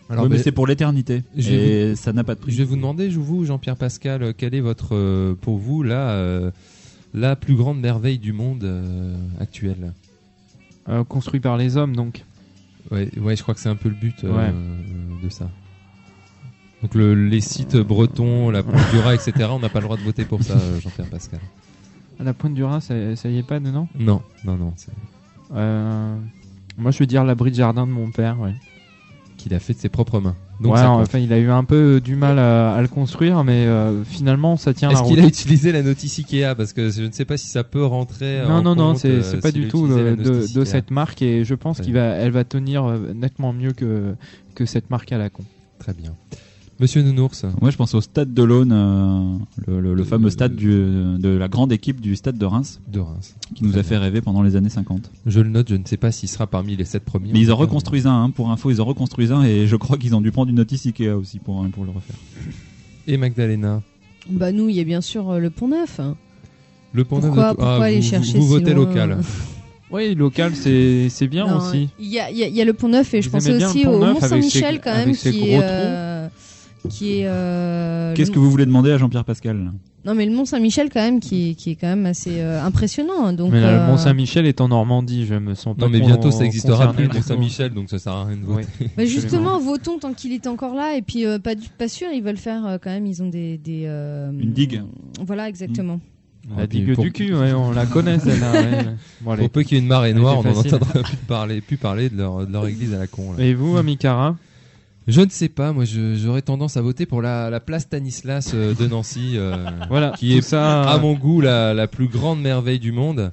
alors 0.10 0.24
Oui, 0.26 0.30
mais 0.30 0.38
ben, 0.38 0.44
c'est 0.44 0.52
pour 0.52 0.68
l'éternité. 0.68 1.24
ça 1.96 2.14
n'a 2.14 2.24
pas 2.24 2.36
de 2.36 2.40
prix. 2.40 2.52
Je 2.52 2.58
vais 2.60 2.64
vous 2.66 2.76
demander, 2.76 3.10
je 3.10 3.20
vous, 3.20 3.44
Jean-Pierre 3.44 3.78
Pascal, 3.78 4.36
quelle 4.36 4.54
est 4.54 4.62
votre, 4.62 4.94
euh, 4.96 5.34
pour 5.34 5.58
vous, 5.58 5.82
la, 5.82 6.12
euh, 6.12 6.52
la 7.16 7.36
plus 7.36 7.56
grande 7.56 7.80
merveille 7.80 8.20
du 8.20 8.32
monde 8.32 8.64
euh, 8.64 9.18
actuelle? 9.40 9.94
Euh, 10.88 11.04
construit 11.04 11.40
par 11.40 11.58
les 11.58 11.78
hommes, 11.78 11.96
donc. 11.96 12.24
ouais, 12.92 13.10
ouais, 13.18 13.36
je 13.36 13.42
crois 13.42 13.56
que 13.56 13.60
c'est 13.60 13.70
un 13.70 13.76
peu 13.76 13.90
le 13.90 13.96
but 13.96 14.24
euh, 14.24 14.36
Ouais. 14.38 14.54
de 15.24 15.30
ça. 15.30 15.50
Donc 16.82 16.94
le- 16.96 17.16
les 17.16 17.42
sites 17.42 17.78
bretons, 17.78 18.50
la 18.52 18.62
Pointe 18.64 18.92
du 18.92 19.00
Raz, 19.00 19.14
etc., 19.16 19.50
on 19.52 19.60
n'a 19.60 19.70
pas 19.70 19.80
le 19.80 19.86
droit 19.86 19.98
de 19.98 20.04
voter 20.04 20.26
pour 20.26 20.44
ça, 20.44 20.54
euh, 20.54 20.80
Jean-Pierre 20.82 21.08
Pascal. 21.08 21.40
À 22.20 22.24
la 22.24 22.34
pointe 22.34 22.54
du 22.54 22.64
Rhin, 22.64 22.80
ça, 22.80 22.94
ça 23.16 23.30
y 23.30 23.38
est 23.40 23.44
pas 23.44 23.60
Non, 23.60 23.88
non, 24.00 24.22
non. 24.46 24.74
c'est- 24.78 24.92
Euh, 25.54 26.16
Moi, 26.78 26.92
je 26.92 27.00
veux 27.00 27.06
dire 27.06 27.24
l'abri 27.24 27.52
de 27.52 27.56
jardin 27.56 27.86
de 27.88 27.92
mon 27.92 28.10
père, 28.10 28.40
ouais. 28.40 28.54
Qu'il 29.38 29.54
a 29.54 29.60
fait 29.60 29.74
de 29.74 29.80
ses 29.80 29.90
propres 29.90 30.20
mains. 30.20 30.36
Donc 30.62 30.74
ouais, 30.74 30.80
enfin, 30.82 31.20
il 31.20 31.34
a 31.34 31.38
eu 31.40 31.50
un 31.50 31.66
peu 31.66 32.00
du 32.00 32.16
mal 32.16 32.40
à, 32.40 32.74
à 32.74 32.82
le 32.82 32.88
construire, 32.88 33.44
mais 33.44 33.66
euh, 33.66 34.04
finalement, 34.06 34.56
ça 34.56 34.74
tient 34.74 34.90
Est-ce 34.90 35.04
qu'il 35.04 35.20
a 35.20 35.26
utilisé 35.26 35.72
la 35.74 35.84
notice 35.84 36.18
Ikea? 36.20 36.56
Parce 36.56 36.72
que 36.72 36.90
je 36.90 37.04
ne 37.04 37.12
sais 37.12 37.26
pas 37.26 37.36
si 37.36 37.48
ça 37.48 37.66
peut 37.66 37.86
rentrer. 37.86 38.42
Non, 38.48 38.56
en 38.56 38.62
non, 38.62 38.76
non, 38.76 38.96
c'est 38.96 39.10
euh, 39.10 39.42
pas 39.42 39.52
du 39.52 39.68
tout 39.68 39.88
de, 39.88 40.64
cette 40.64 40.92
marque 40.92 41.22
et 41.22 41.44
je 41.44 41.54
pense 41.56 41.82
qu'il 41.82 41.94
va, 41.94 42.06
elle 42.06 42.32
va 42.32 42.46
tenir 42.46 42.86
euh, 42.86 43.14
nettement 43.14 43.52
mieux 43.52 43.74
que, 43.74 44.16
que 44.56 44.66
cette 44.66 44.90
marque 44.90 45.12
à 45.12 45.18
la 45.18 45.30
con. 45.30 45.44
Très 45.80 45.94
bien. 45.94 46.14
Monsieur 46.78 47.02
Nounours 47.04 47.46
Moi, 47.62 47.72
je 47.72 47.78
pense 47.78 47.94
au 47.96 48.02
stade 48.02 48.34
de 48.34 48.44
l'Aune, 48.44 48.72
euh, 48.74 49.38
le, 49.66 49.80
le- 49.80 49.94
le 49.94 50.02
Euh, 50.02 50.06
fameux 50.06 50.30
stade 50.30 50.56
du- 50.58 50.68
de 51.18 51.30
la 51.30 51.48
grande 51.48 51.72
équipe 51.72 52.02
du 52.02 52.18
stade 52.18 52.38
de 52.38 52.46
Reims, 52.46 52.82
de 52.92 53.00
Reims. 53.00 53.36
qui 53.56 53.64
nous 53.64 53.78
a 53.78 53.84
fait 53.84 53.98
rêver 53.98 54.20
pendant 54.20 54.42
les 54.42 54.58
années 54.58 54.68
50. 54.70 55.10
Je 55.26 55.40
le 55.40 55.48
note, 55.50 55.70
je 55.70 55.76
ne 55.76 55.86
sais 55.86 55.96
pas 55.96 56.12
s'il 56.12 56.28
sera 56.28 56.48
parmi 56.48 56.76
les 56.76 56.84
sept 56.84 57.06
premiers. 57.06 57.32
Mais 57.32 57.40
ils 57.40 57.52
en 57.52 57.56
reconstruisent 57.56 58.08
un, 58.08 58.24
hein, 58.24 58.30
pour 58.30 58.52
info, 58.52 58.72
ils 58.72 58.82
en 58.82 58.86
reconstruisent 58.86 59.32
un, 59.32 59.44
et 59.44 59.68
je 59.68 59.76
crois 59.78 59.98
qu'ils 59.98 60.16
ont 60.16 60.22
dû 60.22 60.32
prendre 60.34 60.50
une 60.50 60.58
notice 60.58 60.86
Ikea 60.86 61.12
aussi 61.18 61.40
pour, 61.40 61.66
pour 61.70 61.86
le 61.86 61.92
refaire. 61.92 62.18
Et 63.08 63.16
Magdalena 63.16 63.82
Bah 64.30 64.52
nous, 64.52 64.68
il 64.68 64.76
y 64.76 64.82
a 64.82 64.84
bien 64.84 65.00
sûr 65.02 65.30
euh, 65.30 65.40
le 65.40 65.52
Pont 65.52 65.70
Neuf. 65.70 66.02
hein. 66.02 66.18
Le 66.92 67.06
Pont 67.06 67.18
Neuf 67.18 67.26
Pourquoi- 67.28 67.52
de- 67.52 67.56
pourquoi 67.56 67.78
Ah, 67.80 67.84
aller 67.86 68.02
vous, 68.02 68.06
chercher 68.10 68.38
vous, 68.38 68.48
vous 68.48 68.58
si 68.58 68.60
votez 68.64 68.74
loin 68.74 68.86
local. 68.86 69.18
Oui, 69.92 70.14
local, 70.16 70.54
c'est 70.56 71.08
c'est 71.10 71.28
bien 71.28 71.48
Non, 71.48 71.58
aussi. 71.58 71.90
Il 72.00 72.08
y 72.08 72.20
a, 72.20 72.30
il 72.32 72.38
y 72.38 72.44
a- 72.44 72.48
il 72.48 72.56
y 72.56 72.60
a 72.60 72.66
le 72.66 72.74
Pont 72.74 72.90
Neuf 72.90 73.14
et 73.14 73.22
je 73.22 73.30
Vous 73.30 73.38
bien 73.38 73.70
aussi 73.70 73.86
au 73.86 73.92
Neuf 73.92 74.00
Mont 74.00 74.06
avec 74.08 74.22
ses- 74.24 74.28
Saint-Michel 74.30 74.82
quand 74.84 74.90
avec 74.92 75.06
même 75.06 75.16
ses 75.16 75.32
qui 75.32 75.38
gros 75.38 75.48
est, 75.48 75.52
trous 75.58 75.62
euh, 75.64 76.05
qui 76.90 77.20
est 77.20 77.28
euh, 77.28 78.14
Qu'est-ce 78.16 78.30
le- 78.32 78.36
que 78.36 78.40
vous 78.40 78.50
voulez 78.52 78.66
demander 78.66 78.92
à 78.92 78.98
Jean-Pierre 78.98 79.26
Pascal 79.26 79.72
Non 80.06 80.14
mais 80.16 80.26
le 80.26 80.32
Mont 80.36 80.46
Saint-Michel 80.46 80.90
quand 80.94 81.02
même 81.02 81.20
qui, 81.20 81.50
est- 81.52 81.54
qui 81.56 81.72
est 81.72 81.76
quand 81.76 81.88
même 81.88 82.06
assez 82.06 82.40
euh, 82.40 82.64
impressionnant. 82.64 83.34
Donc 83.34 83.52
mais 83.52 83.62
là, 83.62 83.68
euh, 83.70 83.86
le 83.86 83.92
Mont 83.92 83.98
Saint-Michel 83.98 84.46
est 84.46 84.62
en 84.62 84.68
Normandie, 84.70 85.26
je 85.26 85.36
me 85.36 85.54
sens 85.56 85.76
pas 85.76 85.86
Non, 85.86 85.92
mais 85.92 86.00
bientôt 86.00 86.32
ça 86.32 86.46
existera 86.46 86.88
concerné 86.88 86.96
plus, 86.96 87.08
le 87.08 87.14
Mont. 87.20 87.22
Saint-Michel, 87.26 87.74
donc 87.74 87.90
ça 87.90 88.00
sert 88.00 88.14
à 88.14 88.26
rien 88.26 88.38
de 88.38 88.46
voter. 88.46 88.68
Oui. 88.82 88.88
bah, 88.98 89.06
justement, 89.06 89.60
votons 89.60 89.98
tant 90.00 90.14
qu'il 90.14 90.32
est 90.34 90.48
encore 90.48 90.76
là 90.76 90.96
et 90.96 91.02
puis 91.02 91.26
euh, 91.26 91.40
pas 91.40 91.56
du- 91.56 91.70
pas 91.70 91.88
sûr, 91.88 92.08
ils 92.14 92.22
veulent 92.24 92.38
faire 92.38 92.66
euh, 92.66 92.78
quand 92.82 92.92
même, 92.92 93.06
ils 93.06 93.22
ont 93.24 93.30
des, 93.30 93.58
des 93.58 93.84
euh, 93.86 94.32
Une 94.32 94.52
digue. 94.54 94.82
Voilà 95.26 95.48
exactement. 95.50 96.00
La 96.56 96.64
Ah, 96.66 96.68
digue 96.68 96.94
pour- 96.94 97.04
du 97.04 97.12
cul, 97.12 97.34
ouais, 97.34 97.54
on 97.54 97.72
la 97.72 97.88
connaît 97.88 98.20
celle-là. 98.20 98.52
ouais. 98.52 98.86
Bon. 99.22 99.36
Pour 99.36 99.50
peu 99.50 99.64
qu'il 99.64 99.78
y 99.78 99.80
ait 99.80 99.82
une 99.82 99.88
marée 99.90 100.14
noire, 100.14 100.38
on 100.40 100.44
n'en 100.44 100.56
entendra 100.60 101.02
plus 101.02 101.16
parler, 101.28 101.60
plus 101.62 101.78
parler 101.78 102.08
de 102.10 102.18
leur, 102.18 102.46
de 102.46 102.54
leur 102.54 102.68
église 102.68 102.94
à 102.94 103.00
la 103.00 103.08
con. 103.08 103.34
là. 103.36 103.44
Et 103.44 103.56
vous, 103.56 103.76
Amikara 103.78 104.36
Je 105.08 105.22
ne 105.22 105.30
sais 105.30 105.50
pas, 105.50 105.72
moi 105.72 105.84
j'aurais 105.86 106.42
tendance 106.42 106.78
à 106.78 106.82
voter 106.82 107.06
pour 107.06 107.22
la, 107.22 107.50
la 107.52 107.60
place 107.60 107.84
Stanislas 107.84 108.52
euh, 108.56 108.74
de 108.74 108.88
Nancy, 108.88 109.34
euh, 109.36 109.56
Voilà, 109.90 110.14
qui 110.18 110.36
est 110.36 110.42
ça, 110.42 110.82
à 110.84 110.96
euh, 110.96 111.00
mon 111.00 111.14
goût 111.14 111.42
la, 111.42 111.74
la 111.76 111.88
plus 111.88 112.08
grande 112.08 112.42
merveille 112.42 112.80
du 112.80 112.92
monde. 112.92 113.32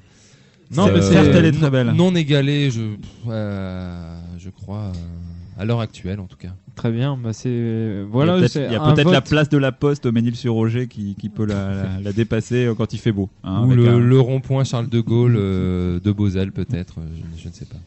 Non, 0.75 0.85
mais 0.87 0.99
Euh, 0.99 1.01
certes, 1.01 1.29
elle 1.33 1.45
est 1.45 1.51
très 1.51 1.69
belle. 1.71 1.91
Non 1.93 2.13
égalée, 2.15 2.69
je, 2.71 2.81
euh, 3.29 4.19
je 4.37 4.49
crois, 4.49 4.91
euh, 4.95 5.61
à 5.61 5.65
l'heure 5.65 5.79
actuelle 5.81 6.19
en 6.19 6.25
tout 6.27 6.37
cas. 6.37 6.49
Très 6.75 6.91
bien, 6.91 7.17
bah 7.17 7.33
c'est 7.33 7.49
Il 7.49 7.97
y 7.97 8.01
a 8.01 8.03
voilà. 8.05 8.37
il 8.39 8.41
y 8.41 8.75
a 8.75 8.79
peut-être 8.79 9.11
la 9.11 9.21
place 9.21 9.49
de 9.49 9.57
la 9.57 9.71
poste 9.71 10.05
au 10.07 10.11
Ménil-sur-Roger 10.11 10.87
qui, 10.87 11.15
qui 11.15 11.29
peut 11.29 11.45
la, 11.45 11.73
la- 11.75 11.99
la 12.03 12.13
dépasser 12.13 12.71
quand 12.77 12.93
il 12.93 12.97
fait 12.99 13.11
beau. 13.11 13.29
hein, 13.43 13.61
Ou 13.61 13.65
avec 13.65 13.77
le, 13.77 13.87
un- 13.89 13.99
le 13.99 14.19
rond-point 14.19 14.63
Charles 14.63 14.89
de 14.89 14.99
Gaulle 14.99 15.35
euh, 15.37 15.99
de 15.99 16.11
Beauzelle 16.11 16.51
peut-être, 16.51 16.95
je, 17.35 17.43
je 17.43 17.47
ne 17.49 17.53
sais 17.53 17.65
pas. 17.65 17.77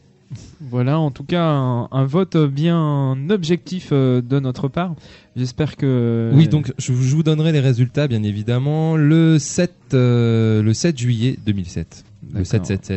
Voilà, 0.59 0.99
en 0.99 1.09
tout 1.11 1.23
cas, 1.23 1.43
un, 1.45 1.87
un 1.91 2.05
vote 2.05 2.35
bien 2.37 3.15
objectif 3.29 3.89
euh, 3.91 4.21
de 4.21 4.39
notre 4.39 4.67
part. 4.67 4.93
J'espère 5.35 5.77
que. 5.77 6.31
Oui, 6.33 6.47
donc 6.47 6.73
je, 6.77 6.91
vous- 6.91 7.03
je 7.03 7.15
vous 7.15 7.23
donnerai 7.23 7.51
les 7.51 7.59
résultats 7.61 8.07
bien 8.07 8.23
évidemment 8.23 8.97
le 8.97 9.39
7, 9.39 9.73
euh, 9.93 10.61
le 10.61 10.73
7 10.73 10.97
juillet 10.97 11.37
2007. 11.45 12.03
Le 12.33 12.43
D'accord. 12.43 12.67
7-7-7. 12.67 12.89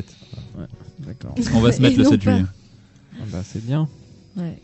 Ouais, 0.59 0.65
d'accord. 1.01 1.35
On 1.55 1.61
va 1.61 1.71
se 1.73 1.81
mettre 1.81 1.95
Et 1.95 1.99
le 1.99 2.05
non 2.05 2.11
7 2.11 2.25
pas. 2.25 2.31
juillet. 2.37 2.47
Ah 3.21 3.25
bah, 3.31 3.41
c'est 3.45 3.65
bien. 3.65 3.89
Ouais. 4.37 4.59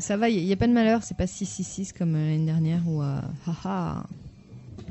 Ça 0.00 0.16
va, 0.16 0.28
il 0.28 0.44
n'y 0.44 0.52
a, 0.52 0.56
pas 0.56 0.66
de 0.66 0.72
malheur, 0.72 1.02
c'est 1.02 1.16
pas 1.16 1.26
666 1.26 1.92
comme 1.92 2.14
euh, 2.16 2.30
l'année 2.30 2.46
dernière 2.46 2.80
ou 2.88 3.02
euh, 3.02 3.20
haha. 3.46 4.06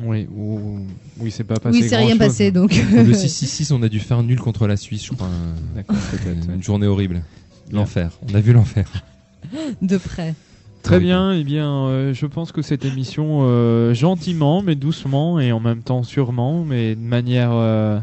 Oui, 0.03 0.27
ou- 0.35 0.79
oui, 1.19 1.31
c'est 1.31 1.43
pas 1.43 1.59
passé. 1.59 1.77
Oui, 1.81 1.87
c'est 1.89 1.95
rien 1.97 2.17
passé 2.17 2.51
donc. 2.51 2.71
Le 2.93 3.13
6-6-6, 3.13 3.73
on 3.73 3.81
a 3.83 3.89
dû 3.89 3.99
faire 3.99 4.21
nul 4.23 4.39
contre 4.39 4.67
la 4.67 4.77
Suisse, 4.77 5.05
je 5.05 5.13
crois. 5.13 5.27
Une 6.25 6.55
ouais. 6.55 6.61
journée 6.61 6.87
horrible. 6.87 7.23
L'enfer. 7.71 8.11
On 8.31 8.35
a 8.35 8.39
vu 8.39 8.53
l'enfer. 8.53 8.87
de 9.81 9.97
près. 9.97 10.33
Très 10.83 10.99
bien, 10.99 11.33
eh 11.33 11.43
bien, 11.43 11.69
euh, 11.87 12.13
je 12.13 12.25
pense 12.25 12.51
que 12.53 12.61
cette 12.61 12.85
émission, 12.85 13.39
euh, 13.41 13.93
gentiment, 13.93 14.61
mais 14.61 14.75
doucement, 14.75 15.37
et 15.39 15.51
en 15.51 15.59
même 15.59 15.81
temps 15.83 16.03
sûrement, 16.03 16.63
mais 16.63 16.95
de 16.95 17.01
manière 17.01 17.49
euh, 17.51 17.99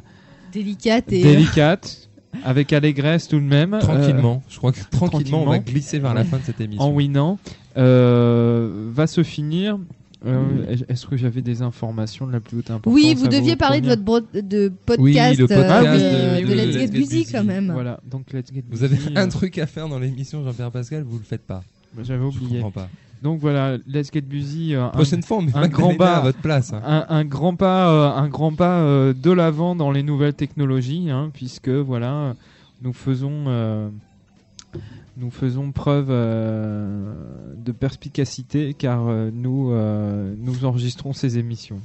Délicate 0.53 1.11
et. 1.13 1.23
délicate, 1.23 2.11
avec 2.45 2.73
allégresse 2.75 3.29
tout 3.29 3.39
de 3.39 3.45
même. 3.45 3.73
euh, 3.75 3.79
Tranquillement. 3.81 4.43
Je 4.51 4.59
crois 4.59 4.73
que 4.73 4.81
tranquillement, 4.91 5.39
on 5.43 5.47
va 5.47 5.53
tranquillement. 5.57 5.73
glisser 5.73 5.99
vers 5.99 6.13
la 6.13 6.25
fin 6.25 6.37
de 6.39 6.43
cette 6.45 6.61
en 6.61 6.65
émission. 6.65 6.95
winant, 6.95 7.39
euh, 7.79 8.89
va 8.93 9.07
se 9.07 9.23
finir. 9.23 9.79
Euh, 10.27 10.75
Est-ce 10.89 11.07
que 11.07 11.17
j'avais 11.17 11.43
des 11.43 11.61
informations 11.63 12.27
de 12.27 12.33
la 12.33 12.41
plus 12.41 12.59
haute 12.59 12.71
importance 12.71 12.93
Oui, 12.95 13.15
vous 13.15 13.29
deviez 13.29 13.57
parler 13.57 13.81
de 13.81 13.87
votre 13.89 14.03
de 14.35 14.73
podcast, 14.87 15.01
Oui, 15.03 15.37
le 15.37 15.47
podcast 15.47 16.03
euh, 16.03 16.41
de- 16.41 16.45
de, 16.45 16.49
de 16.49 16.55
Let's 16.55 16.67
Let's 16.67 16.73
Get 16.75 16.81
Get 16.87 16.99
Busy 16.99 17.27
quand 17.31 17.45
même. 17.45 17.71
Voilà, 17.73 18.01
donc 18.11 18.33
Let's 18.33 18.53
Get 18.53 18.65
Vous 18.71 18.85
avez 18.85 18.97
un 19.17 19.27
euh, 19.27 19.31
truc 19.31 19.59
à 19.59 19.67
faire 19.67 19.89
dans 19.89 19.99
l'émission, 19.99 20.43
Jean-Pierre 20.45 20.71
Pascal, 20.71 21.03
vous 21.03 21.19
le 21.19 21.25
faites 21.25 21.43
pas. 21.47 21.63
J'avais 22.03 22.21
Je 22.31 22.39
oublié. 22.39 22.61
comprends 22.61 22.83
pas. 22.83 22.89
Donc 23.23 23.41
voilà, 23.41 23.77
Let's 23.87 24.11
Get 24.13 24.23
Busy. 24.23 24.75
euh, 24.75 24.85
un- 24.87 24.89
Prochaine 24.89 25.23
fois, 25.23 25.39
on 25.39 25.47
un 25.59 25.69
grand 25.69 25.95
pas 25.95 26.17
à 26.17 26.21
votre 26.21 26.41
place. 26.41 26.73
hein. 26.73 26.83
un, 26.85 27.07
un 27.09 27.25
grand 27.25 27.55
pas, 27.55 27.91
euh, 27.91 28.11
un 28.21 28.29
grand 28.29 28.53
pas 28.53 28.81
euh, 28.81 29.13
de 29.15 29.31
l'avant 29.31 29.75
dans 29.77 29.91
les 29.91 30.03
nouvelles 30.03 30.35
technologies, 30.35 31.11
hein, 31.11 31.31
puisque 31.33 31.69
voilà, 31.71 32.35
nous 32.83 32.93
faisons, 32.93 33.45
euh, 33.47 33.89
nous 35.17 35.31
faisons 35.31 35.71
preuve 35.73 36.09
euh, 36.11 37.13
de 37.57 37.73
perspicacité, 37.73 38.75
car 38.75 39.07
euh, 39.09 39.31
nous, 39.33 39.71
euh, 39.71 40.35
nous 40.39 40.65
enregistrons 40.65 41.13
ces 41.13 41.39
émissions. 41.39 41.81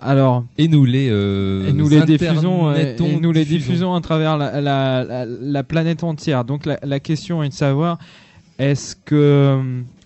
Alors, 0.00 0.44
Et 0.58 0.66
nous 0.66 0.84
les, 0.84 1.08
euh, 1.10 1.68
et 1.68 1.72
nous 1.72 1.88
les 1.88 2.02
diffusons, 2.02 2.74
et 2.74 2.96
nous 2.98 3.32
les 3.32 3.44
diffusons. 3.44 3.94
à 3.94 4.00
travers 4.00 4.36
la, 4.36 4.60
la, 4.60 5.04
la, 5.04 5.26
la 5.26 5.62
planète 5.62 6.02
entière. 6.02 6.44
Donc 6.44 6.66
la, 6.66 6.78
la 6.82 6.98
question 6.98 7.42
est 7.42 7.50
de 7.50 7.54
savoir 7.54 7.98
est-ce 8.58 8.96
que 8.96 9.60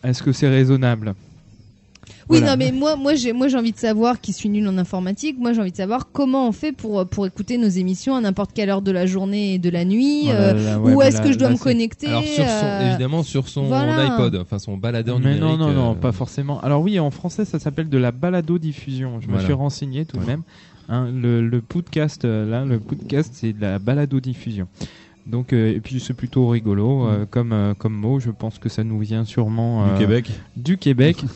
est-ce 0.04 0.22
que 0.22 0.32
c'est 0.32 0.48
raisonnable? 0.48 1.14
Oui, 2.28 2.38
Voilà. 2.38 2.56
non, 2.56 2.58
mais 2.58 2.72
moi, 2.72 2.96
moi, 2.96 3.14
j'ai, 3.14 3.32
moi, 3.32 3.46
j'ai 3.46 3.56
envie 3.56 3.70
de 3.72 3.78
savoir, 3.78 4.20
qui 4.20 4.32
suis 4.32 4.48
nul 4.48 4.66
en 4.66 4.76
informatique, 4.78 5.36
moi, 5.38 5.52
j'ai 5.52 5.60
envie 5.60 5.70
de 5.70 5.76
savoir 5.76 6.10
comment 6.10 6.48
on 6.48 6.52
fait 6.52 6.72
pour, 6.72 7.06
pour 7.06 7.24
écouter 7.26 7.56
nos 7.56 7.68
émissions 7.68 8.16
à 8.16 8.20
n'importe 8.20 8.52
quelle 8.52 8.68
heure 8.68 8.82
de 8.82 8.90
la 8.90 9.06
journée 9.06 9.54
et 9.54 9.58
de 9.58 9.70
la 9.70 9.84
nuit. 9.84 10.22
Oh 10.24 10.28
là 10.28 10.34
euh, 10.34 10.52
là, 10.54 10.80
ouais, 10.80 10.92
où 10.94 10.98
bah 10.98 11.06
est-ce 11.08 11.18
là- 11.18 11.22
que 11.24 11.32
je 11.32 11.38
dois 11.38 11.48
là, 11.48 11.52
me 11.54 11.58
c'est- 11.58 11.62
connecter 11.64 12.08
Alors 12.08 12.24
sur 12.24 12.44
son, 12.44 12.66
euh, 12.66 12.90
évidemment 12.90 13.22
sur 13.22 13.48
son 13.48 13.62
voilà. 13.66 14.06
iPod, 14.06 14.36
enfin 14.42 14.58
son 14.58 14.76
baladeur 14.76 15.20
Mais 15.20 15.34
numérique. 15.34 15.40
non, 15.42 15.56
non, 15.56 15.72
non, 15.72 15.92
euh, 15.92 15.94
pas 15.94 16.10
forcément. 16.12 16.60
Alors 16.62 16.82
oui, 16.82 16.98
en 16.98 17.10
français, 17.12 17.44
ça 17.44 17.58
s'appelle 17.60 17.88
de 17.88 17.98
la 17.98 18.10
balado-diffusion. 18.10 19.20
Je 19.20 19.26
me 19.26 19.32
Voilà. 19.32 19.44
suis 19.44 19.52
renseigné 19.54 20.04
tout 20.04 20.16
de 20.16 20.22
Ouais. 20.22 20.26
même. 20.28 20.42
Hein, 20.88 21.08
le, 21.14 21.46
le 21.46 21.60
podcast, 21.60 22.24
là, 22.24 22.64
le 22.64 22.78
podcast, 22.80 23.30
c'est 23.34 23.52
de 23.52 23.60
la 23.60 23.78
balado-diffusion. 23.78 24.66
Donc, 25.26 25.52
euh, 25.52 25.74
et 25.74 25.80
puis 25.80 25.98
c'est 26.00 26.14
plutôt 26.14 26.46
rigolo 26.48 27.06
euh, 27.08 27.26
comme, 27.28 27.52
euh, 27.52 27.74
comme 27.74 27.94
mot. 27.94 28.20
Je 28.20 28.30
pense 28.30 28.58
que 28.60 28.68
ça 28.68 28.84
nous 28.84 28.98
vient 29.00 29.24
sûrement 29.24 29.92
Du 29.94 29.98
Québec. 30.00 30.30
Du 30.56 30.76
Québec. 30.76 31.16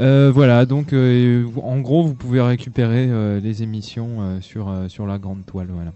Euh, 0.00 0.30
voilà, 0.32 0.64
donc 0.66 0.92
euh, 0.92 1.44
en 1.62 1.78
gros, 1.80 2.02
vous 2.04 2.14
pouvez 2.14 2.40
récupérer 2.40 3.06
euh, 3.08 3.38
les 3.40 3.62
émissions 3.62 4.08
euh, 4.20 4.40
sur, 4.40 4.68
euh, 4.68 4.88
sur 4.88 5.06
la 5.06 5.18
grande 5.18 5.44
toile. 5.44 5.68
Voilà. 5.70 5.92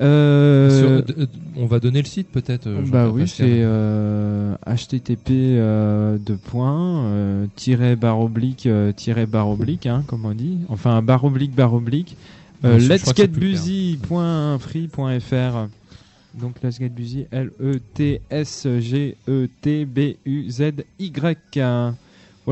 Sur- 0.00 1.04
on 1.56 1.66
va 1.66 1.78
donner 1.78 2.00
le 2.00 2.06
site 2.06 2.28
peut-être. 2.32 2.70
bah 2.90 3.10
oui, 3.10 3.28
c'est 3.28 3.62
http 4.66 5.30
deux 6.18 6.36
points 6.36 7.04
tiret 7.54 7.96
barre 7.96 8.20
oblique 8.20 8.66
tiret 8.96 9.26
barre 9.26 9.50
oblique, 9.50 9.84
hein, 9.84 10.02
comme 10.06 10.24
on 10.24 10.32
dit. 10.32 10.56
Enfin 10.70 11.02
barre 11.02 11.24
oblique 11.24 11.54
barre 11.54 11.74
oblique. 11.74 12.16
Ouais, 12.64 12.78
let's 12.78 13.02
crois 13.02 13.12
que 13.12 13.20
c'est 13.20 13.26
get 13.26 13.28
plus 13.28 13.60
clair. 13.60 13.62
busy.free.fr. 14.58 15.68
Donc 16.40 16.54
let's 16.62 16.78
get 16.78 16.88
busy 16.88 17.26
L 17.30 17.50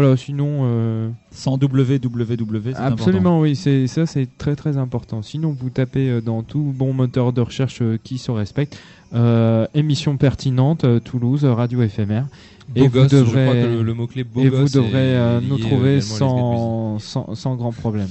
Voilà, 0.00 0.16
sinon 0.16 0.60
euh, 0.62 1.10
Sans 1.32 1.54
www, 1.60 2.72
c'est 2.72 2.76
Absolument, 2.76 3.40
oui, 3.40 3.56
c'est 3.56 3.88
ça, 3.88 4.06
c'est 4.06 4.28
très 4.38 4.54
très 4.54 4.76
important. 4.76 5.22
Sinon, 5.22 5.56
vous 5.58 5.70
tapez 5.70 6.08
euh, 6.08 6.20
dans 6.20 6.44
tout 6.44 6.72
bon 6.76 6.92
moteur 6.92 7.32
de 7.32 7.40
recherche 7.40 7.80
euh, 7.82 7.98
qui 8.04 8.18
se 8.18 8.30
respecte, 8.30 8.78
euh, 9.14 9.66
émission 9.74 10.16
pertinente, 10.16 10.86
Toulouse, 11.02 11.44
radio 11.44 11.82
éphémère. 11.82 12.26
Beau 12.68 12.84
et 12.84 12.88
gosse, 12.88 13.12
vous 13.12 13.18
je 13.18 13.24
devrez, 13.24 13.42
crois 13.46 13.54
que 13.54 13.66
le- 13.76 13.82
le 13.82 13.94
mot-clé 13.94 14.22
beau 14.22 14.40
et 14.40 14.48
vous 14.50 14.66
est 14.66 14.74
devrez 14.80 15.40
nous 15.48 15.58
trouver 15.58 16.00
sans, 16.00 16.98
sans, 17.00 17.34
sans 17.34 17.56
grand 17.56 17.72
problème. 17.72 18.10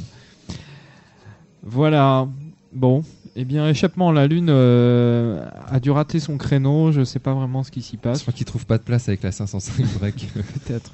Voilà. 1.63 2.27
Bon, 2.73 3.03
eh 3.35 3.45
bien, 3.45 3.67
échappement, 3.69 4.11
la 4.11 4.27
Lune 4.27 4.47
euh, 4.49 5.45
a 5.69 5.79
dû 5.79 5.91
rater 5.91 6.19
son 6.19 6.37
créneau. 6.37 6.91
Je 6.91 7.03
sais 7.03 7.19
pas 7.19 7.33
vraiment 7.33 7.63
ce 7.63 7.71
qui 7.71 7.81
s'y 7.81 7.97
passe. 7.97 8.17
Je 8.19 8.23
crois 8.23 8.33
qu'il 8.33 8.45
trouve 8.45 8.65
pas 8.65 8.77
de 8.77 8.83
place 8.83 9.07
avec 9.07 9.23
la 9.23 9.31
505 9.31 9.85
break. 9.99 10.27
Peut-être. 10.33 10.91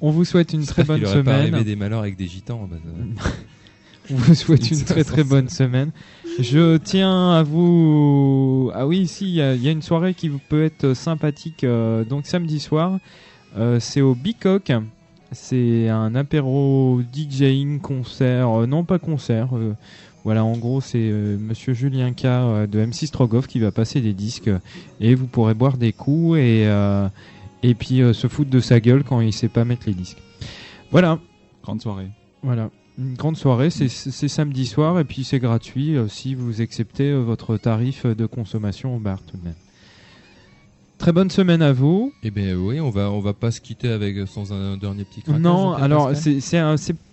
On 0.00 0.10
vous 0.10 0.24
souhaite 0.24 0.52
une 0.52 0.64
très 0.66 0.84
bonne 0.84 1.02
pas 1.02 1.08
semaine. 1.12 1.28
arrivé 1.54 1.64
des 1.64 1.76
malheurs 1.76 2.00
avec 2.00 2.16
des 2.16 2.26
gitans. 2.26 2.66
bah, 2.70 2.76
euh, 2.86 3.30
On 4.12 4.16
vous 4.16 4.34
souhaite 4.34 4.68
Une 4.70 4.82
très 4.84 5.04
très 5.04 5.22
505. 5.22 5.28
bonne 5.28 5.48
semaine. 5.48 5.90
Je 6.40 6.78
tiens 6.78 7.30
à 7.32 7.42
vous. 7.44 8.70
Ah 8.74 8.86
oui, 8.86 8.98
ici, 9.00 9.26
il 9.26 9.34
y, 9.34 9.42
a 9.42 9.54
il 9.54 9.62
y 9.62 9.68
a 9.68 9.70
une 9.70 9.82
soirée 9.82 10.14
qui 10.14 10.28
peut 10.30 10.64
être 10.64 10.94
sympathique. 10.94 11.62
euh, 11.64 12.04
donc 12.04 12.26
samedi 12.26 12.58
soir, 12.60 12.98
euh, 13.56 13.78
c'est 13.78 14.00
au 14.00 14.14
Bicoque. 14.14 14.72
C'est 15.32 15.88
un 15.88 16.16
apéro 16.16 17.00
DJing 17.12 17.78
concert, 17.78 18.48
euh, 18.62 18.66
non 18.66 18.82
pas 18.82 18.98
concert. 18.98 19.50
voilà, 20.24 20.44
en 20.44 20.56
gros, 20.56 20.80
c'est 20.80 20.98
Monsieur 21.38 21.72
Julien 21.72 22.12
K 22.12 22.24
de 22.68 22.84
MC 22.84 23.06
Strogoff 23.06 23.46
qui 23.46 23.60
va 23.60 23.70
passer 23.70 24.00
des 24.00 24.12
disques 24.12 24.50
et 25.00 25.14
vous 25.14 25.28
pourrez 25.28 25.54
boire 25.54 25.76
des 25.76 25.92
coups 25.92 26.38
et 26.38 26.66
et 27.62 27.74
puis 27.74 28.02
euh, 28.02 28.12
se 28.12 28.26
foutre 28.26 28.50
de 28.50 28.60
sa 28.60 28.80
gueule 28.80 29.04
quand 29.04 29.20
il 29.20 29.32
sait 29.32 29.48
pas 29.48 29.64
mettre 29.64 29.86
les 29.86 29.94
disques. 29.94 30.22
Voilà. 30.90 31.18
Grande 31.62 31.80
soirée. 31.80 32.08
Voilà, 32.42 32.70
une 32.98 33.14
grande 33.14 33.36
soirée, 33.36 33.70
c'est 33.70 33.88
samedi 34.28 34.66
soir 34.66 34.98
et 34.98 35.04
puis 35.04 35.24
c'est 35.24 35.38
gratuit 35.38 35.96
euh, 35.96 36.08
si 36.08 36.34
vous 36.34 36.60
acceptez 36.60 37.10
euh, 37.10 37.18
votre 37.18 37.56
tarif 37.56 38.06
de 38.06 38.26
consommation 38.26 38.96
au 38.96 38.98
bar 38.98 39.20
tout 39.22 39.36
de 39.36 39.44
même. 39.44 39.54
Très 41.00 41.12
bonne 41.12 41.30
semaine 41.30 41.62
à 41.62 41.72
vous. 41.72 42.12
Eh 42.22 42.30
ben 42.30 42.54
oui, 42.56 42.78
on 42.78 42.90
va 42.90 43.10
on 43.10 43.20
va 43.20 43.32
pas 43.32 43.50
se 43.50 43.60
quitter 43.62 43.88
avec 43.90 44.16
sans 44.28 44.52
un 44.52 44.76
dernier 44.76 45.04
petit 45.04 45.22
craquage. 45.22 45.40
non, 45.40 45.72
alors 45.72 46.10
c'est 46.14 46.40
c'est 46.40 46.60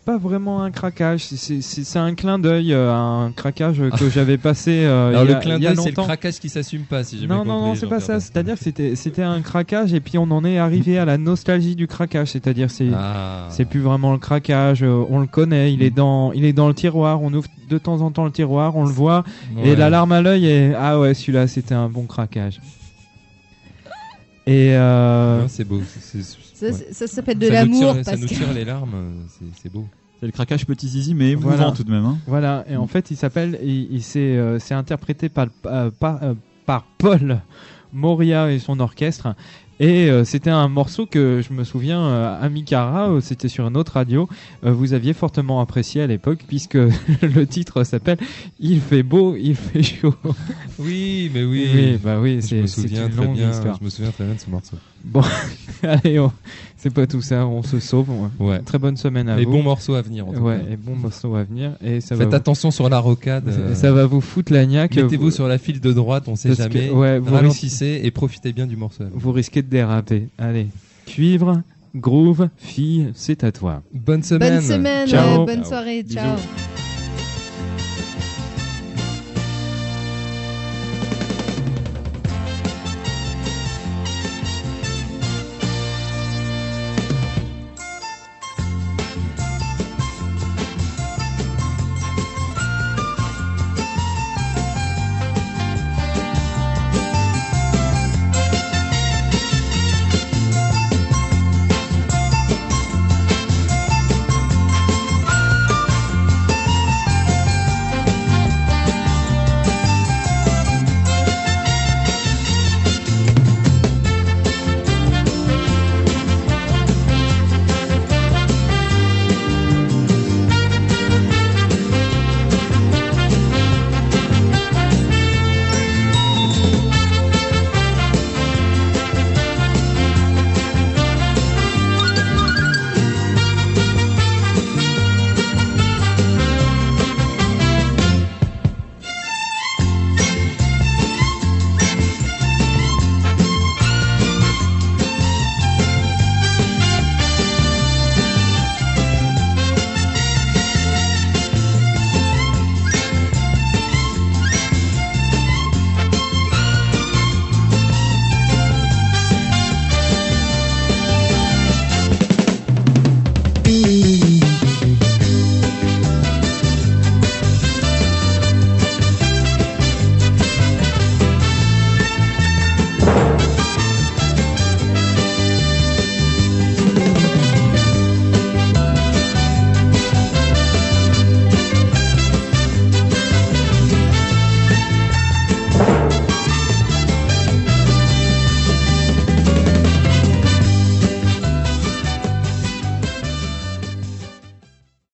pas 0.05 0.17
vraiment 0.17 0.61
un 0.61 0.71
craquage, 0.71 1.23
c'est- 1.23 1.37
c'est 1.37 1.61
c'est- 1.61 1.83
c'est 1.85 1.97
un 1.99 2.13
clin 2.13 2.37
d'œil 2.37 2.73
euh, 2.73 2.91
à 2.91 2.97
un 2.97 3.31
craquage 3.31 3.81
que 3.97 4.09
j'avais 4.13 4.37
passé 4.37 4.83
euh, 4.83 5.09
Alors 5.11 5.23
il 5.23 5.25
y 5.25 5.27
le 5.29 5.35
a- 5.35 5.39
clin 5.39 5.51
y 5.59 5.67
a 5.67 5.73
d'œil, 5.73 5.83
c'est 5.85 5.95
le 5.97 6.03
craquage 6.03 6.39
qui 6.39 6.49
s'assume 6.49 6.81
pas, 6.83 7.05
si 7.05 7.17
j'ai 7.17 7.27
Non, 7.27 7.43
bien 7.43 7.53
non, 7.53 7.61
non, 7.67 7.75
c'est 7.75 7.87
pas 7.87 8.01
ça. 8.01 8.19
C'est-à-dire 8.19 8.55
que 8.57 8.63
c'était, 8.63 8.95
c'était 8.97 9.23
un 9.23 9.41
craquage 9.41 9.93
et 9.93 10.01
puis 10.01 10.17
on 10.17 10.29
en 10.31 10.43
est 10.43 10.57
arrivé 10.57 10.97
à 10.97 11.05
la 11.05 11.17
nostalgie 11.17 11.75
du 11.77 11.87
craquage. 11.87 12.31
C'est-à-dire 12.31 12.69
c'est, 12.69 12.89
Ah. 12.93 13.47
c'est 13.49 13.63
plus 13.65 13.79
vraiment 13.79 14.11
le 14.11 14.17
craquage. 14.19 14.83
euh, 14.83 15.01
on 15.09 15.19
le 15.19 15.27
connaît. 15.27 15.73
Il 15.73 15.81
est 15.81 15.91
dans, 15.91 16.33
il 16.33 16.43
est 16.43 16.53
dans 16.53 16.67
le 16.67 16.73
tiroir. 16.73 17.21
On 17.21 17.33
ouvre 17.33 17.47
de 17.69 17.77
temps 17.77 18.01
en 18.01 18.11
temps 18.11 18.25
le 18.25 18.31
tiroir. 18.31 18.75
On 18.75 18.83
le 18.85 18.91
voit 18.91 19.23
et 19.63 19.77
la 19.77 19.89
larme 19.89 20.11
à 20.11 20.21
l'œil 20.21 20.45
est 20.47 20.73
ah 20.77 20.99
ouais 20.99 21.13
celui-là 21.13 21.47
c'était 21.47 21.75
un 21.75 21.87
bon 21.87 22.03
craquage. 22.03 22.59
Et 24.47 24.69
euh, 24.75 25.41
Non, 25.41 25.47
c'est 25.49 25.65
beau. 25.65 25.81
Ça, 25.83 26.67
ouais. 26.67 26.71
c'est- 26.73 26.93
ça 26.93 27.05
s'appelle 27.07 27.37
de 27.37 27.47
l'amour, 27.49 27.95
Ça 28.03 28.15
nous 28.15 28.25
tire 28.25 28.51
les 28.53 28.65
larmes, 28.65 29.13
c'est- 29.61 29.69
beau. 29.69 29.85
C'est 30.19 30.25
le 30.25 30.31
craquage 30.31 30.65
petit 30.65 30.87
zizi, 30.87 31.13
mais 31.13 31.31
émouvant 31.31 31.49
Voilà. 31.55 31.71
tout 31.73 31.83
de 31.83 31.91
même. 31.91 32.05
Hein. 32.05 32.17
Voilà, 32.25 32.65
et 32.67 32.75
en 32.75 32.87
fait, 32.87 33.11
il 33.11 33.17
s'appelle, 33.17 33.59
il, 33.61 33.87
il 33.91 34.01
s'est, 34.01 34.19
euh, 34.19 34.57
c'est 34.57 34.73
interprété 34.73 35.29
par, 35.29 35.47
euh, 35.67 35.91
par, 35.91 36.23
euh, 36.23 36.33
par 36.65 36.87
Paul 36.97 37.39
Moria 37.93 38.51
et 38.51 38.57
son 38.57 38.79
orchestre. 38.79 39.35
Et 39.79 40.09
euh, 40.09 40.23
c'était 40.23 40.49
un 40.49 40.67
morceau 40.67 41.05
que 41.05 41.41
je 41.47 41.53
me 41.53 41.63
souviens, 41.63 42.01
euh, 42.01 42.41
à 42.41 42.49
Mikara, 42.49 43.11
euh, 43.11 43.21
c'était 43.21 43.47
sur 43.47 43.67
une 43.67 43.77
autre 43.77 43.93
radio, 43.93 44.27
euh, 44.65 44.71
vous 44.71 44.93
aviez 44.93 45.13
fortement 45.13 45.61
apprécié 45.61 46.01
à 46.01 46.07
l'époque, 46.07 46.39
puisque 46.47 46.73
le 47.21 47.45
titre 47.45 47.83
s'appelle 47.83 48.17
Il 48.59 48.81
fait 48.81 49.03
beau, 49.03 49.35
il 49.35 49.55
fait 49.55 49.83
chaud. 49.83 50.15
Oui, 50.79 51.31
mais 51.33 51.43
oui. 51.43 51.69
Oui, 51.73 51.97
bah 52.03 52.19
oui, 52.19 52.39
c'est 52.41 52.59
une 52.59 53.15
longue 53.15 53.35
bien. 53.35 53.49
histoire. 53.49 53.77
Je 53.79 53.85
me 53.85 53.89
souviens 53.89 54.11
très 54.11 54.25
bien 54.25 54.35
de 54.35 54.39
ce 54.39 54.49
morceau. 54.49 54.77
Bon, 55.03 55.21
allez, 55.83 56.19
on- 56.19 56.31
c'est 56.87 56.93
pas 56.93 57.07
tout 57.07 57.21
ça, 57.21 57.45
on 57.47 57.63
se 57.63 57.79
sauve. 57.79 58.07
Ouais. 58.39 58.59
Très 58.59 58.77
bonne 58.79 58.97
semaine 58.97 59.29
à 59.29 59.39
Et 59.39 59.45
vous. 59.45 59.51
bons 59.51 59.63
morceaux 59.63 59.95
à 59.95 60.01
venir, 60.01 60.27
en 60.27 60.33
tout 60.33 60.39
ouais, 60.41 60.57
cas. 60.57 60.71
et 60.71 60.75
bons 60.77 60.95
morceaux 60.95 61.35
à 61.35 61.43
venir. 61.43 61.71
Et 61.83 62.01
ça 62.01 62.15
Faites 62.15 62.29
va 62.29 62.37
attention 62.37 62.71
sur 62.71 62.89
la 62.89 62.99
rocade. 62.99 63.49
Ça- 63.51 63.59
euh, 63.59 63.75
ça 63.75 63.91
va 63.91 64.05
vous 64.05 64.21
foutre 64.21 64.51
la 64.53 64.65
niaque. 64.65 64.95
Mettez-vous 64.95 65.25
Vous- 65.25 65.31
sur 65.31 65.47
la 65.47 65.57
file 65.57 65.79
de 65.79 65.91
droite, 65.93 66.23
on 66.27 66.35
sait 66.35 66.49
Parce 66.55 66.67
que- 66.69 66.79
jamais. 66.79 66.89
ouais, 66.91 67.19
vous 67.19 67.33
Ralentissez 67.33 68.01
et 68.03 68.11
profitez 68.11 68.53
bien 68.53 68.65
du 68.67 68.75
morceau. 68.77 69.03
Vous 69.13 69.31
risquez 69.31 69.61
de 69.61 69.69
déraper. 69.69 70.27
Allez, 70.37 70.67
cuivre, 71.05 71.61
groove, 71.95 72.49
fille, 72.57 73.09
c'est 73.15 73.43
à 73.43 73.51
toi. 73.51 73.81
Bonne 73.93 74.21
Bonne 74.21 74.23
semaine, 74.23 75.07
Ciao. 75.07 75.41
euh, 75.41 75.45
bonne 75.45 75.63
soirée, 75.65 76.03
ciao. 76.09 76.35
Bisous. 76.35 76.76